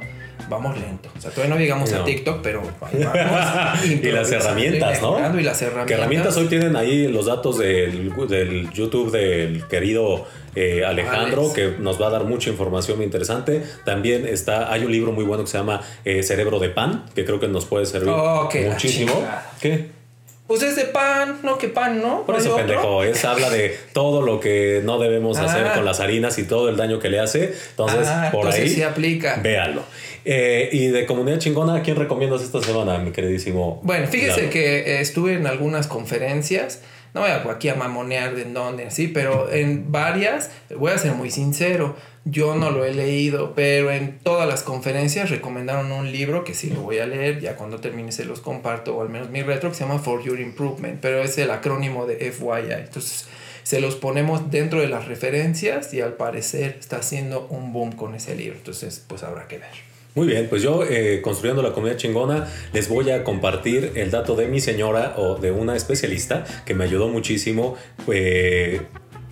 vamos 0.49 0.77
lento. 0.79 1.09
O 1.17 1.21
sea, 1.21 1.31
todavía 1.31 1.55
no 1.55 1.61
llegamos 1.61 1.91
a 1.93 2.03
TikTok, 2.03 2.41
pero 2.41 2.61
vamos. 2.81 3.85
y 3.85 4.11
las 4.11 4.31
herramientas, 4.31 5.01
¿no? 5.01 5.39
Y 5.39 5.43
las 5.43 5.61
herramientas. 5.61 5.87
¿Qué 5.87 5.93
herramientas 5.93 6.37
hoy 6.37 6.47
tienen 6.47 6.75
ahí 6.75 7.07
los 7.07 7.25
datos 7.25 7.57
del, 7.57 8.13
del 8.27 8.71
YouTube 8.71 9.11
del 9.11 9.67
querido 9.67 10.25
eh, 10.55 10.83
Alejandro, 10.85 11.51
que 11.53 11.75
nos 11.79 11.99
va 12.01 12.07
a 12.07 12.09
dar 12.11 12.25
mucha 12.25 12.49
información 12.49 12.97
muy 12.97 13.05
interesante. 13.05 13.63
También 13.85 14.27
está, 14.27 14.71
hay 14.71 14.85
un 14.85 14.91
libro 14.91 15.11
muy 15.11 15.23
bueno 15.23 15.43
que 15.43 15.49
se 15.49 15.57
llama 15.57 15.81
eh, 16.05 16.21
Cerebro 16.21 16.59
de 16.59 16.69
Pan, 16.69 17.05
que 17.15 17.25
creo 17.25 17.39
que 17.39 17.47
nos 17.47 17.65
puede 17.65 17.85
servir 17.85 18.09
oh, 18.09 18.49
muchísimo. 18.69 19.13
¿Qué? 19.59 20.02
Pues 20.47 20.61
es 20.61 20.75
de 20.75 20.83
pan, 20.85 21.39
no 21.41 21.57
que 21.57 21.69
pan, 21.69 22.01
¿no? 22.01 22.23
Por 22.25 22.35
¿No 22.35 22.41
hay 22.41 22.45
eso, 22.47 22.55
pendejo, 22.57 23.03
es 23.03 23.23
habla 23.23 23.49
de 23.49 23.77
todo 23.93 24.21
lo 24.21 24.39
que 24.41 24.81
no 24.83 24.99
debemos 24.99 25.37
hacer 25.37 25.67
Ah. 25.67 25.73
con 25.73 25.85
las 25.85 25.99
harinas 26.01 26.37
y 26.37 26.43
todo 26.43 26.67
el 26.69 26.75
daño 26.75 26.99
que 26.99 27.09
le 27.09 27.19
hace. 27.19 27.53
Entonces, 27.71 28.05
Ah, 28.07 28.29
por 28.31 28.41
entonces 28.41 28.61
ahí, 28.63 28.69
sí 28.69 28.83
aplica. 28.83 29.39
véanlo. 29.41 29.83
Eh, 30.25 30.69
y 30.71 30.87
de 30.87 31.05
Comunidad 31.05 31.39
Chingona, 31.39 31.75
¿a 31.75 31.81
quién 31.81 31.95
recomiendas 31.95 32.41
esta 32.43 32.61
semana, 32.61 32.97
mi 32.97 33.11
queridísimo? 33.11 33.79
Bueno, 33.83 34.07
fíjese 34.07 34.49
que 34.49 34.79
eh, 34.79 35.01
estuve 35.01 35.33
en 35.33 35.47
algunas 35.47 35.87
conferencias, 35.87 36.81
no 37.13 37.21
voy 37.21 37.29
aquí 37.29 37.69
a 37.69 37.75
mamonear 37.75 38.35
de 38.35 38.41
en 38.41 38.53
dónde, 38.53 38.91
sí, 38.91 39.07
pero 39.07 39.51
en 39.51 39.91
varias, 39.91 40.49
voy 40.75 40.91
a 40.91 40.97
ser 40.97 41.13
muy 41.13 41.29
sincero, 41.29 41.95
yo 42.25 42.55
no 42.55 42.71
lo 42.71 42.85
he 42.85 42.93
leído, 42.93 43.53
pero 43.53 43.91
en 43.91 44.19
todas 44.19 44.47
las 44.47 44.63
conferencias 44.63 45.29
recomendaron 45.29 45.91
un 45.91 46.11
libro 46.11 46.43
que 46.43 46.53
sí 46.53 46.69
lo 46.69 46.81
voy 46.81 46.99
a 46.99 47.05
leer, 47.05 47.39
ya 47.39 47.55
cuando 47.55 47.79
termine 47.79 48.11
se 48.11 48.25
los 48.25 48.39
comparto, 48.39 48.95
o 48.95 49.01
al 49.01 49.09
menos 49.09 49.29
mi 49.29 49.43
retro, 49.43 49.69
que 49.69 49.75
se 49.75 49.83
llama 49.83 49.99
For 49.99 50.23
Your 50.23 50.39
Improvement, 50.39 50.99
pero 51.01 51.21
es 51.21 51.37
el 51.37 51.51
acrónimo 51.51 52.05
de 52.05 52.31
FYI. 52.31 52.71
Entonces, 52.71 53.27
se 53.63 53.79
los 53.79 53.95
ponemos 53.95 54.51
dentro 54.51 54.81
de 54.81 54.87
las 54.87 55.07
referencias 55.07 55.93
y 55.93 56.01
al 56.01 56.13
parecer 56.13 56.77
está 56.79 56.97
haciendo 56.97 57.47
un 57.49 57.73
boom 57.73 57.93
con 57.93 58.15
ese 58.15 58.35
libro, 58.35 58.57
entonces 58.57 59.03
pues 59.07 59.23
habrá 59.23 59.47
que 59.47 59.57
ver. 59.57 59.92
Muy 60.15 60.27
bien, 60.27 60.47
pues 60.47 60.61
yo, 60.61 60.83
eh, 60.83 61.21
construyendo 61.23 61.63
la 61.63 61.73
comunidad 61.73 61.97
chingona, 61.97 62.47
les 62.71 62.87
voy 62.87 63.09
a 63.09 63.23
compartir 63.23 63.93
el 63.95 64.11
dato 64.11 64.35
de 64.35 64.47
mi 64.47 64.59
señora 64.59 65.15
o 65.17 65.35
de 65.35 65.51
una 65.51 65.75
especialista 65.75 66.43
que 66.65 66.75
me 66.75 66.83
ayudó 66.83 67.07
muchísimo 67.07 67.75
eh, 68.07 68.81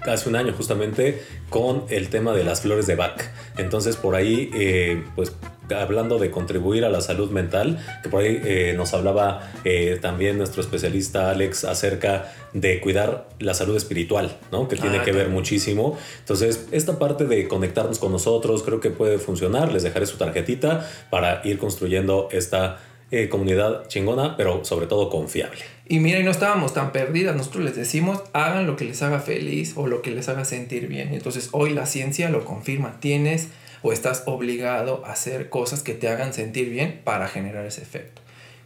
hace 0.02 0.28
un 0.28 0.36
año 0.36 0.54
justamente 0.54 1.22
con 1.50 1.84
el 1.90 2.10
tema 2.10 2.34
de 2.34 2.44
las 2.44 2.62
flores 2.62 2.88
de 2.88 2.96
Bach. 2.96 3.22
Entonces 3.60 3.96
por 3.96 4.16
ahí, 4.16 4.50
eh, 4.56 5.04
pues 5.16 5.34
hablando 5.74 6.20
de 6.20 6.32
contribuir 6.32 6.86
a 6.86 6.90
la 6.90 7.02
salud 7.02 7.32
mental, 7.32 7.84
que 8.04 8.10
por 8.10 8.22
ahí 8.24 8.42
eh, 8.44 8.74
nos 8.76 8.94
hablaba 8.94 9.52
eh, 9.64 9.98
también 10.02 10.38
nuestro 10.38 10.62
especialista 10.62 11.30
Alex 11.30 11.64
acerca 11.66 12.32
de 12.54 12.80
cuidar 12.82 13.30
la 13.40 13.54
salud 13.54 13.76
espiritual, 13.78 14.38
¿no? 14.52 14.68
Que 14.68 14.76
tiene 14.76 15.00
Ah, 15.00 15.04
que 15.04 15.12
ver 15.12 15.30
muchísimo. 15.30 15.98
Entonces, 16.20 16.68
esta 16.72 17.00
parte 17.00 17.26
de 17.26 17.48
conectarnos 17.48 17.98
con 18.00 18.12
nosotros 18.12 18.64
creo 18.64 18.80
que 18.80 18.90
puede 18.90 19.18
funcionar. 19.20 19.72
Les 19.72 19.84
dejaré 19.84 20.06
su 20.06 20.18
tarjetita 20.18 20.88
para 21.10 21.42
ir 21.46 21.58
construyendo 21.58 22.28
esta 22.32 22.80
eh, 23.12 23.28
comunidad 23.30 23.88
chingona, 23.88 24.38
pero 24.38 24.64
sobre 24.64 24.88
todo 24.88 25.10
confiable. 25.10 25.60
Y 25.88 26.00
mira, 26.00 26.20
y 26.20 26.24
no 26.24 26.32
estábamos 26.32 26.74
tan 26.74 26.94
perdidas. 26.94 27.36
Nosotros 27.36 27.66
les 27.66 27.76
decimos, 27.76 28.22
hagan 28.32 28.68
lo 28.68 28.78
que 28.78 28.86
les 28.86 29.02
haga 29.02 29.20
feliz 29.20 29.74
o 29.76 29.88
lo 29.88 30.02
que 30.02 30.12
les 30.12 30.30
haga 30.30 30.46
sentir 30.46 30.88
bien. 30.88 31.14
Entonces 31.14 31.50
hoy 31.52 31.72
la 31.74 31.86
ciencia 31.86 32.30
lo 32.30 32.46
confirma. 32.46 33.00
Tienes 33.02 33.50
o 33.82 33.92
estás 33.92 34.24
obligado 34.26 35.04
a 35.06 35.12
hacer 35.12 35.50
cosas 35.50 35.84
que 35.84 35.94
te 35.94 36.08
hagan 36.08 36.34
sentir 36.34 36.70
bien 36.70 37.02
para 37.04 37.28
generar 37.28 37.66
ese 37.66 37.82
efecto. 37.82 38.22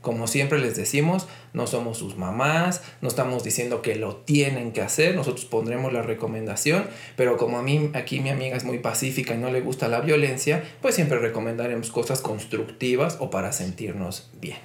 Como 0.05 0.27
siempre 0.27 0.59
les 0.59 0.75
decimos, 0.75 1.27
no 1.53 1.65
somos 1.65 1.97
sus 1.97 2.15
mamás, 2.15 2.83
no 3.01 3.07
estamos 3.07 3.43
diciendo 3.43 3.81
que 3.81 3.95
lo 3.95 4.17
tienen 4.17 4.71
que 4.71 4.81
hacer, 4.81 5.15
nosotros 5.15 5.45
pondremos 5.45 5.91
la 5.91 6.03
recomendación, 6.03 6.87
pero 7.15 7.37
como 7.37 7.57
a 7.57 7.63
mí 7.63 7.89
aquí 7.95 8.19
mi 8.19 8.29
amiga 8.29 8.55
es 8.55 8.65
muy 8.65 8.77
pacífica 8.77 9.33
y 9.33 9.39
no 9.39 9.49
le 9.49 9.61
gusta 9.61 9.87
la 9.87 10.01
violencia, 10.01 10.63
pues 10.79 10.93
siempre 10.93 11.17
recomendaremos 11.17 11.89
cosas 11.89 12.21
constructivas 12.21 13.17
o 13.19 13.31
para 13.31 13.51
sentirnos 13.51 14.29
bien. 14.39 14.59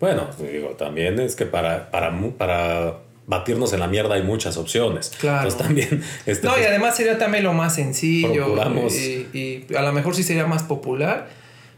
Bueno, 0.00 0.28
digo, 0.38 0.70
también 0.70 1.18
es 1.18 1.34
que 1.34 1.46
para, 1.46 1.90
para, 1.90 2.12
para 2.36 2.98
batirnos 3.26 3.72
en 3.72 3.80
la 3.80 3.86
mierda 3.88 4.14
hay 4.16 4.22
muchas 4.22 4.56
opciones. 4.56 5.12
Claro. 5.18 5.48
Entonces 5.48 5.58
también... 5.66 6.02
Este, 6.26 6.46
No, 6.46 6.52
y 6.52 6.56
pues, 6.56 6.68
además 6.68 6.96
sería 6.96 7.18
también 7.18 7.44
lo 7.44 7.52
más 7.52 7.74
sencillo. 7.74 8.54
Y, 8.94 9.28
y 9.38 9.66
a 9.76 9.82
lo 9.82 9.92
mejor 9.92 10.14
sí 10.14 10.22
sería 10.22 10.46
más 10.46 10.62
popular, 10.62 11.28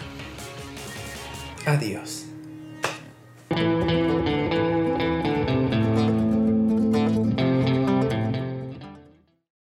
Adiós. 1.67 2.25